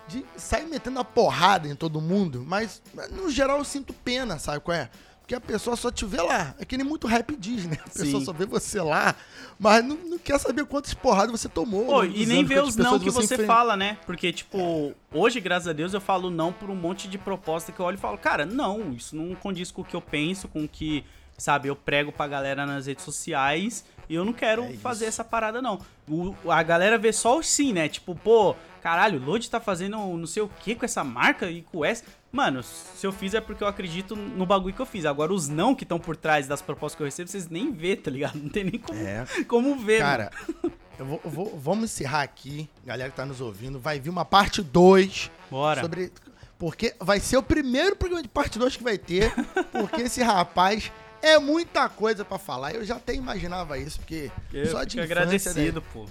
de 0.09 0.25
sair 0.37 0.67
metendo 0.67 0.99
a 0.99 1.05
porrada 1.05 1.69
em 1.69 1.77
todo 1.77 2.01
mundo, 2.01 2.45
mas 2.47 2.83
no 3.13 3.31
geral 3.31 3.59
eu 3.59 3.65
sinto 3.65 3.93
pena, 3.93 4.39
sabe 4.39 4.61
qual 4.61 4.77
é? 4.77 4.91
Porque 5.29 5.35
a 5.35 5.41
pessoa 5.43 5.77
só 5.77 5.91
te 5.91 6.07
vê 6.07 6.23
lá. 6.23 6.55
É 6.59 6.65
que 6.65 6.75
nem 6.79 6.87
muito 6.87 7.07
rap 7.07 7.37
diz, 7.37 7.67
né? 7.67 7.77
A 7.85 7.91
pessoa 7.91 8.21
Sim. 8.21 8.25
só 8.25 8.33
vê 8.33 8.47
você 8.47 8.81
lá, 8.81 9.15
mas 9.61 9.85
não, 9.85 9.95
não 9.95 10.19
quer 10.19 10.41
saber 10.41 10.65
quantas 10.65 10.95
porradas 10.95 11.31
você 11.31 11.51
tomou. 11.51 11.85
Pô, 11.85 12.03
e 12.03 12.25
nem 12.25 12.43
vê 12.47 12.59
os 12.59 12.77
não 12.77 12.99
que 12.99 13.11
você, 13.11 13.37
você 13.37 13.45
fala, 13.45 13.77
né? 13.77 13.99
Porque, 14.07 14.33
tipo, 14.33 14.95
hoje, 15.13 15.39
graças 15.39 15.69
a 15.69 15.75
Deus, 15.75 15.93
eu 15.93 16.01
falo 16.01 16.31
não 16.31 16.51
por 16.51 16.71
um 16.71 16.75
monte 16.75 17.07
de 17.07 17.19
proposta 17.19 17.71
que 17.71 17.79
eu 17.79 17.85
olho 17.85 17.97
e 17.97 18.01
falo, 18.01 18.17
cara, 18.17 18.47
não, 18.47 18.91
isso 18.91 19.15
não 19.15 19.35
condiz 19.35 19.71
com 19.71 19.83
o 19.83 19.85
que 19.85 19.95
eu 19.95 20.01
penso, 20.01 20.49
com 20.49 20.65
o 20.65 20.69
que, 20.69 21.05
sabe, 21.37 21.69
eu 21.69 21.77
prego 21.77 22.11
pra 22.11 22.27
galera 22.27 22.65
nas 22.65 22.87
redes 22.87 23.05
sociais. 23.05 23.85
E 24.09 24.15
eu 24.15 24.25
não 24.25 24.33
quero 24.33 24.65
é 24.65 24.73
fazer 24.79 25.05
essa 25.05 25.23
parada, 25.23 25.61
não. 25.61 25.79
O, 26.09 26.35
a 26.51 26.63
galera 26.63 26.97
vê 26.97 27.13
só 27.13 27.39
o 27.39 27.43
sim, 27.43 27.75
né? 27.75 27.87
Tipo, 27.87 28.15
pô, 28.15 28.57
caralho, 28.81 29.21
o 29.21 29.25
Lodi 29.27 29.51
tá 29.51 29.61
fazendo 29.61 29.99
não 29.99 30.27
sei 30.27 30.43
o 30.43 30.49
que 30.49 30.75
com 30.75 30.87
essa 30.87 31.05
marca 31.05 31.51
e 31.51 31.61
com 31.61 31.85
essa. 31.85 32.03
Mano, 32.31 32.63
se 32.63 33.07
eu 33.07 33.13
fiz 33.13 33.33
é 33.33 33.41
porque 33.41 33.65
eu 33.65 33.69
acredito 33.69 34.15
no 34.15 34.45
bagulho 34.45 34.75
que 34.75 34.81
eu 34.81 34.87
fiz. 34.87 35.07
Agora, 35.07 35.33
os 35.33 35.49
não 35.49 35.75
que 35.75 35.85
estão 35.85 35.99
por 35.99 36.15
trás 36.15 36.47
das 36.47 36.61
propostas 36.61 36.97
que 36.97 37.03
eu 37.03 37.07
recebo, 37.07 37.29
vocês 37.29 37.49
nem 37.49 37.73
vê, 37.73 37.97
tá 37.97 38.11
ligado? 38.11 38.37
Não 38.39 38.51
tem 38.51 38.65
nem 38.65 38.79
como, 38.79 38.99
é. 39.01 39.27
como 39.47 39.77
ver. 39.79 40.01
Cara, 40.01 40.31
eu 40.99 41.07
vou, 41.07 41.21
vou, 41.25 41.59
vamos 41.59 41.85
encerrar 41.87 42.23
aqui. 42.23 42.69
Galera 42.85 43.11
que 43.11 43.17
tá 43.17 43.25
nos 43.25 43.41
ouvindo, 43.41 43.79
vai 43.79 43.99
vir 43.99 44.11
uma 44.11 44.25
parte 44.25 44.63
2. 44.63 45.31
Bora. 45.51 45.81
Sobre. 45.81 46.13
Porque 46.59 46.95
vai 47.01 47.21
ser 47.21 47.37
o 47.37 47.43
primeiro 47.43 47.97
programa 47.97 48.23
de 48.23 48.29
parte 48.29 48.59
2 48.59 48.77
que 48.77 48.83
vai 48.83 48.99
ter. 48.99 49.33
Porque 49.73 50.03
esse 50.03 50.23
rapaz 50.23 50.91
é 51.23 51.39
muita 51.39 51.89
coisa 51.89 52.25
para 52.25 52.39
falar. 52.39 52.75
Eu 52.75 52.85
já 52.85 52.97
até 52.97 53.15
imaginava 53.15 53.79
isso, 53.79 53.99
porque 54.01 54.31
eu 54.53 54.67
só 54.67 54.85
de 54.85 54.99
infância. 54.99 55.03
agradecido, 55.03 55.81
né? 55.81 55.87
pô. 55.93 56.07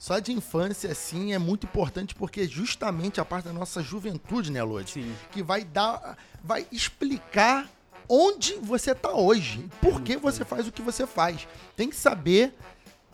Só 0.00 0.18
de 0.18 0.32
infância, 0.32 0.90
assim, 0.90 1.34
é 1.34 1.38
muito 1.38 1.66
importante 1.66 2.14
porque 2.14 2.48
justamente 2.48 3.20
a 3.20 3.24
parte 3.24 3.44
da 3.44 3.52
nossa 3.52 3.82
juventude, 3.82 4.50
né, 4.50 4.62
Lodi? 4.62 4.92
Sim. 4.92 5.14
Que 5.30 5.42
vai 5.42 5.62
dar. 5.62 6.16
Vai 6.42 6.66
explicar 6.72 7.68
onde 8.08 8.54
você 8.54 8.94
tá 8.94 9.12
hoje. 9.12 9.68
Por 9.78 10.00
que 10.00 10.16
você 10.16 10.42
faz 10.42 10.66
o 10.66 10.72
que 10.72 10.80
você 10.80 11.06
faz. 11.06 11.46
Tem 11.76 11.90
que 11.90 11.96
saber 11.96 12.54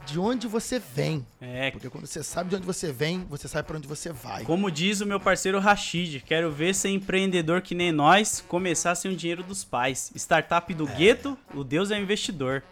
de 0.07 0.17
onde 0.21 0.47
você 0.47 0.79
vem. 0.79 1.27
É. 1.41 1.73
Porque 1.73 1.91
quando 1.91 2.07
você 2.07 2.23
sabe 2.23 2.51
de 2.51 2.57
onde 2.57 2.65
você 2.65 2.93
vem, 2.93 3.27
você 3.29 3.49
sabe 3.49 3.67
para 3.67 3.79
onde 3.79 3.89
você 3.89 4.13
vai. 4.13 4.45
Como 4.45 4.71
diz 4.71 5.01
o 5.01 5.07
meu 5.07 5.19
parceiro 5.19 5.59
Rashid, 5.59 6.21
quero 6.21 6.53
ver 6.53 6.73
ser 6.73 6.91
empreendedor 6.91 7.63
que 7.63 7.75
nem 7.75 7.91
nós, 7.91 8.45
começar 8.47 8.95
sem 8.95 9.11
o 9.11 9.17
dinheiro 9.17 9.43
dos 9.43 9.65
pais. 9.65 10.13
Startup 10.15 10.73
do 10.73 10.89
é. 10.89 10.95
gueto, 10.95 11.37
o 11.53 11.65
Deus 11.65 11.91
é 11.91 11.99
investidor. 11.99 12.63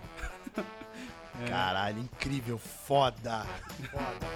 É. 1.43 1.49
Caralho, 1.49 2.01
incrível, 2.01 2.59
foda. 2.59 3.45
Foda. 3.91 4.35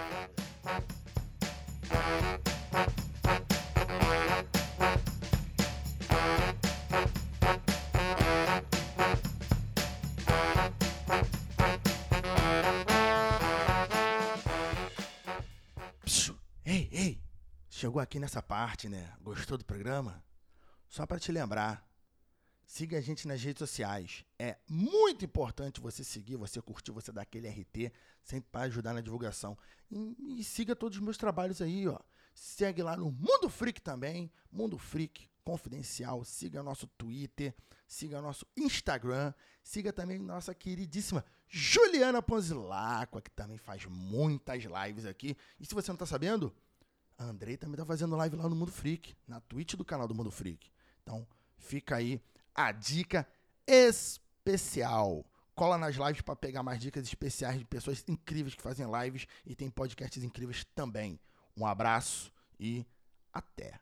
Chegou 17.78 18.02
aqui 18.02 18.18
nessa 18.18 18.42
parte, 18.42 18.88
né? 18.88 19.12
Gostou 19.22 19.56
do 19.56 19.64
programa? 19.64 20.20
Só 20.88 21.06
para 21.06 21.20
te 21.20 21.30
lembrar, 21.30 21.87
siga 22.68 22.98
a 22.98 23.00
gente 23.00 23.26
nas 23.26 23.42
redes 23.42 23.60
sociais. 23.60 24.26
É 24.38 24.58
muito 24.68 25.24
importante 25.24 25.80
você 25.80 26.04
seguir, 26.04 26.36
você 26.36 26.60
curtir, 26.60 26.92
você 26.92 27.10
dar 27.10 27.22
aquele 27.22 27.48
RT, 27.48 27.90
sempre 28.22 28.50
para 28.52 28.66
ajudar 28.66 28.92
na 28.92 29.00
divulgação. 29.00 29.56
E, 29.90 30.38
e, 30.38 30.44
siga 30.44 30.76
todos 30.76 30.98
os 30.98 31.02
meus 31.02 31.16
trabalhos 31.16 31.62
aí, 31.62 31.88
ó. 31.88 31.98
Segue 32.34 32.82
lá 32.82 32.94
no 32.94 33.10
Mundo 33.10 33.48
Freak 33.48 33.80
também, 33.80 34.30
Mundo 34.52 34.78
Freak 34.78 35.30
Confidencial. 35.42 36.22
Siga 36.26 36.62
nosso 36.62 36.86
Twitter, 36.86 37.54
siga 37.86 38.20
nosso 38.20 38.46
Instagram, 38.54 39.32
siga 39.64 39.90
também 39.90 40.18
nossa 40.18 40.54
queridíssima 40.54 41.24
Juliana 41.48 42.20
Ponzilacqua, 42.20 43.22
que 43.22 43.30
também 43.30 43.56
faz 43.56 43.86
muitas 43.86 44.62
lives 44.64 45.06
aqui. 45.06 45.34
E 45.58 45.64
se 45.64 45.74
você 45.74 45.90
não 45.90 45.94
está 45.94 46.04
sabendo, 46.04 46.54
a 47.16 47.24
Andrei 47.24 47.56
também 47.56 47.78
tá 47.78 47.86
fazendo 47.86 48.14
live 48.14 48.36
lá 48.36 48.46
no 48.46 48.54
Mundo 48.54 48.70
Freak, 48.70 49.16
na 49.26 49.40
Twitch 49.40 49.74
do 49.74 49.86
canal 49.86 50.06
do 50.06 50.14
Mundo 50.14 50.30
Freak. 50.30 50.70
Então, 51.02 51.26
fica 51.56 51.96
aí 51.96 52.20
a 52.58 52.72
dica 52.72 53.24
especial. 53.64 55.24
Cola 55.54 55.78
nas 55.78 55.94
lives 55.94 56.22
para 56.22 56.34
pegar 56.34 56.64
mais 56.64 56.80
dicas 56.80 57.04
especiais 57.04 57.56
de 57.56 57.64
pessoas 57.64 58.04
incríveis 58.08 58.56
que 58.56 58.62
fazem 58.62 58.84
lives 58.90 59.28
e 59.46 59.54
tem 59.54 59.70
podcasts 59.70 60.24
incríveis 60.24 60.64
também. 60.74 61.20
Um 61.56 61.64
abraço 61.64 62.32
e 62.58 62.84
até. 63.32 63.78